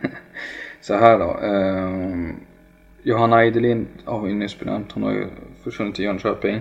så 0.80 0.94
här 0.94 1.18
då. 1.18 1.38
Eh, 1.38 2.34
Johanna 3.02 3.44
Idelin 3.44 3.88
har 4.04 4.20
vi 4.20 4.34
nyss 4.34 4.58
benämnt. 4.58 4.92
Hon 4.92 5.02
har 5.02 5.12
ju 5.12 5.26
försvunnit 5.62 5.94
till 5.94 6.04
Jönköping. 6.04 6.60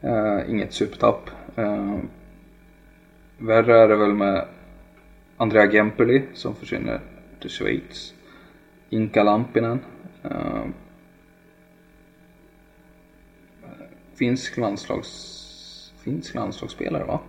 Eh, 0.00 0.50
inget 0.50 0.72
supertapp. 0.72 1.30
Eh, 1.56 1.98
värre 3.38 3.78
är 3.78 3.88
det 3.88 3.96
väl 3.96 4.14
med 4.14 4.48
Andrea 5.36 5.72
Gempeli 5.72 6.22
som 6.34 6.54
försvinner 6.54 7.00
till 7.40 7.50
Schweiz. 7.50 8.14
Inka 8.90 9.22
Lampinen. 9.22 9.80
Ehm, 10.22 10.74
finsk 14.14 14.56
landslags... 14.56 15.35
Finsk 16.06 16.34
landslagsspelare 16.34 17.04
va? 17.04 17.20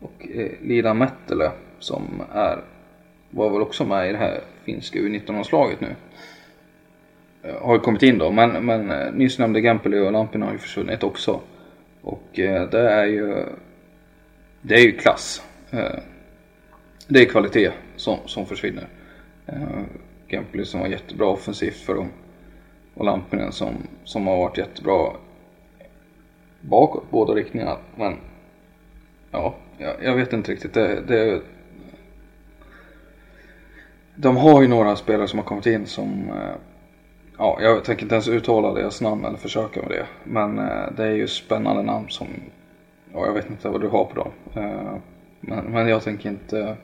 Och 0.00 0.26
eh, 0.34 0.50
Lida 0.62 0.94
Mettele 0.94 1.50
som 1.78 2.22
är 2.32 2.64
var 3.30 3.50
väl 3.50 3.62
också 3.62 3.84
med 3.84 4.08
i 4.08 4.12
det 4.12 4.18
här 4.18 4.40
finska 4.64 4.98
U19-landslaget 4.98 5.80
nu. 5.80 5.94
Eh, 7.42 7.62
har 7.62 7.74
ju 7.74 7.80
kommit 7.80 8.02
in 8.02 8.18
då, 8.18 8.30
men, 8.30 8.66
men 8.66 8.90
eh, 8.90 9.12
nyss 9.12 9.38
nämnde 9.38 9.60
Gempeli 9.60 9.98
och 9.98 10.12
Lampinen 10.12 10.46
har 10.46 10.52
ju 10.52 10.58
försvunnit 10.58 11.02
också. 11.02 11.40
Och 12.02 12.38
eh, 12.38 12.70
det 12.70 12.90
är 12.90 13.06
ju... 13.06 13.44
Det 14.62 14.74
är 14.74 14.82
ju 14.82 14.92
klass. 14.92 15.42
Eh, 15.70 15.98
det 17.08 17.20
är 17.20 17.24
kvalitet 17.24 17.72
som, 17.96 18.18
som 18.26 18.46
försvinner. 18.46 18.88
Eh, 19.46 19.82
Gempeli 20.28 20.64
som 20.64 20.80
var 20.80 20.88
jättebra 20.88 21.26
offensivt 21.26 21.80
för 21.80 21.94
dem 21.94 22.08
och 22.94 23.04
Lampinen 23.04 23.52
som, 23.52 23.74
som 24.04 24.26
har 24.26 24.36
varit 24.36 24.58
jättebra 24.58 25.12
bakåt 26.68 27.04
båda 27.10 27.34
riktningarna. 27.34 27.76
Men 27.94 28.16
ja, 29.30 29.54
jag, 29.78 29.94
jag 30.02 30.14
vet 30.14 30.32
inte 30.32 30.52
riktigt. 30.52 30.74
Det, 30.74 31.00
det, 31.00 31.40
de 34.14 34.36
har 34.36 34.62
ju 34.62 34.68
några 34.68 34.96
spelare 34.96 35.28
som 35.28 35.38
har 35.38 35.44
kommit 35.44 35.66
in 35.66 35.86
som 35.86 36.30
eh, 36.30 36.54
Ja, 37.38 37.58
jag 37.60 37.84
tänker 37.84 38.02
inte 38.02 38.14
ens 38.14 38.28
uttala 38.28 38.72
deras 38.72 39.00
namn 39.00 39.24
eller 39.24 39.38
försöka 39.38 39.80
med 39.82 39.90
det. 39.90 40.06
Men 40.24 40.58
eh, 40.58 40.92
det 40.96 41.04
är 41.04 41.14
ju 41.14 41.28
spännande 41.28 41.82
namn 41.82 42.08
som 42.08 42.26
Ja, 43.12 43.26
jag 43.26 43.32
vet 43.32 43.50
inte 43.50 43.68
vad 43.68 43.80
du 43.80 43.88
har 43.88 44.04
på 44.04 44.14
dem. 44.14 44.32
Eh, 44.54 44.96
men, 45.40 45.64
men 45.64 45.88
jag 45.88 46.02
tänker 46.02 46.28
inte 46.28 46.76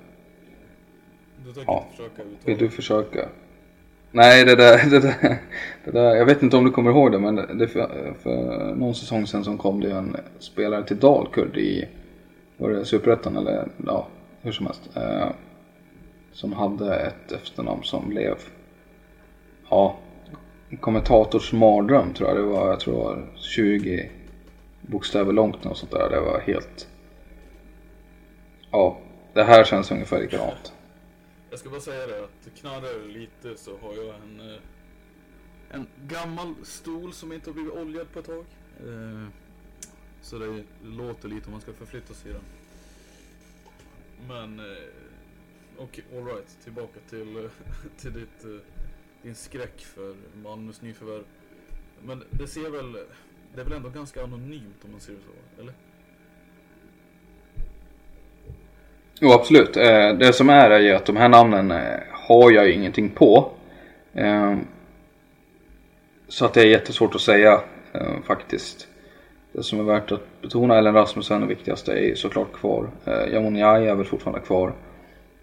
Du 1.37 1.53
tänker 1.53 1.73
ja, 1.73 1.85
inte 1.85 1.97
försöka 1.97 2.23
uttala? 2.23 2.39
Vill 2.45 2.59
du 2.59 2.71
försöka? 2.71 3.29
Nej, 4.13 4.45
det 4.45 4.57
där, 4.57 4.91
det 4.91 5.01
där, 5.01 5.39
det 5.85 5.91
där, 5.91 6.15
jag 6.15 6.27
vet 6.27 6.43
inte 6.43 6.57
om 6.57 6.65
du 6.65 6.71
kommer 6.71 6.91
ihåg 6.91 7.13
det, 7.13 7.19
men 7.19 7.59
det, 7.59 7.69
för, 7.69 8.15
för 8.23 8.75
någon 8.75 8.95
säsong 8.95 9.27
sedan 9.27 9.45
som 9.45 9.59
kom 9.59 9.81
det 9.81 9.93
en 9.93 10.17
spelare 10.39 10.85
till 10.85 10.99
Dalkurd 10.99 11.57
i, 11.57 11.89
var 12.57 12.71
det 12.71 12.85
Superettan 12.85 13.37
eller 13.37 13.69
ja, 13.87 14.07
hur 14.43 14.53
som 14.53 14.67
helst. 14.67 14.91
Eh, 14.97 15.29
som 16.33 16.53
hade 16.53 16.97
ett 16.97 17.33
efternamn 17.33 17.83
som 17.83 18.09
blev 18.09 18.37
ja, 19.71 19.97
kommentators 20.81 21.53
mardröm 21.53 22.15
tror 22.15 22.29
jag 22.29 22.39
det 22.39 22.43
var. 22.43 22.69
Jag 22.69 22.81
tror 22.81 22.95
det 22.95 23.01
var 23.01 23.27
20 23.37 24.11
bokstäver 24.81 25.33
långt 25.33 25.67
och 25.67 25.77
sånt 25.77 25.93
där. 25.93 26.11
Det 26.11 26.21
var 26.21 26.41
helt... 26.41 26.89
Ja, 28.71 28.99
det 29.33 29.43
här 29.43 29.65
känns 29.65 29.91
ungefär 29.91 30.21
likadant. 30.21 30.73
Jag 31.53 31.59
ska 31.59 31.71
bara 31.71 31.81
säga 31.81 32.07
det 32.07 32.25
att 32.25 32.55
knarrar 32.57 33.09
lite 33.09 33.57
så 33.57 33.79
har 33.79 33.95
jag 33.95 34.15
en 34.15 34.41
eh, 34.41 34.61
en 35.73 35.87
gammal 36.07 36.55
stol 36.63 37.13
som 37.13 37.33
inte 37.33 37.51
har 37.51 37.55
blivit 37.55 37.73
oljad 37.73 38.13
på 38.13 38.19
ett 38.19 38.27
tag. 38.27 38.45
Eh, 38.87 39.29
så 40.21 40.39
det 40.39 40.65
låter 40.85 41.29
lite 41.29 41.47
om 41.47 41.53
man 41.53 41.61
ska 41.61 41.73
förflytta 41.73 42.15
sig 42.15 42.31
i 42.31 42.35
den. 42.35 42.45
Men 44.29 44.61
eh, 44.61 44.77
okej, 45.79 46.05
okay, 46.09 46.19
alright. 46.19 46.59
Tillbaka 46.65 47.01
till, 47.09 47.49
till 47.99 48.13
ditt, 48.13 48.45
eh, 48.45 48.67
din 49.23 49.35
skräck 49.35 49.81
för 49.81 50.17
Malmös 50.43 50.83
nyförvärv. 50.83 51.25
Men 52.03 52.25
det 52.31 52.47
ser 52.47 52.71
väl, 52.71 52.93
det 53.55 53.61
är 53.61 53.65
väl 53.65 53.73
ändå 53.73 53.89
ganska 53.89 54.25
anonymt 54.25 54.85
om 54.85 54.91
man 54.91 55.01
ser 55.01 55.13
det 55.13 55.21
så, 55.21 55.61
eller? 55.61 55.75
Jo 59.25 59.31
absolut. 59.33 59.75
Det 60.19 60.35
som 60.35 60.51
är 60.51 60.71
är 60.71 60.81
ju 60.81 60.93
att 60.93 61.07
de 61.07 61.17
här 61.17 61.29
namnen 61.29 61.71
har 62.11 62.53
jag 62.53 62.67
ju 62.67 62.73
ingenting 62.73 63.11
på. 63.11 63.51
Så 66.29 66.45
att 66.45 66.55
det 66.55 66.61
är 66.61 66.67
jättesvårt 66.67 67.15
att 67.15 67.21
säga 67.21 67.61
eh, 67.93 68.23
faktiskt. 68.25 68.89
Det 69.53 69.63
som 69.63 69.81
är 69.81 69.85
värt 69.85 70.13
att 70.13 70.41
betona, 70.43 70.79
Ellen 70.79 70.95
Rasmussen, 70.95 71.41
det 71.41 71.47
viktigaste, 71.47 71.93
är 71.93 72.15
såklart 72.15 72.53
kvar. 72.53 72.91
Eh, 73.05 73.33
Jamon 73.33 73.57
Jai 73.57 73.87
är 73.87 73.95
väl 73.95 74.07
fortfarande 74.07 74.41
kvar. 74.41 74.73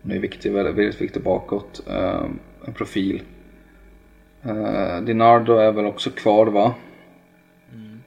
Hon 0.02 0.12
är 0.12 0.20
viktig, 0.20 0.52
väldigt, 0.52 0.76
väldigt 0.76 1.02
viktig 1.02 1.24
bakåt. 1.24 1.82
Eh, 1.88 2.26
en 2.66 2.74
profil. 2.74 3.22
Eh, 4.44 5.02
Dinardo 5.02 5.56
är 5.56 5.72
väl 5.72 5.86
också 5.86 6.10
kvar 6.10 6.48
va? 6.48 6.74
Mm. 7.74 8.00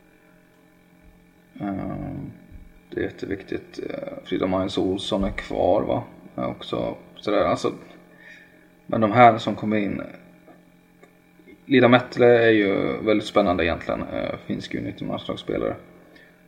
Det 2.95 3.01
är 3.01 3.05
jätteviktigt. 3.05 3.81
Eh, 3.91 4.13
Frida 4.25 4.47
Majs 4.47 4.79
Olsson 4.79 5.25
är 5.25 5.31
kvar 5.31 5.83
va? 5.83 6.03
Är 6.37 6.47
också 6.47 6.97
sådär, 7.17 7.45
alltså. 7.45 7.73
Men 8.87 9.01
de 9.01 9.13
här 9.13 9.39
som 9.39 9.55
kommer 9.55 9.77
in 9.77 10.03
Lida 11.67 11.89
Mettle 11.89 12.27
är 12.27 12.51
ju 12.51 12.97
väldigt 13.03 13.27
spännande 13.27 13.65
egentligen. 13.65 14.03
Eh, 14.03 14.35
Finsk 14.47 14.75
U19-landslagsspelare. 14.75 15.75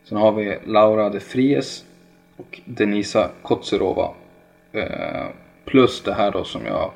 Sen 0.05 0.19
har 0.19 0.33
vi 0.33 0.59
Laura 0.65 1.11
de 1.11 1.21
Fries 1.21 1.85
och 2.37 2.61
Denisa 2.65 3.31
Kotserova. 3.43 4.15
Eh, 4.73 5.27
plus 5.65 6.03
det 6.03 6.15
här 6.15 6.31
då 6.31 6.45
som 6.45 6.67
jag 6.67 6.93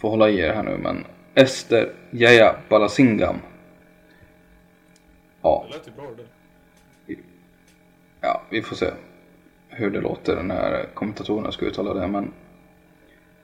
får 0.00 0.10
hålla 0.10 0.30
i 0.30 0.40
er 0.40 0.54
här 0.54 0.62
nu 0.62 0.78
men 0.78 1.04
Ester 1.34 1.92
Jaya 2.10 2.56
Balasingam. 2.68 3.36
Ja. 5.42 5.66
Det 5.68 5.76
lät 5.76 5.88
ju 5.88 5.92
bra 5.92 6.10
det. 6.16 6.31
Ja, 8.24 8.42
vi 8.50 8.62
får 8.62 8.76
se 8.76 8.90
hur 9.68 9.90
det 9.90 10.00
låter 10.00 10.42
när 10.42 10.86
kommentatorerna 10.94 11.52
ska 11.52 11.66
uttala 11.66 11.94
det 11.94 12.06
men 12.06 12.32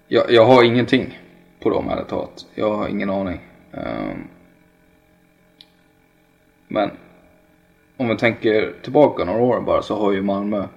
jag, 0.09 0.31
jag 0.31 0.45
har 0.45 0.65
ingenting 0.65 1.19
på 1.61 1.71
dem 1.71 1.89
ärligt 1.89 2.09
talat. 2.09 2.47
Jag 2.55 2.77
har 2.77 2.89
ingen 2.89 3.11
aning. 3.11 3.41
Um, 3.73 4.29
men 6.69 6.91
om 7.97 8.09
vi 8.09 8.17
tänker 8.17 8.75
tillbaka 8.83 9.25
några 9.25 9.43
år 9.43 9.61
bara 9.61 9.83
så 9.83 9.97
har 9.97 10.13
ju 10.13 10.23
Malmö 10.23 10.69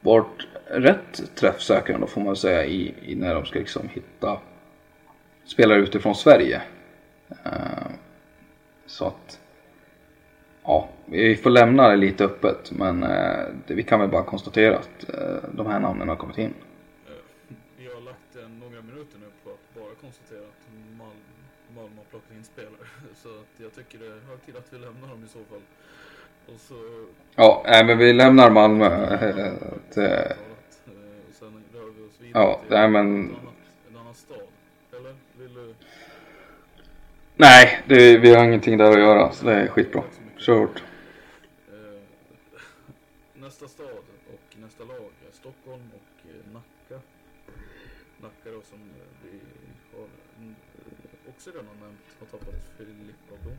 varit 0.00 0.46
rätt 0.66 1.36
träffsäkra 1.36 1.98
då 1.98 2.06
får 2.06 2.20
man 2.20 2.36
säga 2.36 2.64
i, 2.64 2.94
i 3.02 3.14
när 3.14 3.34
de 3.34 3.44
ska 3.46 3.58
liksom 3.58 3.88
hitta 3.88 4.38
spelare 5.44 5.78
utifrån 5.78 6.14
Sverige. 6.14 6.62
Uh, 7.30 7.88
så 8.86 9.06
att 9.06 9.40
ja, 10.66 10.88
vi 11.06 11.36
får 11.36 11.50
lämna 11.50 11.88
det 11.88 11.96
lite 11.96 12.24
öppet 12.24 12.72
men 12.72 13.02
uh, 13.02 13.08
det, 13.66 13.74
vi 13.74 13.82
kan 13.82 14.00
väl 14.00 14.08
bara 14.08 14.22
konstatera 14.22 14.78
att 14.78 15.04
uh, 15.14 15.50
de 15.52 15.66
här 15.66 15.80
namnen 15.80 16.08
har 16.08 16.16
kommit 16.16 16.38
in. 16.38 16.54
Vi 17.78 17.86
har 17.86 18.00
lagt 18.00 18.50
några 18.60 18.82
minuter 18.82 19.18
nu 19.20 19.26
på 19.44 19.50
att 19.50 19.74
bara 19.74 19.94
konstatera 20.00 20.40
att 20.40 20.66
Malmö 21.76 21.96
har 21.96 22.04
plockat 22.10 22.30
in 22.36 22.44
spelare. 22.44 22.86
Så 23.14 23.28
att 23.28 23.60
jag 23.62 23.74
tycker 23.74 23.98
det 23.98 24.06
är 24.06 24.20
hög 24.30 24.46
tid 24.46 24.56
att 24.56 24.72
vi 24.72 24.78
lämnar 24.78 25.08
dem 25.08 25.24
i 25.24 25.28
så 25.28 25.38
fall. 25.38 25.62
Och 26.54 26.60
så... 26.60 26.74
Ja, 27.34 27.62
nej, 27.66 27.84
men 27.84 27.98
vi 27.98 28.12
lämnar 28.12 28.50
Malmö. 28.50 28.86
Och 28.86 29.94
sen 31.34 31.64
rör 31.74 31.90
vi 31.96 32.02
oss 32.08 32.20
vidare 32.20 32.42
ja, 32.42 32.60
till 32.62 32.76
nej, 32.76 32.88
men... 32.88 33.06
en, 33.06 33.36
annan, 33.40 33.52
en 33.90 33.96
annan 33.96 34.14
stad. 34.14 34.38
Eller? 34.96 35.14
Vill 35.38 35.54
du? 35.54 35.74
Nej, 37.36 37.80
det, 37.86 38.18
vi 38.18 38.34
har 38.34 38.44
ingenting 38.44 38.78
där 38.78 38.90
att 38.90 38.98
göra. 38.98 39.32
Så 39.32 39.46
det 39.46 39.54
är 39.54 39.66
skitbra. 39.66 40.02
Kört. 40.46 40.82
Eh, 41.68 42.02
nästa 43.34 43.68
stad 43.68 44.04
och 44.32 44.58
nästa 44.60 44.84
lag 44.84 45.10
är 45.28 45.32
Stockholm 45.32 45.90
och 45.94 46.28
eh, 46.30 46.52
Nacka. 46.52 47.00
Nacka 48.20 48.50
då 48.50 48.62
som 48.62 48.78
eh, 48.80 49.06
vi 49.22 49.40
har 49.92 50.08
mm, 50.38 50.54
också 51.28 51.50
redan 51.50 51.76
nämnt 51.80 52.16
har 52.18 52.26
tappat 52.26 52.70
Filippa 52.76 53.34
Blom. 53.42 53.56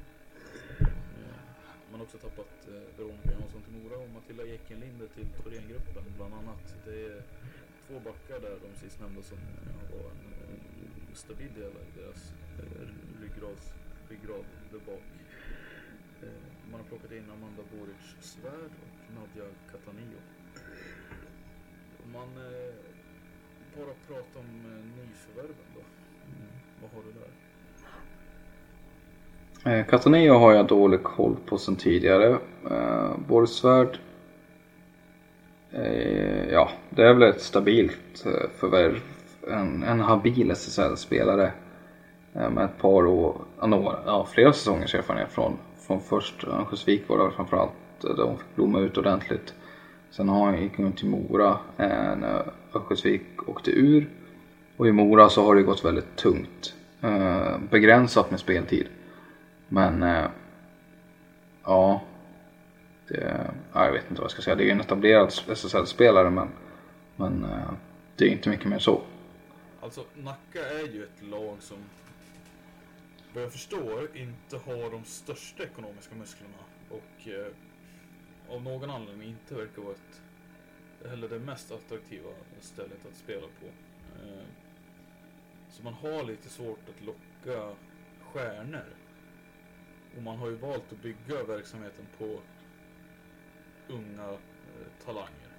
Man 1.91 1.99
har 1.99 2.05
också 2.05 2.17
tappat 2.17 2.67
Veronica 2.97 3.31
Jansson 3.31 3.61
till 3.61 3.73
Mora 3.73 3.97
och 3.97 4.09
Matilda 4.09 4.43
Ekenlinde 4.47 5.07
till 5.07 5.27
Thorengruppen 5.27 6.03
bland 6.17 6.33
annat. 6.33 6.75
Det 6.85 7.05
är 7.05 7.23
två 7.88 7.99
backar 7.99 8.39
där, 8.39 8.59
de 8.67 8.79
sistnämnda 8.79 9.21
som 9.21 9.38
var 9.91 10.11
en, 10.11 11.15
stabil 11.15 11.53
del 11.53 11.71
i 11.71 11.99
deras 11.99 12.33
ryggrads, 13.21 13.73
ryggrad 14.09 14.45
där 14.71 14.79
bak. 14.79 15.03
Man 16.72 16.80
har 16.80 16.88
plockat 16.88 17.11
in 17.11 17.24
Amanda 17.32 17.63
Boric 17.72 18.15
Svärd 18.20 18.72
och 18.82 19.15
Nadja 19.15 19.49
Catanio. 19.72 20.20
Man 22.13 22.30
bara 23.78 23.93
pratar 24.07 24.39
om 24.39 24.63
nyförvärven 24.97 25.65
då. 25.76 25.82
Mm. 25.82 26.47
Vad 26.82 26.91
har 26.91 27.01
du 27.03 27.11
där? 27.20 27.30
Eh, 29.80 29.86
Cataneo 29.86 30.34
har 30.34 30.53
jag 30.53 30.68
dålig 30.68 31.03
koll 31.03 31.36
på 31.45 31.57
sen 31.57 31.76
tidigare. 31.76 32.38
Eh, 32.72 33.18
Borgsvärd. 33.28 33.99
Eh, 35.72 36.49
ja, 36.49 36.70
det 36.89 37.03
är 37.03 37.13
väl 37.13 37.30
ett 37.30 37.41
stabilt 37.41 38.26
eh, 38.26 38.49
förvärv. 38.55 39.01
En, 39.47 39.84
en 39.84 39.99
habil 39.99 40.51
SSL-spelare. 40.51 41.51
Eh, 42.34 42.49
med 42.49 42.65
ett 42.65 42.78
par 42.78 43.05
år, 43.05 43.41
ja, 44.05 44.28
flera 44.32 44.53
säsongers 44.53 44.95
erfarenhet 44.95 45.32
från, 45.32 45.57
från 45.88 46.01
först 46.01 46.43
eh, 46.43 46.55
Örnsköldsvik 46.55 47.09
var 47.09 47.25
det 47.25 47.31
framförallt. 47.31 48.03
Eh, 48.03 48.15
där 48.15 48.23
hon 48.23 48.38
fick 48.38 48.55
blomma 48.55 48.79
ut 48.79 48.97
ordentligt. 48.97 49.53
Sen 50.11 50.29
har 50.29 50.57
gick 50.57 50.77
hon 50.77 50.91
till 50.91 51.09
Mora 51.09 51.59
eh, 51.77 52.15
när 52.15 52.51
Örnsköldsvik 52.73 53.49
åkte 53.49 53.71
ur. 53.71 54.09
Och 54.77 54.88
i 54.88 54.91
Mora 54.91 55.29
så 55.29 55.45
har 55.45 55.55
det 55.55 55.63
gått 55.63 55.85
väldigt 55.85 56.15
tungt. 56.15 56.73
Begränsat 57.69 58.31
med 58.31 58.39
speltid. 58.39 58.88
Men 59.67 60.05
ja, 61.63 62.01
det, 63.07 63.51
ja, 63.73 63.85
jag 63.85 63.91
vet 63.91 64.03
inte 64.09 64.21
vad 64.21 64.23
jag 64.23 64.31
ska 64.31 64.41
säga. 64.41 64.55
Det 64.55 64.63
är 64.63 64.65
ju 64.65 64.71
en 64.71 64.81
etablerad 64.81 65.33
SSL-spelare 65.47 66.29
men, 66.29 66.47
men 67.15 67.45
det 68.15 68.25
är 68.25 68.29
inte 68.29 68.49
mycket 68.49 68.65
mer 68.65 68.79
så. 68.79 69.01
Alltså 69.81 70.03
Nacka 70.13 70.59
är 70.59 70.93
ju 70.93 71.03
ett 71.03 71.23
lag 71.29 71.57
som 71.59 71.77
vad 73.38 73.43
jag 73.43 73.51
förstår 73.51 74.17
inte 74.17 74.57
har 74.57 74.91
de 74.91 75.03
största 75.03 75.63
ekonomiska 75.63 76.15
musklerna 76.15 76.57
och 76.89 77.27
eh, 77.27 77.53
av 78.49 78.63
någon 78.63 78.89
anledning 78.89 79.29
inte 79.29 79.55
verkar 79.55 79.81
vara 79.81 79.93
ett 79.93 80.21
heller 81.09 81.29
det 81.29 81.39
mest 81.39 81.71
attraktiva 81.71 82.29
stället 82.59 83.05
att 83.11 83.17
spela 83.17 83.47
på. 83.59 83.65
Eh, 83.65 84.45
så 85.69 85.83
man 85.83 85.93
har 85.93 86.23
lite 86.23 86.49
svårt 86.49 86.89
att 86.89 87.05
locka 87.05 87.75
stjärnor 88.21 88.95
och 90.15 90.23
man 90.23 90.38
har 90.38 90.49
ju 90.49 90.55
valt 90.55 90.91
att 90.91 91.01
bygga 91.01 91.43
verksamheten 91.43 92.05
på 92.17 92.39
unga 93.88 94.29
eh, 94.29 95.05
talanger. 95.05 95.51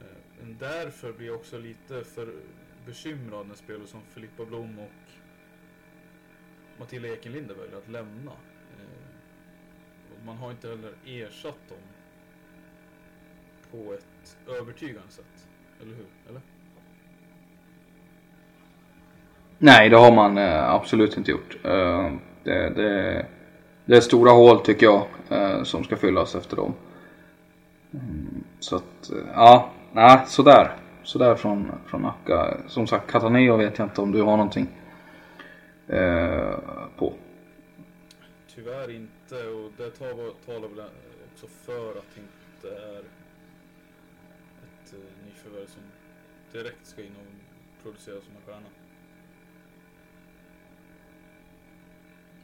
Eh, 0.00 0.46
därför 0.58 1.12
blir 1.12 1.26
jag 1.26 1.36
också 1.36 1.58
lite 1.58 2.04
för 2.04 2.34
bekymrad 2.86 3.46
när 3.46 3.54
spelare 3.54 3.86
som 3.86 4.02
Filippa 4.02 4.44
Blom 4.44 4.78
och 4.78 5.07
Matilda 6.78 7.08
Ekenlinde 7.08 7.54
väljer 7.54 7.76
att 7.78 7.88
lämna. 7.88 8.30
Eh, 8.30 10.26
man 10.26 10.36
har 10.36 10.50
inte 10.50 10.68
heller 10.68 10.92
ersatt 11.06 11.68
dem 11.68 11.78
på 13.70 13.92
ett 13.92 14.36
övertygande 14.58 15.08
sätt. 15.08 15.46
Eller 15.82 15.94
hur? 15.96 16.06
Eller? 16.28 16.40
Nej, 19.58 19.88
det 19.88 19.96
har 19.96 20.12
man 20.12 20.38
eh, 20.38 20.70
absolut 20.70 21.16
inte 21.16 21.30
gjort. 21.30 21.56
Eh, 21.64 22.12
det, 22.44 22.70
det, 22.70 23.26
det 23.84 23.96
är 23.96 24.00
stora 24.00 24.30
hål 24.30 24.60
tycker 24.60 24.86
jag 24.86 25.06
eh, 25.28 25.62
som 25.62 25.84
ska 25.84 25.96
fyllas 25.96 26.34
efter 26.34 26.56
dem. 26.56 26.74
Mm, 27.92 28.44
så 28.60 28.76
att, 28.76 29.10
eh, 29.10 29.16
ja, 29.34 29.70
nej, 29.92 30.20
sådär. 30.26 30.72
sådär 31.02 31.34
från, 31.34 31.72
från 31.86 32.02
Nacka. 32.02 32.56
Som 32.66 32.86
sagt, 32.86 33.10
Cataneo 33.10 33.56
vet 33.56 33.78
jag 33.78 33.86
inte 33.86 34.00
om 34.00 34.12
du 34.12 34.22
har 34.22 34.36
någonting 34.36 34.68
eh, 35.88 36.58
på. 36.96 37.14
Tyvärr 38.54 38.90
inte 38.90 39.46
och 39.48 39.72
det 39.76 39.90
talar, 39.90 40.68
väl 40.68 40.86
också 41.32 41.46
för 41.46 41.90
att 41.90 42.06
det 42.14 42.20
inte 42.20 42.76
är 42.76 42.98
ett 44.64 44.94
uh, 44.94 45.00
nyförvärv 45.26 45.66
som 45.66 45.82
direkt 46.52 46.86
ska 46.86 47.02
in 47.02 47.12
och 47.20 47.82
producera 47.82 48.20
som 48.20 48.36
en 48.36 48.42
stjärna. 48.46 48.66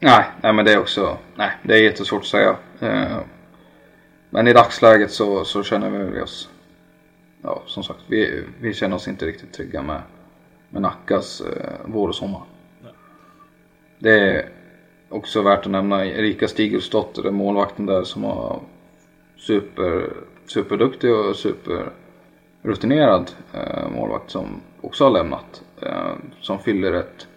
Nej, 0.01 0.25
nej 0.43 0.53
men 0.53 0.65
det 0.65 0.73
är 0.73 0.79
också, 0.79 1.19
nej 1.37 1.51
det 1.63 1.75
är 1.75 1.83
jättesvårt 1.83 2.23
att 2.23 2.27
säga. 2.27 2.57
Eh, 2.81 3.21
men 4.31 4.49
i 4.49 4.53
dagsläget 4.53 5.11
så, 5.11 5.45
så 5.45 5.63
känner 5.63 5.91
vi 5.91 6.21
oss, 6.21 6.51
ja 7.43 7.63
som 7.67 7.85
sagt, 7.85 8.01
vi, 8.07 8.45
vi 8.61 8.75
känner 8.75 8.97
oss 8.97 9.09
inte 9.09 9.27
riktigt 9.27 9.53
trygga 9.53 9.83
med, 9.83 10.03
med 10.69 10.83
Nackas 10.83 11.41
eh, 11.41 11.73
vår 11.85 12.09
och 12.09 12.15
sommar. 12.15 12.43
Det 14.05 14.21
är 14.21 14.49
också 15.09 15.43
värt 15.43 15.67
att 15.67 15.73
nämna 15.73 16.07
Erika 16.07 16.49
Stigelsdotter, 16.49 17.31
målvakten 17.31 17.87
där 17.87 18.05
som 18.05 18.23
var 18.23 18.61
super, 19.37 20.13
superduktig 20.47 21.15
och 21.15 21.37
superrutinerad 21.37 23.31
eh, 23.53 23.89
målvakt 23.91 24.31
som 24.31 24.61
också 24.81 25.05
har 25.05 25.11
lämnat. 25.11 25.65
Eh, 25.83 26.13
som 26.41 26.59
fyller 26.59 26.93
ett 26.93 27.29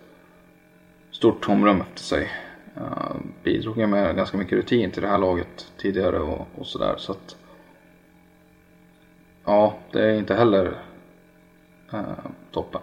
stort 1.11 1.45
tomrum 1.45 1.81
efter 1.81 2.01
sig. 2.01 2.31
Eh, 2.75 3.15
bidrog 3.43 3.89
med 3.89 4.15
ganska 4.15 4.37
mycket 4.37 4.57
rutin 4.57 4.91
till 4.91 5.01
det 5.01 5.09
här 5.09 5.17
laget 5.17 5.71
tidigare 5.77 6.19
och, 6.19 6.47
och 6.55 6.67
sådär 6.67 6.95
så 6.97 7.11
att 7.11 7.35
ja, 9.45 9.77
det 9.91 10.03
är 10.03 10.17
inte 10.17 10.35
heller 10.35 10.77
eh, 11.93 12.01
toppen. 12.51 12.81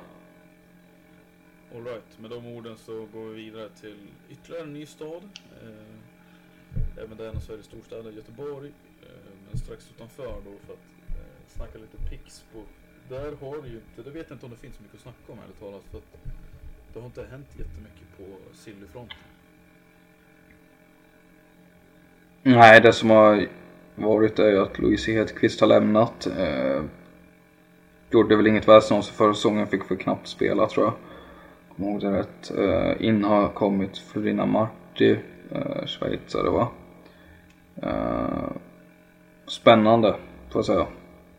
Alright, 1.75 2.19
med 2.19 2.31
de 2.31 2.47
orden 2.47 2.77
så 2.77 3.07
går 3.13 3.25
vi 3.25 3.35
vidare 3.35 3.69
till 3.69 3.97
ytterligare 4.31 4.65
en 4.65 4.73
ny 4.73 4.87
stad. 4.87 5.23
Eh, 5.63 7.03
även 7.05 7.17
den 7.17 7.35
en 7.35 7.41
Sveriges 7.41 7.67
storstäder, 7.67 8.11
Göteborg. 8.11 8.73
Eh, 9.03 9.33
men 9.49 9.59
strax 9.59 9.91
utanför 9.97 10.27
då 10.45 10.51
för 10.67 10.73
att 10.73 10.79
eh, 11.09 11.49
snacka 11.49 11.79
lite 11.79 12.11
Pixbo. 12.11 12.63
Där 13.09 13.33
har 13.41 13.63
det 13.63 13.69
ju 13.69 13.75
inte, 13.75 14.03
det 14.03 14.11
vet 14.11 14.27
jag 14.29 14.37
inte 14.37 14.47
om 14.47 14.53
det 14.53 14.59
finns 14.59 14.77
så 14.77 14.83
mycket 14.83 14.97
att 14.97 15.03
snacka 15.03 15.33
om 15.33 15.39
ärligt 15.39 15.61
talat. 15.61 15.83
För 15.91 15.99
att 15.99 16.17
det 16.93 17.01
har 17.01 17.07
inte 17.07 17.27
hänt 17.31 17.49
jättemycket 17.51 18.17
på 18.17 18.25
Sillyfronten. 18.53 19.19
Nej, 22.43 22.81
det 22.81 22.93
som 22.93 23.11
har 23.11 23.49
varit 23.95 24.39
är 24.39 24.51
ju 24.51 24.59
att 24.63 24.79
Louise 24.79 25.13
Hedqvist 25.13 25.61
har 25.61 25.69
lämnat. 25.69 26.27
Eh, 26.27 26.83
gjorde 28.11 28.37
väl 28.37 28.47
inget 28.47 28.69
väsen 28.69 28.97
av 28.97 29.03
sig 29.03 29.15
förra 29.15 29.35
säsongen, 29.35 29.67
fick 29.67 29.85
för 29.85 29.97
knappt 29.97 30.29
spela 30.29 30.67
tror 30.67 30.87
jag. 30.87 30.95
Kommer 31.77 31.91
ihåg 31.91 32.01
det 32.01 32.13
rätt. 32.13 32.53
Uh, 32.59 32.65
eh, 32.65 33.07
in 33.07 33.25
har 33.25 33.49
kommit 33.49 33.99
Florina 33.99 34.47
Marti, 34.47 35.11
uh, 35.11 35.59
eh, 35.59 35.87
schweizare 35.87 36.51
va. 36.51 36.69
Uh, 37.83 37.89
eh, 37.89 38.51
spännande 39.47 40.17
får 40.51 40.59
jag 40.59 40.65
säga. 40.65 40.87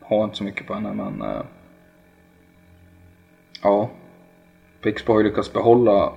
Har 0.00 0.24
inte 0.24 0.36
så 0.36 0.44
mycket 0.44 0.66
på 0.66 0.74
henne 0.74 0.92
men 0.94 1.22
uh, 1.22 1.42
ja. 3.62 3.90
Pixbo 4.82 5.12
har 5.12 5.20
ju 5.20 5.26
lyckats 5.26 5.52
behålla 5.52 6.12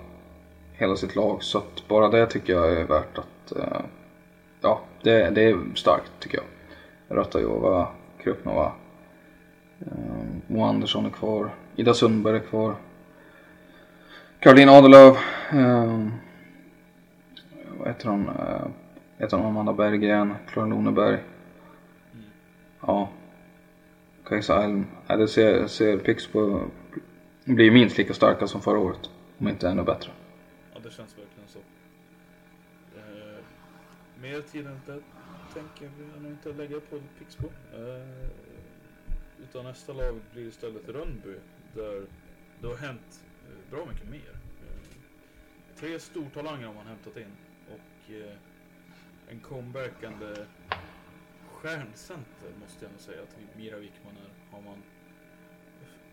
hela 0.74 0.96
sitt 0.96 1.16
lag 1.16 1.44
så 1.44 1.58
att 1.58 1.88
bara 1.88 2.10
det 2.10 2.26
tycker 2.26 2.54
jag 2.54 2.72
är 2.72 2.84
värt 2.84 3.18
att 3.18 3.54
uh, 3.56 3.82
ja, 4.62 4.82
det, 5.02 5.30
det 5.30 5.42
är 5.42 5.76
starkt 5.76 6.12
tycker 6.20 6.38
jag. 6.38 6.46
Ratajova, 7.18 7.88
Krupnova, 8.24 8.72
uh, 9.82 10.24
Mo 10.48 10.64
Andersson 10.64 11.06
är 11.06 11.10
kvar, 11.10 11.50
Ida 11.76 11.94
Sundberg 11.94 12.36
är 12.36 12.40
kvar. 12.40 12.76
Caroline 14.40 14.70
Adelöf. 14.70 15.18
Ehm, 15.52 16.12
eh, 17.52 17.78
vad 17.78 17.88
heter 17.88 18.10
hon, 18.10 18.30
eh, 18.30 18.68
heter 19.18 19.38
hon 19.38 19.46
Amanda 19.46 19.74
Berggren, 19.74 20.36
Klara 20.48 20.68
Loneberg. 20.68 21.20
Ja, 22.82 23.10
Kajsa 24.26 24.64
Elm. 24.64 24.86
Ja, 25.08 25.18
det 25.18 25.28
ser, 25.28 25.68
ser 25.68 25.98
Pixbo 25.98 26.62
blir 27.46 27.72
minst 27.72 27.98
lika 27.98 28.14
starka 28.14 28.48
som 28.48 28.62
förra 28.62 28.80
året, 28.80 29.10
om 29.38 29.48
inte 29.48 29.70
ännu 29.70 29.84
bättre. 29.84 30.12
Ja, 30.74 30.80
det 30.84 30.92
känns 30.92 31.18
verkligen 31.18 31.48
så. 31.48 31.60
Eh, 32.98 33.44
mer 34.22 34.42
tid 34.42 34.66
än 34.66 34.74
inte 34.74 35.00
tänker 35.54 35.90
vi 35.98 36.22
nog 36.22 36.32
inte 36.32 36.54
lägga 36.54 36.80
på 36.80 37.00
Pixbo. 37.20 37.48
Eh, 37.74 38.30
utan 39.44 39.64
nästa 39.64 39.94
lag 39.94 40.20
blir 40.34 40.48
istället 40.48 40.90
Rönnby 40.90 41.36
där 41.74 42.06
det 42.62 42.68
har 42.68 42.76
hänt 42.76 43.24
bra 43.72 43.86
mycket 43.86 44.10
mer. 44.10 44.30
Eh, 44.62 45.80
tre 45.80 46.00
stortalanger 46.00 46.68
har 46.68 46.74
man 46.74 46.88
hämtat 46.88 47.18
in 47.18 47.32
och 47.68 48.14
eh, 48.14 48.36
en 49.30 49.40
comebackande 49.40 50.46
stjärncenter 51.48 52.52
måste 52.62 52.86
jag 52.86 52.92
nog 52.92 53.02
säga 53.02 53.22
att 53.22 53.58
Mira 53.58 53.78
Wickman 53.78 54.14
är. 54.14 54.56
Har 54.56 54.62
man 54.62 54.84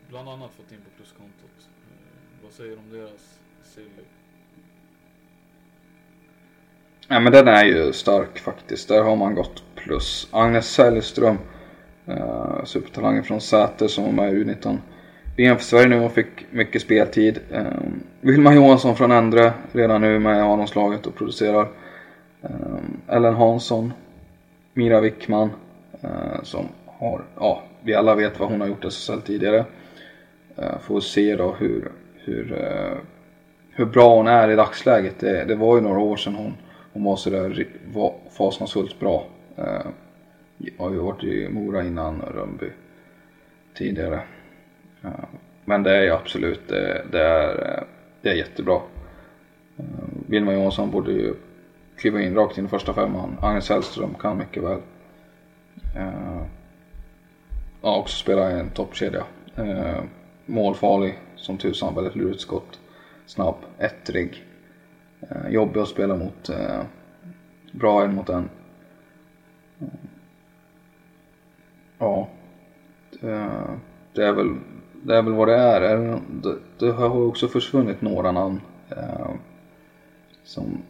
bland 0.09 0.29
annat 0.29 0.51
fått 0.53 0.73
in 0.73 0.79
på 0.79 0.91
pluskontot. 0.97 1.57
Eh, 1.59 2.43
vad 2.43 2.53
säger 2.53 2.71
du 2.71 2.77
om 2.77 2.91
deras 2.91 3.41
silly? 3.63 4.05
Ja 7.09 7.21
men 7.21 7.33
den 7.33 7.49
är 7.49 7.65
ju 7.65 7.93
stark 7.93 8.39
faktiskt. 8.39 8.89
Där 8.89 9.03
har 9.03 9.17
man 9.17 9.35
gått 9.35 9.65
plus. 9.75 10.29
Agnes 10.31 10.67
Sällström, 10.71 11.39
eh, 12.07 12.65
supertalangen 12.65 13.25
från 13.25 13.41
Säter 13.41 13.89
som 13.89 14.05
var 14.05 14.13
med 14.13 14.33
i 14.33 14.45
U19 14.45 14.79
VM 15.37 15.57
för 15.57 15.65
Sverige 15.65 15.89
nu 15.89 16.01
och 16.01 16.13
fick 16.13 16.27
mycket 16.51 16.83
speltid. 16.83 17.41
Eh, 17.53 17.65
Vilma 18.21 18.55
Johansson 18.55 18.97
från 18.97 19.13
andra 19.13 19.53
redan 19.73 20.01
nu 20.01 20.19
med 20.19 20.39
i 20.39 20.41
A-landslaget 20.41 21.07
och 21.07 21.15
producerar. 21.15 21.69
Eh, 22.43 23.15
Ellen 23.17 23.35
Hansson, 23.35 23.93
Mira 24.75 25.01
Wickman 25.01 25.51
eh, 26.01 26.43
som 26.43 26.69
har, 26.87 27.25
ja 27.37 27.63
vi 27.83 27.95
alla 27.95 28.15
vet 28.15 28.41
vad 28.41 28.51
hon 28.51 28.61
har 28.61 28.69
gjort 28.69 28.85
i 28.85 28.89
SSL 28.89 29.21
tidigare. 29.21 29.65
Eh, 30.57 30.79
får 30.81 31.01
se 31.01 31.37
då 31.37 31.55
hur, 31.59 31.93
hur, 32.15 32.53
eh, 32.53 32.99
hur 33.71 33.85
bra 33.85 34.17
hon 34.17 34.27
är 34.27 34.49
i 34.49 34.57
dagsläget. 34.57 35.21
Det, 35.21 35.45
det 35.45 35.55
var 35.55 35.77
ju 35.77 35.83
några 35.83 36.01
år 36.01 36.17
sedan 36.17 36.35
hon 36.35 36.55
hon 36.97 37.05
var 37.05 37.17
sådär 37.17 37.67
fasansfullt 38.31 39.01
bra. 39.01 39.27
Eh, 39.57 39.87
har 40.79 40.91
ju 40.91 40.97
varit 40.97 41.25
i 41.25 41.49
Mora 41.49 41.85
innan 41.85 42.21
Rönnby 42.21 42.71
tidigare. 43.75 44.21
Men 45.65 45.83
det 45.83 45.97
är 45.97 46.03
ju 46.03 46.11
absolut, 46.11 46.69
det, 46.69 47.07
det, 47.13 47.23
är, 47.23 47.85
det 48.23 48.29
är 48.29 48.35
jättebra. 48.35 48.81
Eh, 49.77 49.85
Vilma 50.29 50.53
Johansson 50.53 50.91
borde 50.91 51.13
ju 51.13 51.35
kliva 51.97 52.21
in 52.21 52.35
rakt 52.35 52.59
in 52.59 52.65
i 52.65 52.69
första 52.69 52.95
femman. 52.95 53.37
Agnes 53.41 53.69
Hellström 53.69 54.15
kan 54.15 54.39
mycket 54.39 54.63
väl. 54.63 54.79
Eh, 55.97 56.43
ja, 57.83 57.97
också 57.97 58.17
spela 58.17 58.51
i 58.51 58.61
en 58.61 58.71
toppkedja. 58.71 59.25
Eh, 59.57 60.03
målfarlig 60.47 61.19
som 61.37 61.59
tusan, 61.59 61.95
väldigt 61.95 62.17
lurigt 62.17 62.41
skott. 62.41 62.81
Snabb, 63.27 63.57
ettrig. 63.79 64.45
Jobbig 65.49 65.81
att 65.81 65.89
spela 65.89 66.17
mot. 66.17 66.51
Bra 67.73 68.05
en 68.05 68.15
mot 68.15 68.29
en. 68.29 68.49
Ja. 71.99 72.29
Det, 74.13 74.25
är 74.25 74.33
väl, 74.33 74.55
det 75.07 75.17
är 75.17 75.23
väl 75.23 75.33
vad 75.33 75.49
det 75.49 75.57
är. 75.57 75.81
Det, 76.31 76.59
det 76.79 76.93
har 76.93 77.23
också 77.23 77.49
försvunnit 77.49 78.03
några 78.03 78.33
namn. 78.33 78.61
Eh, 78.89 79.31
som 80.45 80.83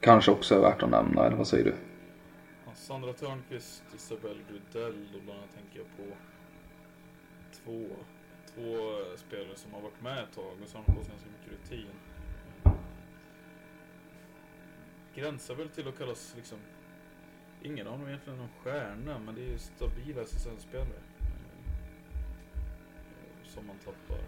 kanske 0.00 0.30
också 0.30 0.54
är 0.54 0.60
värt 0.60 0.82
att 0.82 0.90
nämna, 0.90 1.26
eller 1.26 1.36
vad 1.36 1.46
säger 1.46 1.64
du? 1.64 1.74
Sandra 2.74 3.12
Törnqvist, 3.12 3.82
Isabelle 3.94 4.40
Rudell 4.48 5.06
och 5.14 5.22
bland 5.24 5.38
annat 5.38 5.54
tänker 5.54 5.78
jag 5.78 5.86
på 5.96 6.16
två, 7.52 7.86
två 8.54 8.70
spelare 9.16 9.56
som 9.56 9.74
har 9.74 9.80
varit 9.80 10.02
med 10.02 10.18
ett 10.18 10.34
tag 10.34 10.52
och 10.62 10.68
som 10.68 10.82
har 10.86 10.94
fått 10.94 11.08
ganska 11.08 11.28
mycket 11.30 11.52
rutin. 11.52 11.86
Gränsar 15.14 15.54
väl 15.54 15.68
till 15.68 15.88
att 15.88 15.98
kallas 15.98 16.32
liksom 16.36 16.58
Ingen 17.62 17.86
av 17.86 17.92
dem 17.92 18.06
är 18.06 18.08
egentligen 18.08 18.38
någon 18.38 18.48
stjärna 18.62 19.18
men 19.18 19.34
det 19.34 19.40
är 19.40 19.46
ju 19.46 19.58
stabila 19.58 20.22
SSL-spelare. 20.22 21.00
Som 23.54 23.66
man 23.66 23.78
tappar. 23.78 24.22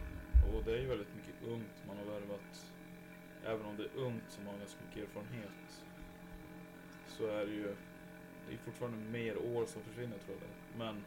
Och 0.49 0.65
det 0.65 0.73
är 0.73 0.81
ju 0.81 0.87
väldigt 0.87 1.15
mycket 1.17 1.49
ungt 1.49 1.77
man 1.87 1.97
har 1.97 2.05
värvat. 2.05 2.73
Även 3.45 3.67
om 3.67 3.77
det 3.77 3.83
är 3.83 3.97
ungt 3.97 4.29
som 4.29 4.47
har 4.47 4.59
ganska 4.59 4.81
mycket 4.85 5.09
erfarenhet. 5.09 5.85
Så 7.07 7.27
är 7.27 7.47
det 7.47 7.53
ju 7.53 7.77
det 8.49 8.55
är 8.55 8.59
fortfarande 8.59 8.99
mer 8.99 9.39
år 9.39 9.67
som 9.67 9.83
försvinner 9.83 10.19
tror 10.19 10.37
jag. 10.41 10.79
Men 10.79 11.05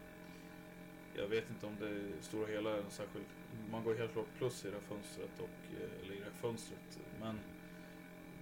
jag 1.16 1.28
vet 1.28 1.50
inte 1.50 1.66
om 1.66 1.76
det 1.80 1.90
i 1.90 2.14
stora 2.22 2.48
hela 2.48 2.70
är 2.70 2.82
en 2.82 2.92
särskild... 2.92 3.26
Man 3.72 3.84
går 3.84 3.96
helt 3.96 4.14
klart 4.14 4.28
plus 4.38 4.66
i 4.66 4.68
det 4.68 4.74
här 4.74 4.82
fönstret 4.82 5.40
och... 5.40 5.80
Eh, 5.82 6.04
eller 6.04 6.14
i 6.14 6.20
det 6.20 6.24
här 6.24 6.32
fönstret. 6.32 7.00
Men 7.20 7.40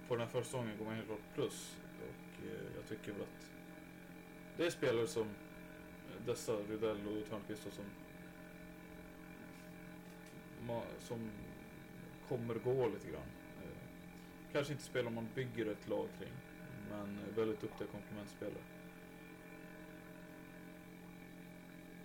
på 0.08 0.16
den 0.16 0.26
här 0.26 0.32
försäsongen 0.32 0.78
går 0.78 0.84
man 0.84 0.94
helt 0.94 1.06
klart 1.06 1.34
plus. 1.34 1.76
Och 2.00 2.46
eh, 2.46 2.76
jag 2.76 2.86
tycker 2.88 3.12
väl 3.12 3.22
att 3.22 3.50
det 4.56 4.66
är 4.66 4.70
spelare 4.70 5.06
som 5.06 5.26
dessa 6.26 6.52
Rydell 6.52 7.06
och 7.06 7.28
Törnqvist 7.28 7.62
som 7.62 7.84
som 10.98 11.30
kommer 12.28 12.54
gå 12.54 12.88
lite 12.88 13.10
grann. 13.10 13.30
Eh, 13.62 13.78
kanske 14.52 14.72
inte 14.72 14.84
spelar 14.84 15.10
man 15.10 15.28
bygger 15.34 15.66
ett 15.66 15.88
lag 15.88 16.08
kring, 16.18 16.32
men 16.90 17.18
väldigt 17.36 17.60
duktiga 17.60 17.88
komplementspelare. 17.88 18.62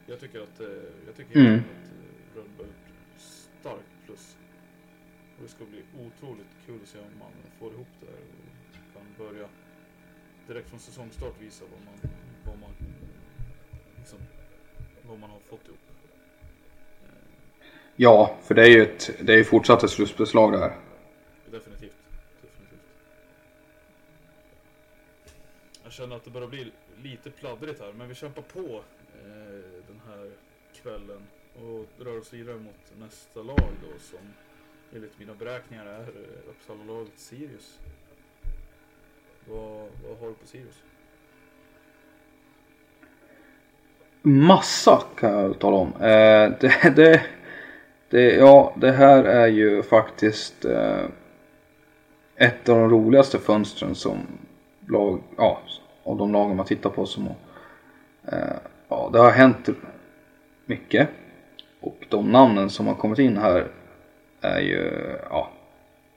Jag 0.06 0.20
tycker 0.20 0.42
att, 0.42 0.60
eh, 0.60 0.68
jag 1.06 1.16
tycker 1.16 1.40
mm. 1.40 1.60
att 1.60 1.92
Rönnberg 2.36 2.70
starkt 3.62 4.06
plus. 4.06 4.38
Och 5.38 5.44
det 5.44 5.50
ska 5.50 5.66
bli 5.66 5.84
otroligt 5.98 6.56
kul 6.66 6.80
att 6.84 6.88
se 6.88 7.00
om 7.00 7.20
man 7.20 7.32
får 7.60 7.74
ihop 7.74 7.88
det 8.00 8.06
här 8.06 8.16
och 8.16 8.94
kan 8.94 9.26
börja 9.26 9.50
direkt 10.48 10.70
från 10.70 10.80
säsongstart 10.80 11.42
visa 11.42 11.66
vad 11.72 11.86
man, 11.86 12.12
vad 12.46 12.60
man, 12.60 12.72
liksom, 13.98 14.20
vad 15.04 15.20
man 15.20 15.30
har 15.30 15.40
fått 15.40 15.68
ihop. 15.68 15.99
Ja, 18.02 18.36
för 18.44 18.56
det 18.56 18.62
är 18.62 18.70
ju 18.70 18.82
ett, 18.82 19.10
det 19.20 19.34
är 19.34 19.44
fortsatt 19.44 19.84
ett 19.84 19.90
slutspelslag 19.90 20.52
där. 20.52 20.76
Definitivt. 21.52 21.94
Definitivt. 22.42 22.80
Jag 25.84 25.92
känner 25.92 26.16
att 26.16 26.24
det 26.24 26.32
börjar 26.32 26.48
bli 26.48 26.72
lite 27.04 27.30
pladdrigt 27.30 27.82
här, 27.82 27.94
men 27.98 28.08
vi 28.10 28.16
kämpar 28.16 28.42
på 28.42 28.60
eh, 28.60 29.82
den 29.88 30.02
här 30.08 30.32
kvällen 30.82 31.22
och 31.56 32.06
rör 32.06 32.20
oss 32.20 32.34
vidare 32.34 32.56
mot 32.56 33.00
nästa 33.00 33.42
lag 33.42 33.70
då 33.82 34.00
som 34.00 34.34
enligt 34.96 35.20
mina 35.20 35.34
beräkningar 35.34 35.86
är 35.86 36.08
Uppsala-laget 36.50 37.14
Sirius. 37.16 37.80
Vad, 39.46 39.88
vad 40.08 40.20
har 40.20 40.28
du 40.28 40.34
på 40.34 40.48
Sirius? 40.48 40.84
Massa 44.22 45.04
kan 45.16 45.32
jag 45.32 45.60
tala 45.60 45.78
om. 45.78 45.94
Eh, 45.94 46.60
det, 46.60 46.94
det, 46.96 47.26
det, 48.10 48.36
ja, 48.36 48.74
det 48.78 48.92
här 48.92 49.24
är 49.24 49.48
ju 49.48 49.84
faktiskt 49.84 50.66
eh, 50.66 51.04
ett 52.36 52.70
av 52.70 52.80
de 52.80 52.90
roligaste 52.90 53.40
fönstren 53.40 53.96
som 53.96 54.18
lag, 54.88 55.22
ja, 55.38 55.60
av 56.04 56.18
de 56.18 56.32
lagen 56.32 56.58
man 56.58 56.66
tittar 56.66 56.90
på 56.90 57.06
som 57.06 57.28
eh, 58.32 58.38
ja, 58.88 59.10
det 59.14 59.20
har 59.20 59.32
hänt 59.32 59.70
mycket. 60.66 61.10
Och 61.82 62.06
de 62.10 62.32
namnen 62.32 62.70
som 62.70 62.88
har 62.88 62.96
kommit 62.96 63.20
in 63.20 63.38
här 63.38 63.68
är 64.42 64.60
ju, 64.60 64.92
ja, 65.30 65.50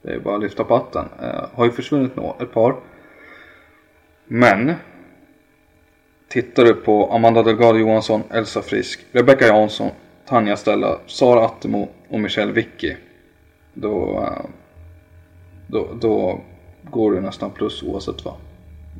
det 0.01 0.13
är 0.13 0.19
bara 0.19 0.35
att 0.35 0.41
lyfta 0.41 0.63
på 0.63 0.75
hatten. 0.75 1.05
Eh, 1.21 1.45
har 1.53 1.65
ju 1.65 1.71
försvunnit 1.71 2.15
nå, 2.15 2.35
ett 2.39 2.51
par. 2.51 2.75
Men 4.25 4.75
Tittar 6.33 6.63
du 6.65 6.73
på 6.73 7.11
Amanda 7.11 7.43
Delgado 7.43 7.77
Johansson, 7.77 8.23
Elsa 8.29 8.61
Frisk, 8.61 9.05
Rebecca 9.11 9.47
Jansson, 9.47 9.89
Tanja 10.25 10.57
Stella, 10.57 10.99
Sara 11.05 11.45
Attemo 11.45 11.89
och 12.09 12.19
Michelle 12.19 12.51
Vicky. 12.51 12.95
Då, 13.73 14.23
eh, 14.23 14.45
då, 15.67 15.87
då 16.01 16.41
går 16.83 17.13
det 17.13 17.21
nästan 17.21 17.51
plus 17.51 17.83
oavsett 17.83 18.25
vad, 18.25 18.35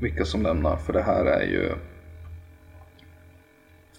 vilka 0.02 0.26
som 0.26 0.44
lämnar. 0.44 0.78
För 0.78 0.94
det 0.94 1.02
här 1.02 1.26
är 1.26 1.42
ju... 1.42 1.72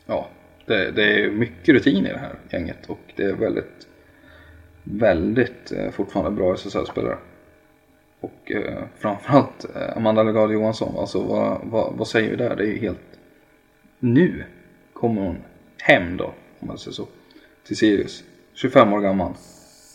Ja, 0.06 0.28
det, 0.66 0.90
det 0.90 1.02
är 1.02 1.30
mycket 1.30 1.74
rutin 1.74 2.06
i 2.06 2.12
det 2.12 2.18
här 2.18 2.34
gänget 2.50 2.86
och 2.86 2.98
det 3.16 3.22
är 3.22 3.32
väldigt, 3.32 3.88
väldigt 4.82 5.72
eh, 5.72 5.90
fortfarande 5.90 6.30
bra 6.30 6.54
SSL-spelare. 6.54 7.16
Och 8.20 8.52
eh, 8.52 8.84
framförallt 8.98 9.66
eh, 9.76 9.96
Amanda 9.96 10.22
Legard 10.22 10.52
Johansson, 10.52 10.98
alltså 10.98 11.22
vad, 11.22 11.60
vad, 11.64 11.94
vad, 11.94 12.08
säger 12.08 12.30
vi 12.30 12.36
där? 12.36 12.56
Det 12.56 12.62
är 12.62 12.66
ju 12.66 12.78
helt... 12.78 13.18
Nu 13.98 14.44
kommer 14.92 15.22
hon 15.22 15.36
hem 15.78 16.16
då, 16.16 16.34
om 16.64 16.68
man 16.68 16.78
säger 16.78 16.94
så, 16.94 17.08
till 17.64 17.76
Sirius. 17.76 18.24
25 18.54 18.92
år 18.92 19.00
gammal. 19.00 19.34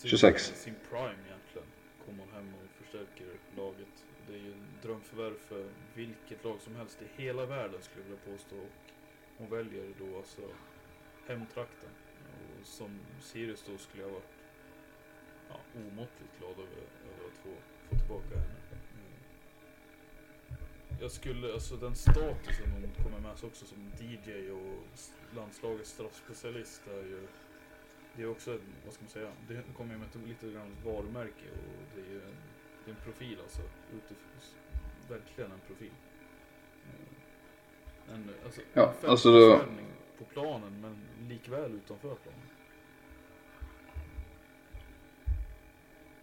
26. 0.04 0.52
Sin 0.56 0.74
prime 0.90 1.20
egentligen. 1.26 1.68
Kommer 2.06 2.24
hem 2.34 2.54
och 2.54 2.84
förstärker 2.84 3.26
laget. 3.56 3.94
Det 4.26 4.34
är 4.34 4.38
ju 4.38 4.52
en 4.52 4.66
drömförvärv 4.82 5.38
för 5.48 5.64
vilket 5.94 6.44
lag 6.44 6.60
som 6.60 6.76
helst 6.76 6.98
i 7.02 7.22
hela 7.22 7.46
världen 7.46 7.82
skulle 7.82 8.04
jag 8.04 8.08
vilja 8.10 8.32
påstå. 8.32 8.56
Och 8.56 8.72
hon 9.38 9.48
väljer 9.50 9.84
då 9.98 10.16
alltså 10.16 10.42
hemtrakten. 11.28 11.92
Och 12.34 12.66
som 12.66 12.90
Sirius 13.20 13.64
då 13.68 13.78
skulle 13.78 14.02
jag 14.02 14.10
varit 14.10 14.34
ja, 15.48 15.56
omåttligt 15.80 16.34
glad 16.38 16.56
över, 16.64 16.82
över 17.10 17.24
att 17.30 17.38
få 17.44 17.50
få 17.88 17.96
tillbaka 17.98 18.34
henne. 18.34 18.69
Jag 21.00 21.10
skulle, 21.10 21.52
alltså 21.52 21.76
den 21.76 21.94
statusen 21.94 22.70
hon 22.72 23.04
kommer 23.04 23.28
med 23.28 23.38
sig 23.38 23.46
också 23.46 23.66
som 23.66 23.78
DJ 23.98 24.50
och 24.50 24.84
landslagets 25.36 25.90
straffspecialist 25.90 26.82
är 26.86 27.02
ju 27.02 27.26
det 28.16 28.22
är 28.22 28.30
också, 28.30 28.50
vad 28.84 28.94
ska 28.94 29.02
man 29.02 29.10
säga, 29.10 29.28
det 29.48 29.62
kommer 29.76 29.94
ju 29.94 29.98
med 29.98 30.28
lite 30.28 30.50
grann 30.50 30.76
varumärke 30.84 31.50
och 31.50 31.96
det 31.96 32.00
är 32.00 32.10
ju 32.10 32.16
en, 32.16 32.36
det 32.84 32.90
är 32.90 32.94
en 32.94 33.00
profil 33.04 33.38
alltså. 33.42 33.62
Utifrån, 33.96 34.16
verkligen 35.08 35.52
en 35.52 35.60
profil. 35.66 35.92
Eh, 36.86 38.14
en, 38.14 38.30
alltså, 38.44 38.60
ja, 38.72 38.92
en 39.02 39.10
alltså 39.10 39.32
då... 39.32 39.60
på 40.18 40.24
planen 40.24 40.80
men 40.80 41.28
likväl 41.28 41.72
utanför 41.74 42.14
planen. 42.14 42.40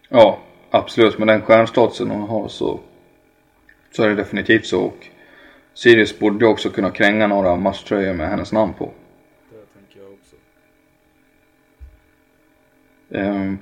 Ja, 0.08 0.40
Absolut, 0.70 1.18
med 1.18 1.28
den 1.28 1.42
stjärnstatusen 1.42 2.10
hon 2.10 2.28
har 2.28 2.48
så, 2.48 2.80
så 3.98 4.04
är 4.04 4.08
det 4.08 4.14
definitivt 4.14 4.66
så. 4.66 4.82
Och 4.82 5.06
Sirius 5.74 6.18
borde 6.18 6.46
också 6.46 6.70
kunna 6.70 6.90
kränga 6.90 7.26
några 7.26 7.56
matchtröjor 7.56 8.14
med 8.14 8.28
hennes 8.28 8.52
namn 8.52 8.74
på. 8.74 8.92
Det 9.50 9.56
tänker 9.78 10.00
jag 10.00 10.12
också. 10.12 10.36
Um, 13.08 13.58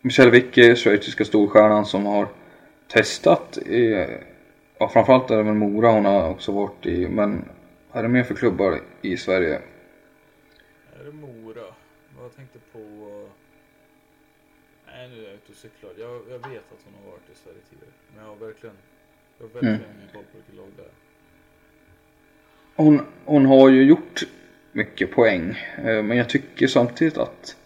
Michelle 0.00 0.30
Wicke, 0.30 0.76
schweiziska 0.76 1.24
storstjärnan 1.24 1.86
som 1.86 2.06
har 2.06 2.28
testat 2.92 3.58
i, 3.58 4.06
ja 4.78 4.88
framförallt 4.88 5.30
är 5.30 5.36
det 5.36 5.42
väl 5.42 5.54
Mora 5.54 5.90
hon 5.90 6.04
har 6.04 6.30
också 6.30 6.52
varit 6.52 6.86
i, 6.86 7.08
men 7.08 7.48
är 7.92 8.02
det 8.02 8.08
mer 8.08 8.22
för 8.22 8.34
klubbar 8.34 8.80
i 9.02 9.16
Sverige? 9.16 9.54
Är 11.00 11.04
det 11.04 11.12
Mora? 11.12 11.64
Jag 12.22 12.36
tänkte 12.36 12.58
på 12.72 12.78
Nej, 14.86 15.08
nu 15.08 15.24
är 15.24 15.28
jag 15.28 15.34
ute 15.34 15.52
och 15.52 15.58
cyklar. 15.58 15.90
Jag, 15.98 16.10
jag 16.10 16.38
vet 16.50 16.72
att 16.72 16.82
hon 16.84 16.94
har 17.04 17.10
varit 17.10 17.30
i 17.32 17.34
Sverige 17.34 17.58
tidigare. 17.70 17.92
Men 18.14 18.24
jag 18.24 18.30
har 18.30 18.36
verkligen, 18.36 18.76
jag 19.38 19.46
har 19.46 19.52
verkligen 19.52 19.74
mm. 19.74 19.86
ingen 19.96 20.08
koll 20.12 20.22
på 20.32 20.36
vilket 20.36 20.54
lag 20.54 20.66
det 20.76 20.82
är. 20.82 20.88
Hon, 22.76 23.00
hon 23.24 23.46
har 23.46 23.68
ju 23.68 23.82
gjort 23.82 24.22
mycket 24.72 25.10
poäng. 25.10 25.50
Eh, 25.76 26.02
men 26.02 26.16
jag 26.16 26.28
tycker 26.28 26.66
samtidigt 26.66 27.18
att 27.18 27.56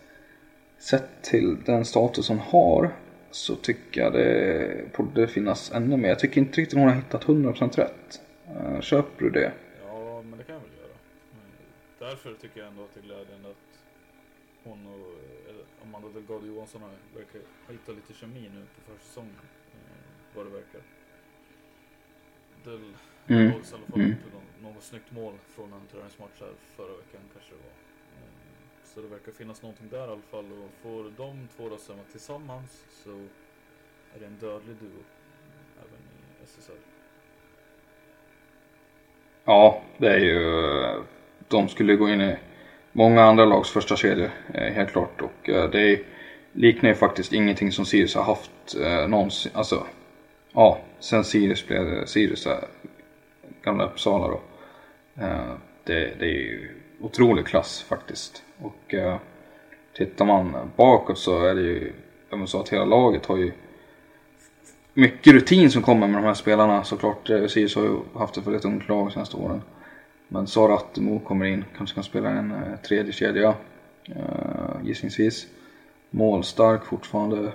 sett 0.79 1.23
till 1.23 1.57
den 1.65 1.85
status 1.85 2.29
hon 2.29 2.39
har 2.39 2.91
så 3.31 3.57
tycker 3.57 4.01
jag 4.01 4.13
det 4.13 4.97
borde 4.97 5.29
finnas 5.29 5.73
ännu 5.73 5.97
mer. 5.97 6.09
Jag 6.09 6.19
tycker 6.19 6.41
inte 6.41 6.61
riktigt 6.61 6.79
hon 6.79 6.89
har 6.89 6.97
hittat 6.97 7.25
100% 7.25 7.77
rätt. 7.77 8.23
Eh, 8.47 8.81
köper 8.81 9.25
du 9.25 9.31
det? 9.31 9.53
Ja, 9.87 10.23
men 10.23 10.39
det 10.39 10.45
kan 10.45 10.55
jag 10.55 10.63
väl 10.63 10.79
göra. 10.79 10.97
Därför 11.99 12.35
tycker 12.35 12.61
jag 12.61 12.69
ändå 12.69 12.83
att 12.83 12.95
det 12.95 13.01
är 13.01 13.05
glädjande 13.05 13.49
att 13.49 13.79
hon 14.65 14.87
och 14.87 15.13
Amanda 15.85 16.09
Delgado 16.09 16.47
Johansson 16.47 16.83
verkar 17.15 17.41
ha 17.67 17.73
hittat 17.73 17.95
lite 17.95 18.15
kemi 18.21 18.51
nu 18.55 18.63
på 18.75 18.93
försäsongen. 18.93 19.35
Eh, 19.73 20.37
vad 20.37 20.47
det 20.47 20.51
verkar. 20.51 20.81
Del 22.65 22.81
mm. 23.27 23.43
i 23.43 23.55
alla 23.55 23.63
fall 23.63 24.01
mm. 24.01 24.15
något, 24.63 24.83
snyggt 24.83 25.13
mål 25.13 25.35
från 25.49 25.73
en 25.73 25.87
träningsmatch 25.93 26.41
här 26.41 26.53
förra 26.77 26.97
veckan 26.97 27.21
kanske 27.33 27.51
det 27.51 27.57
var. 27.57 27.75
Eh, 28.17 28.85
så 28.85 29.01
det 29.01 29.09
verkar 29.09 29.33
finnas 29.33 29.63
någonting 29.63 29.89
där 29.89 30.09
i 30.09 30.11
alla 30.11 30.29
fall 30.31 30.45
och 30.45 30.71
får 30.83 31.13
de 31.17 31.49
två 31.57 31.69
rösterna 31.69 32.03
tillsammans 32.11 32.85
så 32.91 33.11
är 34.15 34.21
det 34.21 34.27
en 34.27 34.39
dödlig 34.41 34.77
duo 34.77 35.03
även 35.79 36.01
i 36.41 36.45
SSL. 36.45 36.73
Ja, 39.45 39.83
det 39.99 40.09
är 40.09 40.19
ju... 40.19 41.03
De 41.49 41.69
skulle 41.69 41.97
gå 41.97 42.09
in 42.09 42.21
i 42.21 42.37
många 42.93 43.23
andra 43.23 43.45
lags 43.45 43.71
första 43.71 43.97
kedjor, 43.97 44.31
eh, 44.55 44.73
helt 44.73 44.91
klart. 44.91 45.21
Och 45.21 45.49
eh, 45.49 45.71
det 45.71 46.01
liknar 46.53 46.91
ju 46.91 46.95
faktiskt 46.95 47.33
ingenting 47.33 47.73
som 47.73 47.85
Sirius 47.85 48.15
har 48.15 48.25
haft 48.25 48.77
någonsin. 49.09 49.53
Alltså, 49.55 49.87
ja, 50.53 50.79
sen 50.99 51.25
Sirius 51.25 51.67
blev 51.67 52.07
Sirius, 52.07 52.47
eh, 52.47 52.59
gamla 53.63 53.87
Uppsala 53.87 54.29
då. 54.29 54.41
Eh, 55.23 55.55
det, 55.85 56.15
det 56.19 56.25
är 56.25 56.41
ju 56.41 56.71
otrolig 57.01 57.47
klass 57.47 57.83
faktiskt. 57.83 58.43
Och 58.59 58.95
eh, 58.95 59.17
tittar 59.97 60.25
man 60.25 60.71
bakåt 60.77 61.19
så 61.19 61.45
är 61.45 61.55
det 61.55 61.63
ju, 61.63 61.93
jag 62.31 62.39
måste 62.39 62.53
säga 62.53 62.63
att 62.63 62.73
hela 62.73 62.85
laget 62.85 63.27
har 63.27 63.37
ju 63.37 63.53
mycket 64.95 65.33
rutin 65.33 65.71
som 65.71 65.83
kommer 65.83 66.07
med 66.07 66.23
de 66.23 66.27
här 66.27 66.35
spelarna 66.35 66.85
såklart. 66.85 67.27
Sirius 67.27 67.77
har 67.77 67.83
ju 67.83 67.97
haft 68.15 68.37
ett 68.37 68.47
väldigt 68.47 68.65
ungt 68.65 68.89
lag 68.89 69.07
de 69.07 69.13
senaste 69.13 69.37
åren. 69.37 69.63
Men 70.29 70.47
Sara 70.47 70.75
Attemo 70.75 71.19
kommer 71.19 71.47
in, 71.47 71.65
kanske 71.77 71.95
kan 71.95 72.05
spela 72.05 72.31
en 72.31 72.55
tredje 72.89 73.13
kedja 73.13 73.55
gissningsvis. 74.83 75.47
Målstark 76.11 76.85
fortfarande. 76.85 77.53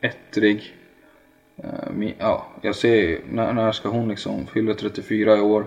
Ettrig. 0.00 0.77
Eh, 1.64 2.10
ja, 2.18 2.46
jag 2.62 2.76
ser, 2.76 3.20
när, 3.30 3.52
när 3.52 3.72
ska 3.72 3.88
hon 3.88 4.08
liksom 4.08 4.46
fylla 4.46 4.74
34 4.74 5.36
i 5.36 5.40
år? 5.40 5.66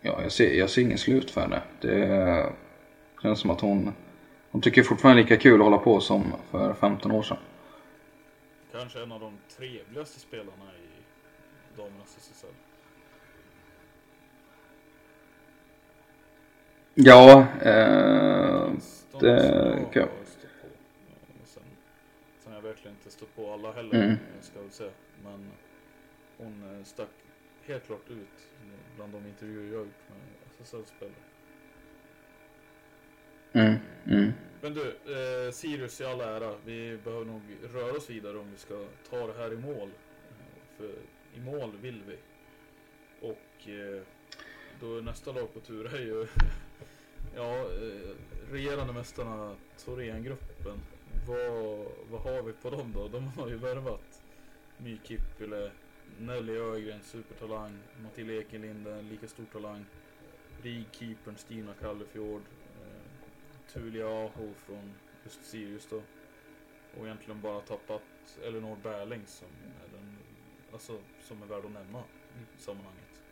Ja, 0.00 0.22
jag 0.22 0.32
ser, 0.32 0.52
jag 0.54 0.70
ser 0.70 0.82
ingen 0.82 0.98
slut 0.98 1.30
för 1.30 1.40
henne. 1.40 1.62
Det 1.80 2.52
känns 3.22 3.40
som 3.40 3.50
att 3.50 3.60
hon 3.60 3.92
de 4.52 4.60
tycker 4.60 4.82
fortfarande 4.82 5.22
lika 5.22 5.36
kul 5.36 5.60
att 5.60 5.64
hålla 5.64 5.78
på 5.78 6.00
som 6.00 6.24
för 6.50 6.74
15 6.74 7.10
år 7.12 7.22
sedan. 7.22 7.36
Kanske 8.72 9.02
en 9.02 9.12
av 9.12 9.20
de 9.20 9.32
trevligaste 9.56 10.20
spelarna 10.20 10.64
i 10.82 10.88
damernas 11.76 12.16
SSL. 12.18 12.46
Ja, 16.94 17.46
eh, 17.62 18.70
De 19.12 19.26
Det 19.26 19.84
kan- 19.92 20.02
har 20.02 20.08
stött 20.24 20.50
på. 20.60 20.66
Eh, 20.66 21.44
Sen, 21.44 21.62
sen 22.44 22.52
har 22.52 22.56
jag 22.58 22.59
verkligen 22.70 22.96
inte 22.96 23.10
stött 23.10 23.36
på 23.36 23.52
alla 23.52 23.72
heller, 23.72 24.04
Mm. 24.04 24.16
ska 24.40 24.62
jag 24.62 24.72
säga. 24.72 24.90
Men 25.24 25.50
hon 26.36 26.76
eh, 26.78 26.84
stack 26.84 27.08
helt 27.62 27.86
klart 27.86 28.10
ut 28.10 28.48
bland 28.96 29.12
de 29.12 29.26
intervjuer 29.26 29.72
jag 29.72 29.84
gjort 29.86 30.08
med 30.08 30.18
SSL-spelare. 30.60 31.14
mm, 33.52 33.74
mm. 34.06 34.32
Men 34.62 34.74
du, 34.74 34.82
eh, 34.88 35.50
Sirius 35.52 36.00
i 36.00 36.04
all 36.04 36.20
ära. 36.20 36.54
Vi 36.64 36.98
behöver 37.04 37.24
nog 37.24 37.42
röra 37.74 37.92
oss 37.96 38.10
vidare 38.10 38.38
om 38.38 38.50
vi 38.50 38.56
ska 38.56 38.84
ta 39.10 39.26
det 39.26 39.32
här 39.32 39.52
i 39.52 39.56
mål. 39.56 39.88
Eh, 40.30 40.76
För 40.76 40.90
i 41.34 41.40
mål 41.40 41.76
vill 41.80 42.02
vi. 42.06 42.16
Och 43.26 43.68
eh, 43.68 44.02
då 44.80 44.98
är 44.98 45.02
nästa 45.02 45.32
lag 45.32 45.54
på 45.54 45.60
tur 45.60 45.94
är 45.94 45.98
ju 46.00 46.26
ja, 47.36 47.58
eh, 47.58 48.14
regerande 48.52 48.92
mästarna 48.92 49.56
Thorengruppen. 49.84 50.80
Vad, 51.30 51.86
vad 52.10 52.20
har 52.20 52.42
vi 52.42 52.52
på 52.52 52.70
dem 52.70 52.92
då? 52.94 53.08
De 53.08 53.28
har 53.28 53.48
ju 53.48 53.56
värvat 53.56 54.22
My 54.76 54.98
Kippile, 55.04 55.70
Nelly 56.18 56.56
Ögren, 56.56 57.02
supertalang, 57.02 57.78
Matilda 58.02 58.32
Ekenlinde, 58.32 59.02
lika 59.02 59.28
stor 59.28 59.44
talang. 59.52 59.84
Rigkeepern 60.62 61.36
Stina 61.36 61.72
Kallefjord, 61.80 62.42
eh, 62.80 63.72
Tulia 63.72 64.06
Aho 64.06 64.54
från 64.66 64.94
just 65.24 65.44
Sirius 65.44 65.86
då. 65.90 66.02
Och 66.98 67.06
egentligen 67.06 67.40
bara 67.40 67.60
tappat 67.60 68.02
Elinor 68.46 68.76
Bärling 68.82 69.22
som 69.26 69.48
är 69.48 69.96
den, 69.96 70.16
alltså 70.72 70.92
som 71.20 71.42
är 71.42 71.46
värd 71.46 71.64
att 71.64 71.72
nämna 71.72 71.98
i 71.98 72.60
sammanhanget. 72.60 73.22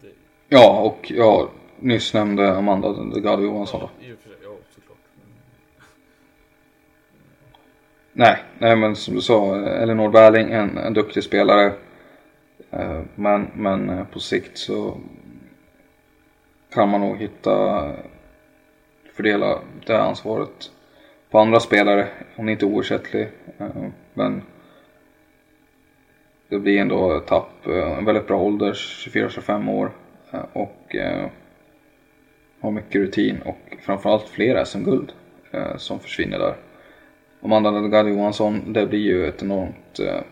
Det, 0.00 0.12
Ja, 0.48 0.80
och 0.80 1.10
ja, 1.10 1.50
nyss 1.78 2.14
nämnde 2.14 2.56
Amanda 2.56 2.92
Delgado 2.92 3.42
Johansson 3.42 3.80
ja, 3.80 4.06
i 4.06 4.12
och 4.12 4.18
för 4.18 4.28
sig, 4.28 4.38
ja 4.42 4.56
såklart. 4.74 4.98
Mm. 5.24 5.34
Nej, 8.18 8.42
nej 8.58 8.76
men 8.76 8.96
som 8.96 9.14
du 9.14 9.20
sa, 9.20 9.56
Elinor 9.56 10.08
Bärling 10.08 10.52
en, 10.52 10.78
en 10.78 10.94
duktig 10.94 11.22
spelare. 11.22 11.72
Eh, 12.70 13.00
men, 13.14 13.50
men 13.54 13.90
eh, 13.90 14.04
på 14.04 14.20
sikt 14.20 14.58
så 14.58 15.00
kan 16.74 16.88
man 16.88 17.00
nog 17.00 17.16
hitta, 17.16 17.84
fördela 19.12 19.58
det 19.86 20.02
ansvaret 20.02 20.70
på 21.30 21.38
andra 21.38 21.60
spelare. 21.60 22.08
Hon 22.36 22.48
är 22.48 22.52
inte 22.52 22.66
oersättlig. 22.66 23.28
Eh, 23.58 23.88
men 24.14 24.42
det 26.48 26.58
blir 26.58 26.80
ändå 26.80 27.16
ett 27.16 27.26
tapp. 27.26 27.66
En 27.66 28.04
väldigt 28.04 28.26
bra 28.26 28.40
ålder, 28.40 28.72
24-25 28.72 29.70
år. 29.70 29.90
Och 30.52 30.96
har 32.60 32.70
mycket 32.70 33.00
rutin 33.00 33.42
och 33.44 33.76
framförallt 33.80 34.28
flera 34.28 34.64
SM-guld 34.64 35.12
som 35.76 36.00
försvinner 36.00 36.38
där. 36.38 36.54
Amanda 37.46 37.70
Delgado 37.70 38.08
Johansson, 38.08 38.72
det 38.72 38.86
blir 38.86 39.00
ju 39.00 39.26
ett 39.26 39.42
enormt... 39.42 39.98
Eh, 39.98 40.22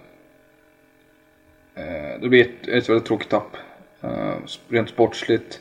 eh, 1.74 2.20
det 2.20 2.28
blir 2.28 2.40
ett, 2.44 2.68
ett 2.68 2.88
väldigt 2.88 3.06
tråkigt 3.06 3.28
tapp. 3.28 3.56
Eh, 4.00 4.34
rent 4.68 4.88
sportsligt. 4.88 5.60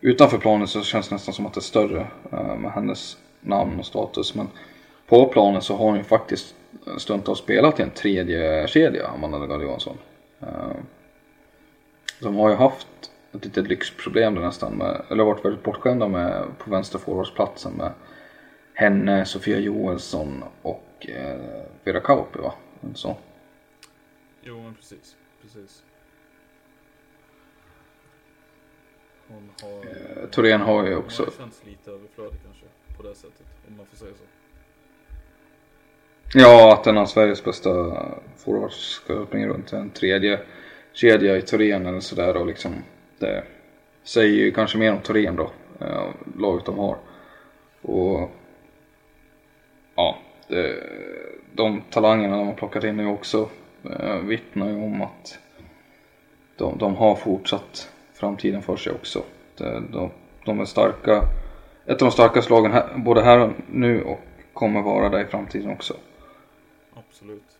Utanför 0.00 0.38
planen 0.38 0.66
så 0.66 0.82
känns 0.82 1.08
det 1.08 1.14
nästan 1.14 1.34
som 1.34 1.46
att 1.46 1.54
det 1.54 1.58
är 1.58 1.62
större 1.62 2.06
eh, 2.32 2.56
med 2.56 2.72
hennes 2.72 3.16
namn 3.40 3.78
och 3.78 3.86
status. 3.86 4.34
Men 4.34 4.48
på 5.06 5.26
planen 5.26 5.62
så 5.62 5.76
har 5.76 5.84
hon 5.84 5.96
ju 5.96 6.04
faktiskt 6.04 6.54
stundtals 6.96 7.38
spelat 7.38 7.80
i 7.80 7.82
en 7.82 7.90
tredje 7.90 8.68
kedja, 8.68 9.06
Amanda 9.06 9.38
Delgado 9.38 9.62
Johansson. 9.62 9.98
Eh, 10.40 10.76
de 12.20 12.36
har 12.36 12.50
ju 12.50 12.56
haft 12.56 12.88
ett 13.32 13.44
litet 13.44 13.68
lyxproblem 13.68 14.34
där 14.34 14.42
nästan. 14.42 14.72
Med, 14.72 15.02
eller 15.10 15.24
varit 15.24 15.44
väldigt 15.44 15.62
bortskämda 15.62 16.08
med 16.08 16.44
på 16.58 16.70
vänsterforwardsplatsen 16.70 17.72
med 17.72 17.92
henne, 18.78 19.24
Sofia 19.24 19.58
Johansson 19.58 20.44
och 20.62 21.06
eh, 21.08 21.62
Vera 21.84 22.00
Kauppi 22.00 22.38
va? 22.38 22.54
Så. 22.94 23.16
Jo 24.42 24.62
men 24.62 24.74
precis, 24.74 25.16
precis. 25.42 25.82
Hon 29.28 29.50
har... 29.62 29.78
Eh, 29.78 30.28
Thorén 30.30 30.60
har 30.60 30.86
ju 30.86 30.94
Hon 30.94 31.04
också, 31.04 31.24
har 31.24 31.30
känts 31.30 31.66
lite 31.66 31.90
överflödig 31.90 32.38
kanske, 32.44 32.64
på 32.96 33.02
det 33.02 33.14
sättet. 33.14 33.46
Om 33.68 33.76
man 33.76 33.86
får 33.86 33.96
säga 33.96 34.12
så. 34.14 34.24
ja 36.38 36.72
att 36.72 36.86
en 36.86 36.98
av 36.98 37.06
Sveriges 37.06 37.44
bästa 37.44 37.70
forwards 38.36 38.76
ska 38.76 39.26
springa 39.26 39.48
runt 39.48 39.72
en 39.72 39.90
tredje 39.90 40.40
kedja 40.92 41.36
i 41.36 41.42
Thorén 41.42 41.86
eller 41.86 42.00
sådär 42.00 42.36
och 42.36 42.46
liksom 42.46 42.74
det 43.18 43.44
säger 44.02 44.34
ju 44.34 44.52
kanske 44.52 44.78
mer 44.78 44.92
om 44.92 45.00
Thorén 45.00 45.36
då, 45.36 45.50
eh, 45.80 46.08
laget 46.36 46.64
de 46.64 46.78
har. 46.78 46.98
Och 47.82 48.30
ja, 49.98 50.18
de 51.52 51.82
talangerna 51.90 52.36
de 52.36 52.46
har 52.46 52.54
plockat 52.54 52.84
in 52.84 52.96
nu 52.96 53.06
också 53.06 53.48
eh, 53.84 54.16
vittnar 54.16 54.68
ju 54.68 54.74
om 54.74 55.02
att 55.02 55.38
de, 56.56 56.78
de 56.78 56.96
har 56.96 57.16
fortsatt 57.16 57.92
framtiden 58.12 58.62
för 58.62 58.76
sig 58.76 58.92
också. 58.92 59.22
De, 59.90 60.10
de 60.44 60.60
är 60.60 60.64
starka, 60.64 61.22
ett 61.86 62.02
av 62.02 62.08
de 62.08 62.10
starkaste 62.10 62.52
lagen 62.52 62.72
här, 62.72 62.98
både 62.98 63.22
här 63.22 63.38
och 63.38 63.52
nu 63.70 64.02
och 64.02 64.20
kommer 64.52 64.82
vara 64.82 65.08
där 65.08 65.20
i 65.20 65.26
framtiden 65.26 65.70
också. 65.70 65.94
Absolut. 66.94 67.58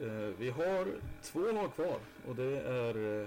Eh, 0.00 0.06
vi 0.38 0.50
har 0.50 0.86
två 1.22 1.40
lag 1.40 1.74
kvar 1.74 1.96
och 2.28 2.36
det 2.36 2.60
är 2.60 3.20
eh, 3.20 3.26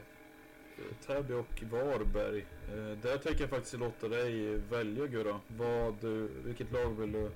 Täby 1.07 1.34
och 1.34 1.63
Varberg. 1.72 2.45
Eh, 2.74 2.97
där 3.01 3.18
tänker 3.18 3.41
jag 3.41 3.49
faktiskt 3.49 3.80
låta 3.80 4.07
dig 4.07 4.55
välja 4.70 5.07
Gurra. 5.07 5.39
Vad, 5.47 6.03
eh, 6.03 6.30
vilket 6.45 6.72
lag 6.72 6.89
vill 6.99 7.11
du 7.11 7.30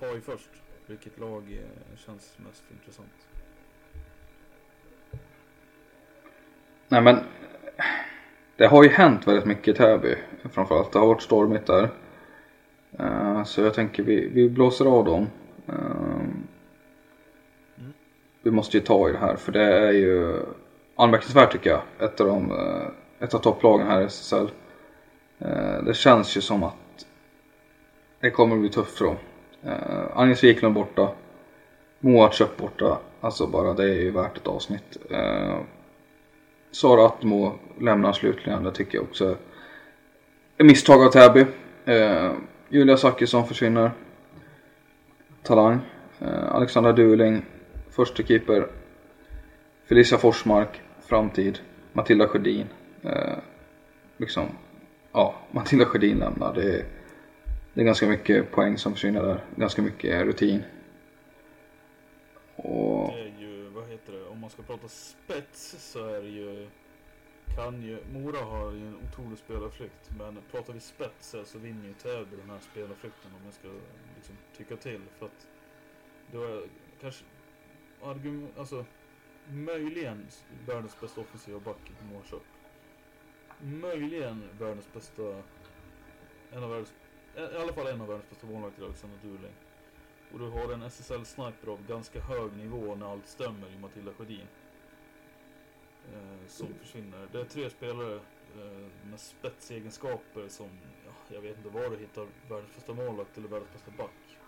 ta 0.00 0.16
i 0.16 0.20
först? 0.20 0.50
Vilket 0.86 1.18
lag 1.18 1.42
eh, 1.52 1.96
känns 1.96 2.38
mest 2.38 2.64
intressant? 2.70 3.28
Nej 6.88 7.02
men 7.02 7.18
det 8.56 8.66
har 8.66 8.82
ju 8.82 8.88
hänt 8.88 9.28
väldigt 9.28 9.44
mycket 9.44 9.68
i 9.68 9.78
Täby 9.78 10.16
framförallt. 10.52 10.92
Det 10.92 10.98
har 10.98 11.06
varit 11.06 11.22
stormigt 11.22 11.66
där. 11.66 11.90
Uh, 13.00 13.44
så 13.44 13.60
jag 13.60 13.74
tänker 13.74 14.02
vi, 14.02 14.28
vi 14.28 14.48
blåser 14.48 14.84
av 14.84 15.04
dem. 15.04 15.26
Eh, 15.68 15.74
vi 18.42 18.50
måste 18.50 18.76
ju 18.76 18.82
ta 18.82 19.08
i 19.08 19.12
det 19.12 19.18
här 19.18 19.36
för 19.36 19.52
det 19.52 19.62
är 19.62 19.92
ju 19.92 20.42
anmärkningsvärt 20.96 21.52
tycker 21.52 21.70
jag. 21.70 21.82
Ett 21.98 22.20
av, 22.20 22.26
de, 22.26 22.50
uh, 22.50 22.88
ett 23.18 23.34
av 23.34 23.38
topplagen 23.38 23.86
här 23.86 24.00
i 24.00 24.04
SSL. 24.04 24.50
Det 25.84 25.96
känns 25.96 26.36
ju 26.36 26.40
som 26.40 26.62
att 26.62 27.06
det 28.20 28.30
kommer 28.30 28.54
att 28.54 28.60
bli 28.60 28.70
tufft 28.70 28.98
för 28.98 29.04
dem. 29.04 29.16
Eh, 29.64 30.04
Agnes 30.14 30.44
Wiklund 30.44 30.74
borta. 30.74 31.08
Moa 32.00 32.32
Köp 32.32 32.56
borta. 32.56 32.98
Alltså 33.20 33.46
bara 33.46 33.74
det 33.74 33.84
är 33.84 34.00
ju 34.00 34.10
värt 34.10 34.36
ett 34.36 34.46
avsnitt. 34.46 34.96
Eh, 35.10 35.58
Sara 36.70 37.06
Atmo 37.06 37.52
lämnar 37.80 38.12
slutligen. 38.12 38.64
Det 38.64 38.72
tycker 38.72 38.98
jag 38.98 39.04
också 39.04 39.36
är 40.58 40.64
misstag 40.64 41.02
av 41.02 41.10
Täby. 41.10 41.46
Eh, 41.84 42.32
Julia 42.68 42.96
Zachrisson 42.96 43.46
försvinner. 43.46 43.90
Talang. 45.42 45.80
Eh, 46.20 46.54
Alexandra 46.54 46.92
Duling. 46.92 47.42
Första 47.90 48.22
keeper. 48.22 48.66
Felicia 49.88 50.18
Forsmark. 50.18 50.82
Framtid. 51.06 51.58
Matilda 51.92 52.28
Sjödin. 52.28 52.66
Eh, 53.02 53.38
liksom. 54.16 54.44
Ja, 55.12 55.34
Matilda 55.50 55.84
Sjödin 55.84 56.18
lämnar. 56.18 56.54
Det 56.54 56.62
är, 56.62 56.84
det 57.74 57.80
är 57.80 57.84
ganska 57.84 58.06
mycket 58.06 58.50
poäng 58.50 58.78
som 58.78 58.92
försvinner 58.92 59.22
där. 59.22 59.44
Ganska 59.56 59.82
mycket 59.82 60.26
rutin. 60.26 60.62
Och 62.56 63.12
Det 63.12 63.20
är 63.20 63.34
ju, 63.38 63.68
vad 63.68 63.88
heter 63.88 64.12
det, 64.12 64.24
om 64.24 64.40
man 64.40 64.50
ska 64.50 64.62
prata 64.62 64.88
spets 64.88 65.92
så 65.92 66.06
är 66.06 66.22
det 66.22 66.28
ju 66.28 66.68
kan 67.58 67.82
ju, 67.82 67.98
Mora 68.12 68.44
har 68.44 68.72
ju 68.72 68.86
en 68.86 68.96
otrolig 68.96 69.38
spelarflykt 69.38 70.10
men 70.18 70.38
pratar 70.50 70.72
vi 70.72 70.80
spets 70.80 71.36
så 71.44 71.58
vinner 71.58 71.88
ju 71.88 71.94
Täby 71.94 72.36
den 72.36 72.50
här 72.50 72.58
spelarflykten 72.60 73.30
om 73.34 73.44
jag 73.44 73.54
ska 73.54 73.68
liksom 74.16 74.36
tycka 74.56 74.76
till 74.76 75.00
för 75.18 75.26
att 75.26 75.46
då 76.32 76.42
är 76.42 76.68
kanske 77.00 77.24
argument, 78.02 78.58
alltså 78.58 78.84
möjligen 79.48 80.26
världens 80.66 81.00
bästa 81.00 81.20
offensiva 81.20 81.60
back 81.60 81.90
i 81.90 82.14
Mårköp. 82.14 82.42
Möjligen 83.60 84.42
världens 84.58 84.92
bästa, 84.92 85.42
en 86.52 86.62
av 86.62 86.70
världens, 86.70 86.94
i 87.38 87.56
alla 87.56 87.72
fall 87.72 87.86
en 87.86 88.00
av 88.00 88.08
världens 88.08 88.30
bästa 88.30 88.46
målvakter 88.46 88.84
Alexander 88.84 89.18
Durling. 89.22 89.54
Och 90.32 90.38
du 90.38 90.44
har 90.50 90.72
en 90.72 90.82
SSL-sniper 90.82 91.68
av 91.68 91.86
ganska 91.86 92.20
hög 92.20 92.56
nivå 92.56 92.94
när 92.94 93.12
allt 93.12 93.26
stämmer 93.26 93.68
i 93.68 93.78
Matilda 93.78 94.12
Sjödin. 94.12 94.46
Eh, 96.14 96.46
som 96.46 96.74
försvinner. 96.74 97.28
Det 97.32 97.40
är 97.40 97.44
tre 97.44 97.70
spelare 97.70 98.14
eh, 98.14 99.08
med 99.10 99.20
spetsegenskaper 99.20 100.48
som 100.48 100.68
ja, 101.06 101.34
jag 101.34 101.40
vet 101.40 101.56
inte 101.56 101.68
var 101.68 101.90
du 101.90 101.96
hittar 101.96 102.26
världens 102.48 102.74
bästa 102.74 102.94
målvakt 102.94 103.38
eller 103.38 103.48
världens 103.48 103.72
bästa 103.72 103.90
back. 103.90 104.38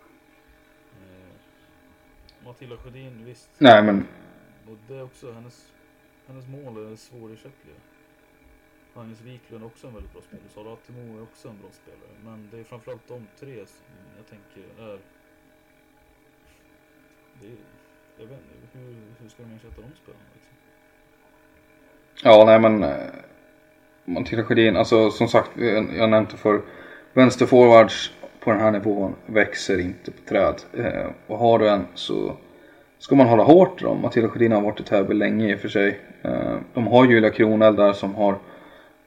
Eh, 1.00 1.34
Matilda 2.44 2.76
Sjödin, 2.76 3.24
visst. 3.24 3.50
Nej 3.58 3.82
men, 3.82 4.06
Och 4.70 4.76
det 4.88 4.94
är 4.94 5.02
också 5.02 5.32
hennes, 5.32 5.72
hennes 6.26 6.46
mål 6.46 6.92
är 6.92 6.96
svårersättliga. 6.96 7.76
Agnes 9.00 9.20
Wiklund 9.20 9.62
är 9.62 9.66
också 9.66 9.86
en 9.86 9.94
väldigt 9.94 10.12
bra 10.12 10.22
spelare. 10.22 10.48
Sara 10.54 10.72
Attemo 10.72 11.18
är 11.18 11.22
också 11.22 11.48
en 11.48 11.58
bra 11.62 11.70
spelare. 11.82 12.14
Men 12.24 12.48
det 12.50 12.58
är 12.60 12.64
framförallt 12.64 13.08
de 13.08 13.26
tre 13.40 13.54
som 13.66 13.86
jag 14.16 14.26
tänker 14.26 14.82
är... 14.82 14.98
Det 17.40 17.46
är 17.46 17.56
jag 18.18 18.26
vet 18.26 18.38
inte, 18.38 18.78
hur, 18.78 18.96
hur 19.20 19.28
ska 19.28 19.42
de 19.42 19.48
ersätta 19.54 19.80
de 19.82 19.96
spelarna 20.02 20.24
liksom? 20.34 20.54
ja 22.22 22.44
nej 22.46 22.60
men. 22.60 22.82
eh, 22.82 22.96
Matilda 24.04 24.44
Sjödin, 24.44 24.76
alltså 24.76 25.10
som 25.10 25.28
sagt, 25.28 25.50
jag 25.96 26.10
nämnde 26.10 26.36
för 26.36 26.62
vänsterforwards 27.12 28.12
på 28.40 28.50
den 28.50 28.60
här 28.60 28.70
nivån 28.70 29.14
växer 29.26 29.80
inte 29.80 30.10
på 30.10 30.22
träd. 30.28 30.54
Eh, 30.72 31.10
och 31.26 31.38
har 31.38 31.58
du 31.58 31.68
en 31.68 31.86
så 31.94 32.36
ska 32.98 33.14
man 33.14 33.26
hålla 33.26 33.42
hårt 33.42 33.82
i 33.82 33.84
dem. 33.84 34.00
Matilda 34.02 34.28
Sjödin 34.28 34.52
har 34.52 34.60
varit 34.60 34.80
i 34.80 34.82
Täby 34.82 35.14
länge 35.14 35.52
i 35.52 35.54
och 35.56 35.60
för 35.60 35.68
sig. 35.68 36.00
Eh, 36.22 36.58
de 36.74 36.86
har 36.86 37.04
Julia 37.04 37.30
Kronell 37.30 37.76
där 37.76 37.92
som 37.92 38.14
har 38.14 38.38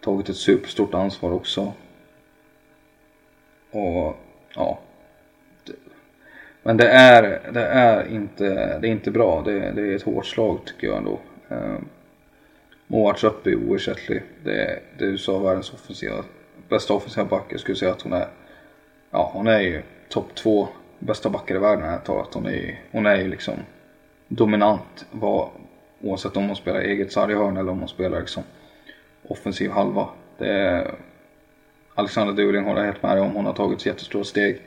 tagit 0.04 0.30
ett 0.30 0.38
superstort 0.38 0.94
ansvar 0.94 1.32
också. 1.32 1.74
Och 3.72 4.16
ja. 4.56 4.80
Men 6.64 6.78
det 6.78 6.88
är, 6.88 7.52
det 7.54 7.64
är 7.64 8.12
inte, 8.12 8.80
det 8.80 8.88
är 8.88 8.92
inte 8.92 9.12
bra. 9.12 9.42
Det, 9.42 9.72
det 9.72 9.82
är 9.82 9.96
ett 9.96 10.04
hårt 10.04 10.26
slag 10.26 10.60
tycker 10.66 10.88
jag 10.88 10.98
ändå. 10.98 11.20
Eh, 11.50 11.78
Moa 12.88 13.14
Tröpp 13.14 13.48
är 13.48 13.56
oersättlig. 13.56 14.22
Det, 14.44 14.80
det 14.98 15.06
är 15.06 15.10
USA 15.10 15.40
världens 15.40 15.74
offensiva, 15.74 16.24
bästa 16.70 16.94
offensiva 16.94 17.26
back. 17.26 17.46
Jag 17.50 17.60
skulle 17.60 17.76
säga 17.76 17.92
att 17.92 18.02
hon 18.02 18.14
är, 18.14 18.28
ja 19.12 19.32
hon 19.34 19.48
är 19.48 19.60
ju 19.60 19.82
topp 20.10 20.36
två 20.36 20.68
bästa 21.00 21.30
backar 21.30 21.56
i 21.56 21.60
världen 21.60 21.86
har 21.86 21.92
jag 21.92 22.04
talat. 22.04 22.34
Hon 22.34 22.46
är 22.46 22.52
ju, 22.52 22.76
hon 22.92 23.06
är 23.06 23.16
ju 23.16 23.28
liksom 23.28 23.54
dominant. 24.28 25.06
Vad, 25.12 25.50
oavsett 26.02 26.38
om 26.38 26.48
hon 26.48 26.56
spelar 26.56 26.80
eget 26.80 27.12
sarghörn 27.12 27.58
eller 27.58 27.72
om 27.72 27.80
hon 27.80 27.90
spelar 27.90 28.20
liksom 28.20 28.44
offensiv 29.28 29.72
halva. 29.72 30.10
Det 30.38 30.50
är, 30.50 30.96
Alexandra 31.96 32.34
Duling 32.34 32.64
håller 32.64 32.80
jag 32.80 32.86
helt 32.86 33.04
med 33.04 33.18
dig 33.18 33.22
om. 33.22 33.36
Hon 33.36 33.46
har 33.46 33.54
tagit 33.54 33.80
ett 33.80 33.86
jättestora 33.86 34.24
steg. 34.24 34.62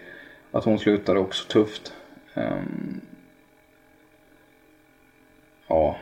Att 0.53 0.65
hon 0.65 0.79
slutar 0.79 1.17
också 1.17 1.49
tufft. 1.49 1.93
Ehm, 2.35 3.01
ja, 5.69 5.97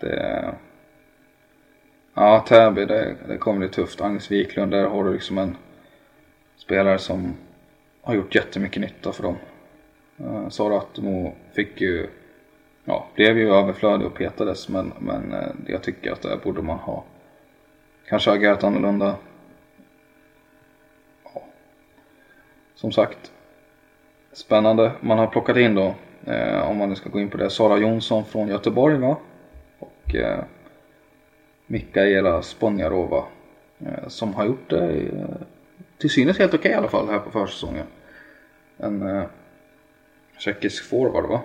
det 0.00 0.54
Ja, 2.16 2.44
Täby, 2.48 2.84
det, 2.84 3.16
det 3.28 3.38
kommer 3.38 3.58
bli 3.58 3.68
tufft. 3.68 4.00
Agnes 4.00 4.30
Wiklund, 4.30 4.72
där 4.72 4.86
har 4.86 5.04
du 5.04 5.12
liksom 5.12 5.38
en 5.38 5.56
spelare 6.56 6.98
som 6.98 7.34
har 8.02 8.14
gjort 8.14 8.34
jättemycket 8.34 8.82
nytta 8.82 9.12
för 9.12 9.22
dem. 9.22 9.36
Uh, 10.20 10.48
Sara 10.48 10.78
Attemo 10.78 11.34
fick 11.52 11.80
ju, 11.80 12.06
ja, 12.84 13.06
blev 13.14 13.38
ju 13.38 13.54
överflödig 13.54 14.06
och 14.06 14.14
petades 14.14 14.68
men, 14.68 14.92
men 14.98 15.32
uh, 15.32 15.48
jag 15.66 15.82
tycker 15.82 16.12
att 16.12 16.22
där 16.22 16.36
borde 16.44 16.62
man 16.62 16.78
ha 16.78 17.04
kanske 18.08 18.30
agerat 18.30 18.64
annorlunda. 18.64 19.16
Ja. 21.24 21.42
Som 22.74 22.92
sagt, 22.92 23.32
spännande. 24.32 24.92
Man 25.00 25.18
har 25.18 25.26
plockat 25.26 25.56
in 25.56 25.74
då, 25.74 25.94
eh, 26.26 26.70
om 26.70 26.76
man 26.76 26.88
nu 26.88 26.94
ska 26.94 27.08
gå 27.08 27.20
in 27.20 27.30
på 27.30 27.36
det, 27.36 27.50
Sara 27.50 27.78
Jonsson 27.78 28.24
från 28.24 28.48
Göteborg 28.48 28.98
va? 28.98 29.16
Och 29.78 30.14
eh, 30.14 30.44
Mikaela 31.66 32.42
Sponjarova 32.42 33.24
eh, 33.78 34.08
som 34.08 34.34
har 34.34 34.46
gjort 34.46 34.70
det 34.70 34.90
eh, 34.90 35.36
till 35.98 36.10
synes 36.10 36.38
helt 36.38 36.54
okej 36.54 36.58
okay, 36.58 36.72
i 36.72 36.74
alla 36.74 36.88
fall 36.88 37.08
här 37.08 37.18
på 37.18 37.30
försäsongen. 37.30 37.86
En 38.76 39.02
eh, 39.02 39.24
tjeckisk 40.38 40.84
forward 40.84 41.24
va? 41.24 41.40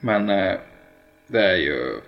Men 0.00 0.30
eh, 0.30 0.54
det 1.26 1.44
är 1.44 1.56
ju 1.56 2.00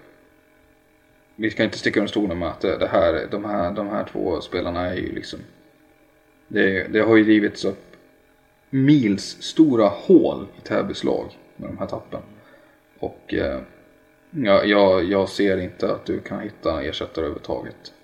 vi 1.41 1.51
ska 1.51 1.65
inte 1.65 1.79
sticka 1.79 2.01
under 2.01 2.11
stolen 2.11 2.39
med 2.39 2.49
att 2.49 2.61
det, 2.61 2.89
här, 2.93 3.27
de, 3.31 3.45
här, 3.45 3.73
de 3.73 3.89
här 3.89 4.05
två 4.05 4.41
spelarna 4.41 4.87
är 4.87 4.95
ju 4.95 5.13
liksom 5.13 5.41
det, 6.49 6.93
det 6.93 7.01
har 7.01 7.17
ju 7.17 7.25
rivits 7.25 7.65
upp 7.65 7.97
mils 8.71 9.43
stora 9.43 9.89
hål 9.89 10.47
i 10.59 10.61
Täbys 10.61 11.05
lag 11.05 11.39
med 11.57 11.71
de 11.71 11.79
här 11.79 11.87
tappen. 11.87 12.21
Och 12.99 13.35
eh, 13.35 13.61
jag, 14.65 15.05
jag 15.05 15.29
ser 15.29 15.57
inte 15.59 15.93
att 15.93 16.07
du 16.07 16.21
kan 16.21 16.41
hitta 16.41 16.83
ersättare 16.83 17.25
överhuvudtaget. 17.25 17.95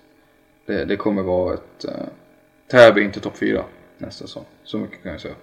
Det, 0.65 0.85
det 0.85 0.95
kommer 0.95 1.23
vara 1.23 1.53
ett... 1.53 1.85
Eh, 1.85 2.07
Täby 2.67 3.01
inte 3.01 3.19
topp 3.19 3.37
4 3.37 3.65
nästa 3.97 4.27
säsong. 4.27 4.45
Så 4.63 4.77
mycket 4.77 5.03
kan 5.03 5.11
jag 5.11 5.21
säga. 5.21 5.35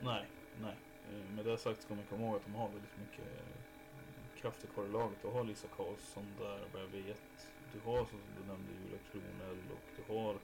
Nej, 0.00 0.24
nej. 0.62 0.74
Eh, 1.10 1.36
med 1.36 1.44
det 1.44 1.58
sagt 1.58 1.82
ska 1.82 1.94
man 1.94 2.04
komma 2.10 2.26
ihåg 2.26 2.36
att 2.36 2.46
de 2.46 2.54
har 2.54 2.68
väldigt 2.68 2.98
mycket 3.00 3.24
Kraftiga 4.40 4.52
krafter 4.52 4.68
kvar 4.68 4.84
i 4.84 4.88
laget. 4.88 5.18
Du 5.22 5.28
har 5.28 5.44
Lisa 5.44 5.68
Karlsson 5.68 6.26
där, 6.38 6.60
vad 6.72 6.82
jag 6.82 6.88
vet. 6.88 7.52
Du 7.72 7.80
har 7.80 8.04
som 8.04 8.18
du 8.36 8.44
nämnde 8.46 8.72
Julia 8.72 8.98
Kronell 9.12 9.70
och 9.70 9.88
du 9.96 10.14
har... 10.14 10.38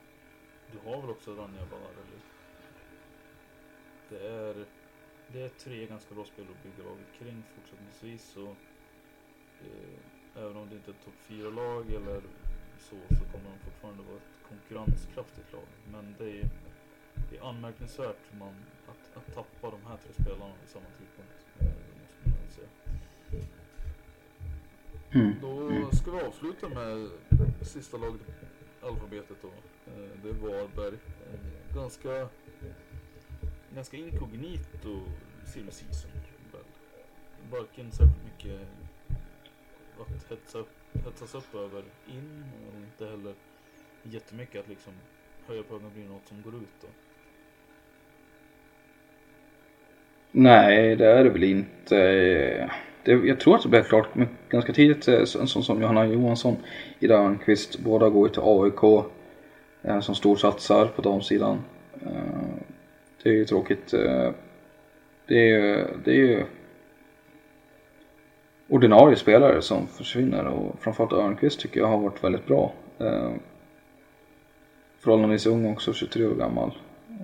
Du 0.72 0.78
har 0.78 1.00
väl 1.02 1.10
också 1.10 1.34
Rania 1.34 1.66
Bareli. 1.70 2.20
Det 4.08 4.28
är... 4.28 4.66
Det 5.32 5.40
är 5.40 5.48
tre 5.48 5.86
ganska 5.86 6.14
bra 6.14 6.24
spelare 6.24 6.52
att 6.52 6.62
bygga 6.62 6.88
laget 6.88 7.12
kring 7.18 7.42
fortsättningsvis. 7.54 8.24
Så 8.24 8.44
eh, 9.60 10.42
även 10.42 10.56
om 10.56 10.68
det 10.68 10.76
inte 10.76 10.90
är 10.90 10.94
ett 10.94 11.04
topp 11.04 11.20
4-lag 11.28 11.92
eller 11.92 12.22
så, 12.78 12.96
så 13.18 13.24
kommer 13.32 13.50
de 13.50 13.58
fortfarande 13.58 14.02
vara 14.02 14.16
ett 14.16 14.38
konkurrenskraftigt 14.48 15.52
lag. 15.52 15.68
Men 15.92 16.14
det 16.18 16.30
är, 16.40 16.48
det 17.30 17.36
är 17.36 17.48
anmärkningsvärt 17.48 18.32
man, 18.32 18.54
att, 18.86 19.16
att 19.16 19.34
tappa 19.34 19.70
de 19.70 19.86
här 19.86 19.96
tre 19.96 20.12
spelarna 20.22 20.54
vid 20.60 20.68
samma 20.68 20.90
tidpunkt. 20.98 21.46
Eh, 21.60 22.00
måste 22.02 22.28
man 22.28 22.50
säga. 22.50 22.68
Mm. 25.16 25.34
Då 25.42 25.90
ska 25.96 26.10
vi 26.10 26.20
avsluta 26.20 26.68
med 26.68 27.08
sista 27.62 27.96
laget 27.96 28.20
alfabetet 28.82 29.36
då. 29.42 29.48
Eh, 29.92 30.08
Det 30.22 30.28
är 30.28 30.32
Varberg. 30.32 30.94
Eh, 30.94 31.74
Ganska, 31.76 32.28
ganska 33.74 33.96
inkognito 33.96 35.00
silly 35.44 35.70
season. 35.70 36.10
Varken 37.50 37.92
särskilt 37.92 38.24
mycket 38.24 38.60
att 40.00 40.30
hetsa 40.30 40.64
hetsas 41.04 41.34
upp 41.34 41.54
över 41.54 41.84
in 42.06 42.44
och 42.68 42.80
inte 42.80 43.06
heller 43.06 43.34
jättemycket 44.02 44.60
att 44.60 44.68
liksom 44.68 44.92
höja 45.46 45.62
på 45.62 45.74
ögonen 45.74 45.92
blir 45.94 46.04
något 46.08 46.26
som 46.28 46.42
går 46.42 46.54
ut 46.54 46.80
då. 46.80 46.88
Nej, 50.32 50.96
det 50.96 51.06
är 51.06 51.24
det 51.24 51.30
väl 51.30 51.44
inte. 51.44 52.70
Det, 53.06 53.12
jag 53.12 53.40
tror 53.40 53.54
att 53.54 53.62
det 53.62 53.68
blev 53.68 53.82
klart 53.82 54.14
men 54.14 54.28
ganska 54.48 54.72
tidigt. 54.72 55.08
Eh, 55.08 55.20
en 55.20 55.26
sån 55.26 55.62
som 55.62 55.82
Johanna 55.82 56.06
Johansson, 56.06 56.56
Ida 56.98 57.14
Örnqvist. 57.14 57.78
Båda 57.78 58.08
går 58.08 58.28
ju 58.28 58.32
till 58.34 58.42
AIK. 58.44 59.04
Eh, 59.82 60.00
som 60.00 60.14
storsatsar 60.14 60.86
på 60.86 61.02
damsidan. 61.02 61.58
Eh, 62.02 62.10
det 63.22 63.28
är 63.28 63.32
ju 63.32 63.44
tråkigt. 63.44 63.90
Det 65.26 65.34
är 65.38 65.46
ju, 65.46 65.84
det 66.04 66.10
är 66.10 66.14
ju 66.14 66.44
ordinarie 68.68 69.16
spelare 69.16 69.62
som 69.62 69.86
försvinner 69.86 70.46
och 70.46 70.76
framförallt 70.80 71.12
Örnqvist 71.12 71.60
tycker 71.60 71.80
jag 71.80 71.86
har 71.86 71.98
varit 71.98 72.24
väldigt 72.24 72.46
bra. 72.46 72.72
Förhållandevis 74.98 75.46
ung 75.46 75.72
också, 75.72 75.92
23 75.92 76.26
år 76.26 76.34
gammal. 76.34 76.70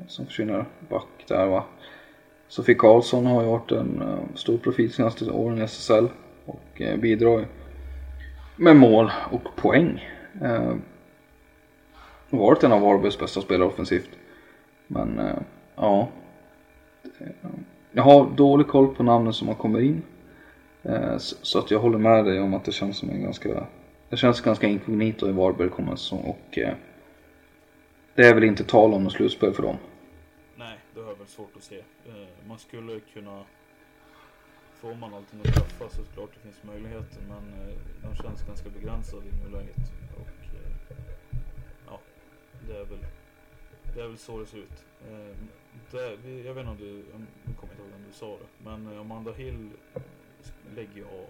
Som 0.08 0.26
försvinner 0.26 0.64
back 0.88 1.24
där 1.28 1.46
va. 1.46 1.64
Sofie 2.52 2.74
Karlsson 2.74 3.26
har 3.26 3.42
ju 3.42 3.48
varit 3.48 3.72
en 3.72 4.02
eh, 4.02 4.34
stor 4.34 4.58
profil 4.58 4.92
senaste 4.92 5.30
åren 5.30 5.58
i 5.58 5.60
SSL 5.60 6.08
och 6.46 6.80
eh, 6.80 6.96
bidrar 6.96 7.38
ju 7.38 7.44
med 8.56 8.76
mål 8.76 9.10
och 9.30 9.56
poäng. 9.56 10.08
Eh, 10.42 10.74
har 12.30 12.38
varit 12.38 12.64
en 12.64 12.72
av 12.72 12.80
Varbergs 12.80 13.18
bästa 13.18 13.40
spelare 13.40 13.68
offensivt. 13.68 14.10
Men 14.86 15.20
ja. 15.76 16.08
Jag 17.92 18.02
har 18.02 18.30
dålig 18.36 18.68
koll 18.68 18.94
på 18.94 19.02
namnen 19.02 19.32
som 19.32 19.48
har 19.48 19.54
kommit 19.54 19.82
in. 19.82 20.02
Så, 21.18 21.36
så 21.42 21.58
att 21.58 21.70
jag 21.70 21.78
håller 21.78 21.98
med 21.98 22.24
dig 22.24 22.40
om 22.40 22.54
att 22.54 22.64
det 22.64 22.72
känns 22.72 22.98
som 22.98 23.10
en 23.10 23.22
ganska 23.22 23.66
Det 24.08 24.16
känns 24.16 24.40
ganska 24.40 24.66
inkognito 24.66 25.28
i 25.28 25.32
Varberg 25.32 25.68
kommande 25.68 25.96
säsong 25.96 26.20
och 26.20 26.58
eh, 26.58 26.74
Det 28.14 28.26
är 28.26 28.34
väl 28.34 28.44
inte 28.44 28.64
tal 28.64 28.94
om 28.94 29.04
något 29.04 29.12
slutspel 29.12 29.52
för 29.52 29.62
dem. 29.62 29.76
Det 30.94 31.00
har 31.00 31.08
jag 31.08 31.16
väl 31.16 31.26
svårt 31.26 31.56
att 31.56 31.62
se. 31.62 31.78
Eh, 32.06 32.46
Man 32.46 32.58
skulle 32.58 33.00
kunna 33.00 33.44
Får 34.74 34.94
man 34.94 35.14
allting 35.14 35.40
att 35.40 35.54
träffa 35.54 35.88
så 35.88 36.04
klart 36.04 36.30
det 36.34 36.40
finns 36.40 36.62
möjligheter 36.62 37.20
men 37.28 37.68
eh, 37.68 37.78
de 38.02 38.16
känns 38.16 38.42
ganska 38.46 38.70
begränsade 38.70 39.26
i 39.26 39.32
nuläget. 39.32 39.76
Och 40.16 40.54
eh, 40.54 40.96
ja, 41.86 42.00
det 42.66 42.76
är 42.76 42.84
väl 42.84 43.06
det 43.94 44.00
är 44.02 44.08
väl 44.08 44.18
så 44.18 44.38
det 44.38 44.46
ser 44.46 44.58
ut. 44.58 44.86
Eh, 45.08 45.36
Det, 45.90 46.40
jag 46.44 46.54
vet 46.54 46.66
inte 46.66 46.70
om 46.70 46.76
du, 46.76 46.98
jag 47.46 47.56
kommer 47.56 47.72
inte 47.72 47.82
ihåg 47.82 47.92
om 47.94 48.04
du 48.06 48.12
sa 48.12 48.38
det, 48.38 48.64
men 48.64 48.92
eh, 48.92 49.00
Amanda 49.00 49.32
Hill 49.32 49.70
lägger 50.76 50.94
ju 50.94 51.04
av. 51.04 51.26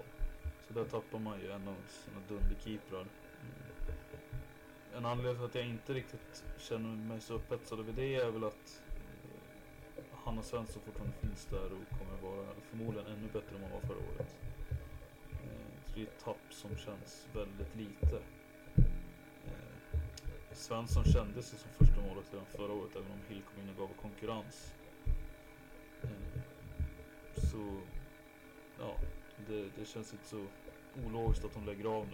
Så 0.69 0.75
där 0.75 0.85
tappar 0.85 1.19
man 1.19 1.41
ju 1.41 1.51
en 1.51 1.69
av 1.69 1.77
sina 1.89 2.21
dunderkeeprar. 2.29 3.01
Mm. 3.01 3.11
En 4.97 5.07
anledning 5.07 5.37
till 5.37 5.45
att 5.45 5.55
jag 5.55 5.67
inte 5.67 5.95
riktigt 5.95 6.45
känner 6.59 6.89
mig 6.97 7.21
så 7.21 7.35
upphetsad 7.35 7.81
över 7.81 7.93
det 7.93 8.15
är 8.15 8.31
väl 8.31 8.45
att 8.45 8.82
Hanna 10.25 10.43
Svensson 10.43 10.83
fortfarande 10.83 11.17
finns 11.17 11.47
där 11.47 11.65
och 11.73 11.99
kommer 11.99 12.33
vara 12.33 12.47
förmodligen 12.71 13.07
ännu 13.07 13.29
bättre 13.33 13.57
än 13.57 13.63
vad 13.63 13.71
hon 13.71 13.81
var 13.81 13.89
förra 13.89 13.99
året. 13.99 14.37
Eh, 15.31 15.85
så 15.87 15.93
det 15.95 16.01
är 16.01 16.05
ett 16.05 16.25
tapp 16.25 16.47
som 16.51 16.77
känns 16.77 17.29
väldigt 17.35 17.77
lite. 17.77 18.23
Eh, 19.47 20.03
Svensson 20.53 21.05
kändes 21.05 21.55
ju 21.55 21.59
som 21.59 21.71
första 21.71 22.01
målet 22.01 22.33
redan 22.33 22.47
förra 22.47 22.73
året 22.73 22.97
även 22.97 23.13
om 23.13 23.19
Hill 23.29 23.43
kom 23.43 23.63
in 23.63 23.69
och 23.69 23.77
gav 23.77 23.89
konkurrens. 24.03 24.75
Eh, 26.03 26.43
så 27.35 27.81
ja, 28.79 28.97
det, 29.47 29.69
det 29.77 29.85
känns 29.85 30.13
inte 30.13 30.27
så 30.27 30.47
ologiskt 31.07 31.45
att 31.45 31.55
hon 31.55 31.67
lägger 31.67 31.85
av 31.85 32.07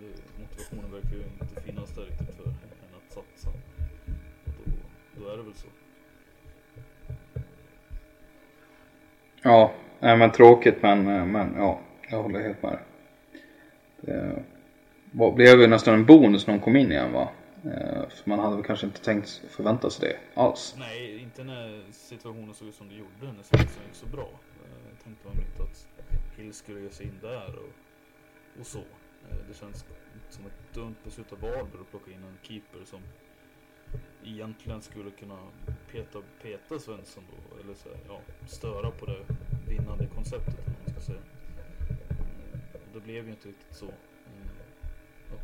nu. 0.00 0.14
Motivationen 0.40 0.92
verkar 0.92 1.16
ju 1.16 1.22
inte 1.22 1.60
finnas 1.62 1.94
där 1.94 2.02
riktigt 2.02 2.36
för 2.36 2.44
henne 2.44 2.96
att 3.06 3.12
satsa. 3.12 3.50
Och 4.44 4.66
då, 4.66 4.72
då 5.20 5.28
är 5.28 5.36
det 5.36 5.42
väl 5.42 5.54
så. 5.54 5.68
Ja, 9.42 9.72
nej, 10.00 10.16
men 10.16 10.32
tråkigt 10.32 10.82
men, 10.82 11.08
eh, 11.08 11.26
men 11.26 11.54
ja, 11.56 11.80
jag 12.10 12.22
håller 12.22 12.40
helt 12.40 12.62
med 12.62 12.72
dig. 12.72 12.80
Det 14.00 14.42
var- 15.12 15.32
blev 15.32 15.60
ju 15.60 15.66
nästan 15.66 15.94
en 15.94 16.06
bonus 16.06 16.46
när 16.46 16.54
hon 16.54 16.62
kom 16.62 16.76
in 16.76 16.92
igen 16.92 17.12
va? 17.12 17.28
Eh, 17.64 18.08
för 18.08 18.28
man 18.30 18.38
hade 18.38 18.56
väl 18.56 18.64
kanske 18.64 18.86
inte 18.86 19.04
tänkt 19.04 19.42
förvänta 19.50 19.90
sig 19.90 20.08
det 20.08 20.40
alls. 20.40 20.74
Nej, 20.78 21.22
inte 21.22 21.44
när 21.44 21.82
situationen 21.92 22.54
såg 22.54 22.68
ut 22.68 22.74
som 22.74 22.88
det 22.88 22.94
gjorde 22.94 23.32
när 23.36 23.42
Svensson 23.42 23.82
inte 23.84 23.96
så 23.96 24.06
bra. 24.06 24.28
Eh, 24.64 24.88
jag 24.90 25.04
tänkte 25.04 25.28
man 25.28 25.36
inte 25.36 25.62
att 25.62 25.88
Hill 26.36 26.52
skulle 26.52 26.80
ge 26.80 26.90
sig 26.90 27.06
in 27.06 27.18
där 27.22 27.48
och, 27.58 27.72
och 28.60 28.66
så. 28.66 28.80
Det 29.48 29.54
känns 29.54 29.84
som 30.30 30.46
ett 30.46 30.74
dumt 30.74 30.94
beslut 31.04 31.32
av 31.32 31.40
Varberg 31.40 31.80
att 31.80 31.90
plocka 31.90 32.10
in 32.10 32.16
en 32.24 32.38
keeper 32.42 32.84
som 32.84 33.00
egentligen 34.24 34.82
skulle 34.82 35.10
kunna 35.10 35.38
peta, 35.92 36.18
peta 36.42 36.78
Svensson 36.78 37.24
då. 37.30 37.60
Eller 37.60 37.74
så, 37.74 37.88
här, 37.88 37.98
ja, 38.08 38.20
störa 38.46 38.90
på 38.90 39.06
det 39.06 39.24
vinnande 39.68 40.06
konceptet 40.06 40.54
eller 40.54 40.78
man 40.78 40.90
ska 40.90 41.00
säga. 41.00 41.20
Och 42.72 42.94
det 42.94 43.00
blev 43.00 43.24
ju 43.24 43.30
inte 43.30 43.48
riktigt 43.48 43.76
så. 43.76 43.86
Eh, 43.86 43.92
och 45.32 45.40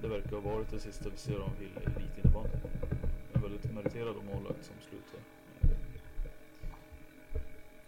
det 0.00 0.08
verkar 0.08 0.30
ha 0.30 0.54
varit 0.54 0.70
det 0.70 0.78
sista 0.78 1.08
vi 1.08 1.16
ser 1.16 1.38
av 1.38 1.50
Hill 1.58 1.70
i 1.82 1.84
elitinnebandy. 1.96 2.56
En 3.32 3.42
väldigt 3.42 3.74
meriterad 3.74 4.16
målvakt 4.16 4.64
som 4.64 4.74
slutar. 4.80 5.20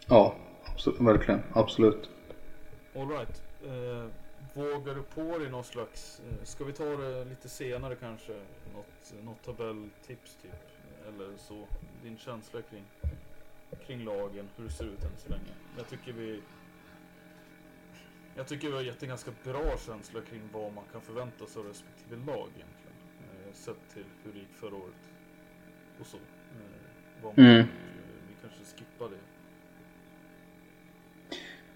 Ja, 0.08 0.36
absolut, 0.64 1.00
verkligen. 1.00 1.42
Absolut. 1.52 2.10
Alright. 2.94 3.42
Eh, 3.64 4.06
vågar 4.58 4.94
du 4.94 5.02
på 5.02 5.38
dig 5.38 5.50
någon 5.50 5.64
slags, 5.64 6.20
eh, 6.20 6.44
ska 6.44 6.64
vi 6.64 6.72
ta 6.72 6.84
det 6.84 7.24
lite 7.24 7.48
senare 7.48 7.96
kanske? 7.96 8.32
Något, 8.74 9.14
något 9.24 9.42
tabelltips 9.42 10.36
typ? 10.42 10.52
Eller 11.08 11.36
så, 11.36 11.66
din 12.02 12.18
känsla 12.18 12.62
kring, 12.62 12.84
kring 13.86 14.04
lagen, 14.04 14.48
hur 14.56 14.64
det 14.64 14.70
ser 14.70 14.84
ut 14.84 15.04
än 15.04 15.16
så 15.16 15.28
länge. 15.28 15.52
Jag 15.76 15.88
tycker 15.88 16.12
vi 16.12 16.42
jag 18.36 18.46
tycker 18.48 18.68
vi 18.68 18.74
har 18.74 18.82
gett 18.82 19.02
en 19.02 19.08
ganska 19.08 19.30
bra 19.44 19.78
känsla 19.86 20.20
kring 20.20 20.42
vad 20.52 20.72
man 20.72 20.84
kan 20.92 21.00
förvänta 21.00 21.46
sig 21.46 21.60
av 21.60 21.66
respektive 21.66 22.16
lag 22.16 22.48
egentligen. 22.56 22.96
Eh, 23.46 23.52
sett 23.52 23.88
till 23.94 24.04
hur 24.24 24.32
det 24.32 24.38
gick 24.38 24.52
förra 24.54 24.74
året. 24.76 25.10
Och 26.00 26.06
så. 26.06 26.16
Eh, 26.16 26.22
vad 27.22 27.38
man, 27.38 27.46
Mm. 27.46 27.66
vi 28.28 28.34
kanske 28.48 28.76
skippar 28.76 29.08
det. 29.08 29.18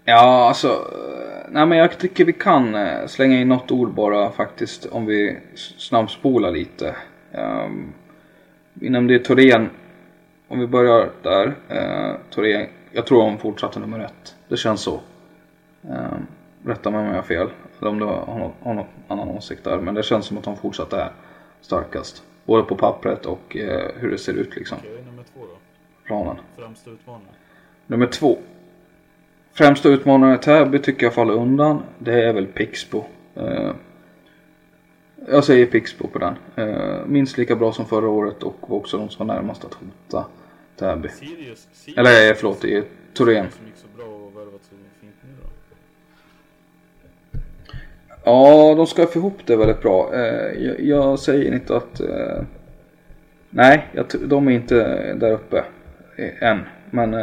Ja, 0.05 0.47
alltså. 0.47 0.67
eh, 0.67 1.49
Nej 1.49 1.65
men 1.65 1.77
jag 1.77 1.97
tycker 1.99 2.25
vi 2.25 2.33
kan 2.33 2.75
eh, 2.75 3.07
slänga 3.07 3.39
in 3.39 3.47
något 3.47 3.71
ord 3.71 3.93
bara 3.93 4.31
faktiskt 4.31 4.85
om 4.85 5.05
vi 5.05 5.37
snabbspolar 5.55 6.51
lite. 6.51 6.95
Um, 7.31 7.93
vi 8.73 8.89
nämnde 8.89 9.19
Torén. 9.19 9.69
Om 10.47 10.59
vi 10.59 10.67
börjar 10.67 11.09
där. 11.21 11.47
Uh, 11.47 12.15
Torén, 12.29 12.67
jag 12.91 13.05
tror 13.05 13.23
hon 13.23 13.37
fortsatte 13.37 13.79
nummer 13.79 13.99
ett. 13.99 14.35
Det 14.47 14.57
känns 14.57 14.81
så. 14.81 14.99
Um, 15.81 16.27
rätta 16.65 16.91
mig 16.91 16.99
om 16.99 17.05
jag 17.05 17.15
har 17.15 17.21
fel. 17.21 17.49
Eller 17.79 17.91
om 17.91 17.99
du 17.99 18.05
har 18.05 18.51
har 18.61 18.73
någon 18.73 18.85
annan 19.07 19.29
åsikt 19.29 19.63
där. 19.63 19.77
Men 19.77 19.95
det 19.95 20.03
känns 20.03 20.25
som 20.25 20.37
att 20.37 20.45
hon 20.45 20.57
fortsatte 20.57 20.97
är 20.97 21.11
starkast. 21.61 22.23
Både 22.45 22.63
på 22.63 22.75
pappret 22.75 23.25
och 23.25 23.57
eh, 23.57 23.91
hur 23.95 24.11
det 24.11 24.17
ser 24.17 24.33
ut 24.33 24.55
liksom. 24.55 24.77
Okej, 24.81 25.03
nummer 25.05 25.23
två 25.33 25.39
då. 25.39 25.57
Planen. 26.05 26.35
Främsta 26.57 26.91
utmaningen. 26.91 27.33
Nummer 27.87 28.07
två. 28.07 28.37
Främsta 29.55 29.89
utmanaren 29.89 30.35
i 30.35 30.37
Täby 30.37 30.79
tycker 30.79 31.05
jag 31.05 31.13
faller 31.13 31.33
undan. 31.33 31.83
Det 31.99 32.23
är 32.23 32.33
väl 32.33 32.45
Pixbo. 32.45 33.03
Eh, 33.35 33.71
jag 35.29 35.43
säger 35.43 35.65
Pixbo 35.65 36.07
på 36.07 36.19
den. 36.19 36.35
Eh, 36.55 37.05
minst 37.05 37.37
lika 37.37 37.55
bra 37.55 37.73
som 37.73 37.85
förra 37.85 38.09
året 38.09 38.43
och 38.43 38.55
var 38.69 38.77
också 38.77 38.97
de 38.97 39.09
som 39.09 39.27
var 39.27 39.35
närmast 39.35 39.65
att 39.65 39.73
hota 39.73 40.25
Täby. 40.75 41.09
Sirius, 41.09 41.67
Sirius 41.73 41.97
Eller 41.97 42.29
eh, 42.29 42.35
förlåt, 42.35 42.61
Torén. 43.13 43.47
fint 43.49 45.15
nu 45.21 45.33
då. 45.41 47.39
Ja, 48.23 48.75
de 48.75 48.87
ska 48.87 49.05
få 49.05 49.19
ihop 49.19 49.37
det 49.45 49.55
väldigt 49.55 49.81
bra. 49.81 50.15
Jag, 50.57 50.79
jag 50.79 51.19
säger 51.19 51.53
inte 51.53 51.77
att... 51.77 52.01
Nej, 53.49 53.87
jag, 53.91 54.05
de 54.25 54.47
är 54.47 54.51
inte 54.51 55.13
där 55.13 55.31
uppe 55.31 55.63
än. 56.39 56.59
Men 56.89 57.15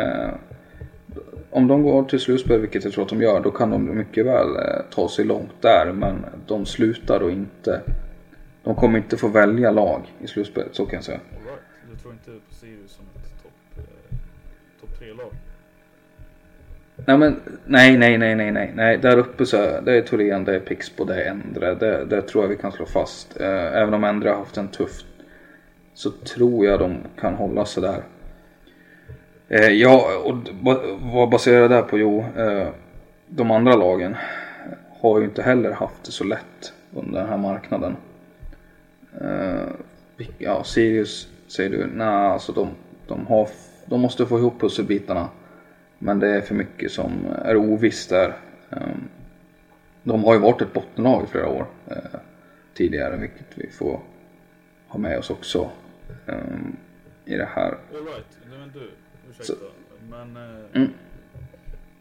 om 1.51 1.69
de 1.69 1.83
går 1.83 2.05
till 2.05 2.21
slutspel, 2.21 2.61
vilket 2.61 2.85
jag 2.85 2.93
tror 2.93 3.05
att 3.05 3.11
de 3.11 3.23
gör, 3.23 3.41
då 3.41 3.51
kan 3.51 3.71
de 3.71 3.97
mycket 3.97 4.27
väl 4.27 4.57
eh, 4.57 4.83
ta 4.91 5.09
sig 5.09 5.25
långt 5.25 5.55
där. 5.63 5.93
Men 5.93 6.27
de 6.47 6.67
slutar 6.67 7.21
då 7.21 7.31
inte. 7.31 7.81
De 8.63 8.75
kommer 8.75 8.99
inte 8.99 9.17
få 9.17 9.29
välja 9.29 9.71
lag 9.71 10.03
i 10.21 10.27
slutspelet, 10.27 10.75
så 10.75 10.87
kan 10.87 10.95
jag 10.95 11.05
säga. 11.05 11.21
Right. 11.45 11.61
Du 11.91 11.97
tror 11.97 12.13
inte 12.13 12.31
på 12.31 12.55
Sirius 12.55 12.91
som 12.91 13.05
ett 13.17 13.43
topp 13.43 13.53
eh, 13.77 14.17
top 14.81 14.99
tre 14.99 15.13
lag 15.13 15.33
Nej 17.07 17.19
men 17.19 17.41
nej, 17.67 17.99
nej, 17.99 18.19
nej, 18.19 18.35
nej, 18.35 18.51
nej, 18.51 18.73
nej. 18.75 18.99
Där 18.99 19.19
uppe 19.19 19.47
så 19.47 19.57
det 19.57 19.93
är 19.93 20.03
Torén, 20.03 20.45
det 20.45 20.55
är 20.55 20.61
Pixbo, 20.61 21.05
det 21.05 21.23
är 21.23 21.31
Endre. 21.31 21.75
Det, 21.75 22.05
det 22.05 22.23
tror 22.23 22.45
jag 22.45 22.49
vi 22.49 22.57
kan 22.57 22.73
slå 22.73 22.87
fast. 22.87 23.41
Eh, 23.41 23.77
även 23.77 23.95
om 23.95 24.05
Endre 24.05 24.29
har 24.29 24.37
haft 24.37 24.57
en 24.57 24.69
tuff 24.69 25.05
så 25.95 26.11
tror 26.11 26.67
jag 26.67 26.79
de 26.79 26.97
kan 27.21 27.35
hålla 27.35 27.65
sig 27.65 27.83
där. 27.83 28.03
Eh, 29.53 29.69
ja, 29.69 30.23
och 30.25 30.37
vad 31.13 31.31
baserar 31.31 31.63
det 31.63 31.69
där 31.69 31.83
på? 31.83 31.99
Jo, 31.99 32.25
eh, 32.37 32.69
de 33.27 33.51
andra 33.51 33.77
lagen 33.77 34.17
har 35.01 35.19
ju 35.19 35.25
inte 35.25 35.43
heller 35.43 35.73
haft 35.73 36.05
det 36.05 36.13
så 36.13 36.25
lätt 36.25 36.73
under 36.95 37.21
den 37.21 37.29
här 37.29 37.37
marknaden. 37.37 37.97
Eh, 39.21 39.69
ja, 40.39 40.65
Sirius 40.65 41.29
säger 41.47 41.71
du, 41.71 41.87
nej 41.87 42.07
alltså 42.07 42.53
de, 42.53 42.69
de, 43.07 43.27
har, 43.27 43.49
de 43.87 44.01
måste 44.01 44.27
få 44.27 44.39
ihop 44.39 44.61
pusselbitarna. 44.61 45.29
Men 45.99 46.19
det 46.19 46.29
är 46.29 46.41
för 46.41 46.55
mycket 46.55 46.93
som 46.93 47.13
är 47.45 47.57
ovisst 47.57 48.11
där. 48.11 48.37
Eh, 48.71 48.79
de 50.03 50.25
har 50.25 50.35
ju 50.35 50.41
varit 50.41 50.63
ett 50.63 50.73
bottenlag 50.73 51.25
i 51.25 51.27
flera 51.27 51.49
år 51.49 51.67
eh, 51.87 52.21
tidigare, 52.75 53.17
vilket 53.17 53.47
vi 53.55 53.71
får 53.71 54.01
ha 54.89 54.99
med 54.99 55.19
oss 55.19 55.31
också 55.31 55.71
eh, 56.27 56.35
i 57.25 57.37
det 57.37 57.49
här. 57.55 57.79
All 57.95 58.05
right. 58.05 59.01
Ursäkta. 59.41 59.65
Men 60.11 60.37
eh, 60.37 60.65
Mm. 60.75 60.93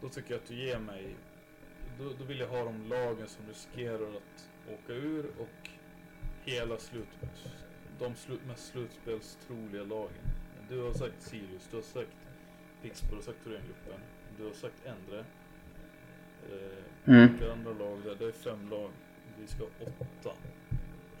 då 0.00 0.08
tycker 0.08 0.30
jag 0.30 0.38
att 0.40 0.48
du 0.48 0.54
ger 0.54 0.78
mig... 0.78 1.14
Då, 1.98 2.04
då 2.18 2.24
vill 2.24 2.38
jag 2.40 2.48
ha 2.48 2.64
de 2.64 2.88
lagen 2.88 3.28
som 3.28 3.46
riskerar 3.48 4.16
att 4.16 4.48
åka 4.72 4.92
ur 4.92 5.26
och 5.38 5.68
hela 6.44 6.78
slut... 6.78 7.08
De 7.98 8.14
slut, 8.14 8.40
mest 8.46 8.66
slutspelstroliga 8.72 9.82
lagen. 9.84 10.24
Du 10.68 10.82
har 10.82 10.92
sagt 10.92 11.22
Sirius, 11.22 11.68
du 11.70 11.76
har 11.76 11.82
sagt 11.82 12.10
Pixbo, 12.82 13.08
du 13.10 13.14
har 13.16 13.22
sagt 13.22 13.38
Thorengruppen, 13.44 14.00
du 14.38 14.44
har 14.44 14.52
sagt 14.52 14.86
Endre. 14.86 15.18
Eh, 15.18 16.84
Mm. 17.04 17.28
Det 17.40 17.52
andra 17.52 17.72
lag 17.72 17.98
där, 18.04 18.14
det 18.18 18.24
är 18.24 18.32
fem 18.32 18.70
lag. 18.70 18.90
Vi 19.40 19.46
ska 19.46 19.58
ha 19.62 19.86
åtta. 19.98 20.36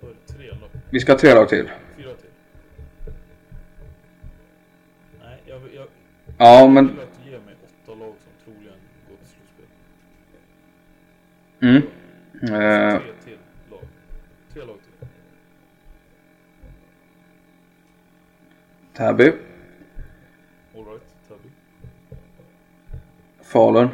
Då 0.00 0.06
är 0.06 0.10
det 0.26 0.32
tre 0.34 0.46
lag. 0.50 0.70
Vi 0.90 1.00
ska 1.00 1.12
ha 1.12 1.18
tre 1.18 1.34
lag 1.34 1.48
till. 1.48 1.70
Fyra 1.96 2.14
till. 2.14 2.30
Nej, 5.22 5.42
jag, 5.46 5.62
jag, 5.74 5.88
Ja, 6.42 6.68
men... 6.68 6.98
ger 7.24 7.40
mig 7.40 7.54
åtta 7.64 7.94
lag 7.94 8.14
som 8.18 8.32
troligen 8.44 8.74
går 9.08 9.16
till 9.16 9.26
slutspel. 9.26 9.66
Mm. 11.60 11.82
Eh, 12.42 13.00
tre 13.00 13.12
till 13.24 13.38
lag. 13.70 13.80
Tre 14.52 14.64
lag 14.64 14.76
till. 14.82 15.08
Täby, 18.92 19.32
Alright, 20.76 21.02
Täby. 21.28 21.48
Falun. 23.40 23.88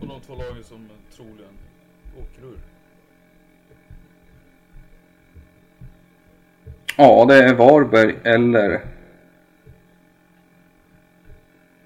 Och 0.01 0.07
de 0.07 0.21
två 0.21 0.35
lagen 0.35 0.65
som 0.65 0.89
troligen 1.17 1.59
åker 2.19 2.47
ur. 2.47 2.59
Ja, 7.03 7.25
det 7.29 7.35
är 7.35 7.55
Varberg 7.55 8.15
eller 8.23 8.81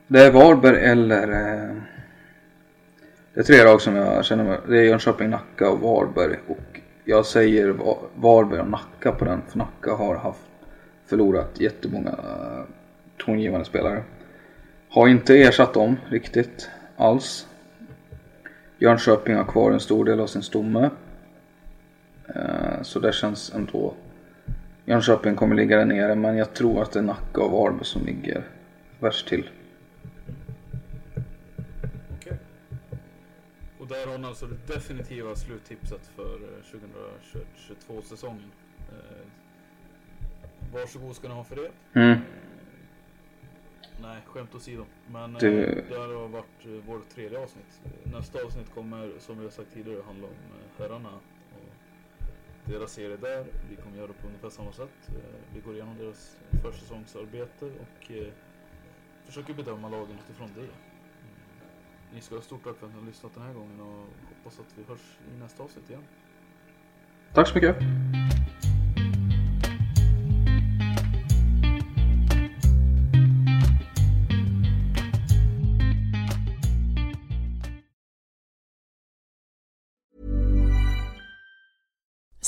Det 0.07 0.21
är 0.21 0.31
Varberg 0.31 0.85
eller... 0.85 1.23
Eh, 1.23 1.77
det 3.35 3.41
är 3.41 3.45
tre 3.45 3.65
lag 3.65 3.81
som 3.81 3.97
jag 3.97 4.25
känner 4.25 4.45
mig... 4.45 4.59
Det 4.69 4.79
är 4.79 4.83
Jönköping, 4.83 5.31
Nacka 5.31 5.71
och 5.71 5.81
Varberg. 5.81 6.39
Och 6.47 6.81
jag 7.05 7.27
säger 7.27 7.75
Varberg 8.15 8.61
och 8.61 8.71
Nacka 8.71 9.13
på 9.13 9.25
den. 9.25 9.43
För 9.49 9.59
Nacka 9.59 9.93
har 9.93 10.17
haft 10.17 10.51
förlorat 11.07 11.61
jättemånga 11.61 12.11
eh, 12.11 12.65
tongivande 13.19 13.65
spelare. 13.65 14.03
Har 14.89 15.09
inte 15.09 15.43
ersatt 15.43 15.75
dem 15.75 15.97
riktigt 16.09 16.71
alls. 16.97 17.47
Jönköping 18.79 19.35
har 19.37 19.45
kvar 19.45 19.73
en 19.73 19.81
stor 19.81 20.05
del 20.05 20.21
av 20.21 20.27
sin 20.27 20.43
stomme. 20.43 20.91
Eh, 22.35 22.83
så 22.83 23.01
det 23.01 23.13
känns 23.13 23.55
ändå... 23.55 23.95
Jönköping 24.89 25.37
kommer 25.37 25.57
ligga 25.57 25.77
där 25.77 25.85
nere 25.85 26.15
men 26.15 26.37
jag 26.37 26.55
tror 26.55 26.83
att 26.83 26.93
det 26.93 26.99
är 26.99 27.03
Nacka 27.03 27.41
och 27.41 27.51
Varberg 27.51 27.85
som 27.85 28.07
ligger 28.07 28.45
värst 29.01 29.29
till. 29.29 29.51
Och 33.79 33.87
där 33.87 34.07
har 34.07 34.19
ni 34.19 34.27
alltså 34.27 34.47
det 34.47 34.75
definitiva 34.75 35.35
sluttipset 35.35 36.07
för 36.17 36.39
2022-säsongen. 36.63 38.51
Eh, 38.89 38.97
eh, 38.97 39.27
varsågod 40.73 41.17
ska 41.17 41.29
ni 41.29 41.35
ha 41.35 41.45
för 41.45 41.57
det. 41.57 42.01
Mm. 42.01 42.19
Nej, 44.03 44.19
skämt 44.27 44.55
åsido. 44.55 44.85
Men 45.07 45.33
du... 45.35 45.65
eh, 45.65 45.85
det 45.89 45.99
här 45.99 46.15
har 46.15 46.29
varit 46.29 46.87
vårt 46.87 47.09
tredje 47.09 47.39
avsnitt. 47.39 47.81
Nästa 48.05 48.45
avsnitt 48.45 48.75
kommer, 48.75 49.13
som 49.19 49.39
vi 49.39 49.45
har 49.45 49.51
sagt 49.51 49.75
tidigare, 49.75 50.03
handla 50.07 50.27
om 50.27 50.35
herrarna. 50.79 51.11
Deras 52.69 52.93
serie 52.93 53.17
där. 53.17 53.45
Vi 53.71 53.77
kommer 53.77 53.97
göra 53.97 54.07
det 54.07 54.13
på 54.13 54.27
ungefär 54.27 54.51
samma 54.51 54.73
sätt. 54.73 55.09
Eh, 55.09 55.55
vi 55.55 55.61
går 55.61 55.75
igenom 55.75 55.99
deras 55.99 56.37
försäsongsarbete 56.63 57.65
och 57.65 58.11
eh, 58.11 58.27
försöker 59.27 59.55
bedöma 59.55 59.89
lagen 59.89 60.19
utifrån 60.25 60.51
det. 60.55 60.61
Mm. 60.61 60.73
Ni 62.15 62.21
ska 62.21 62.35
ha 62.35 62.43
stort 62.43 62.65
tack 62.65 62.77
för 62.77 62.87
att 62.87 62.93
ni 62.93 62.99
har 63.01 63.07
lyssnat 63.07 63.35
den 63.35 63.43
här 63.43 63.55
gången 63.55 63.81
och 63.81 64.07
hoppas 64.29 64.61
att 64.61 64.79
vi 64.79 64.83
hörs 64.89 65.19
i 65.35 65.39
nästa 65.39 65.63
avsnitt 65.63 65.91
igen. 65.91 66.05
Tack 67.35 67.49
så 67.49 67.55
mycket. 67.55 67.77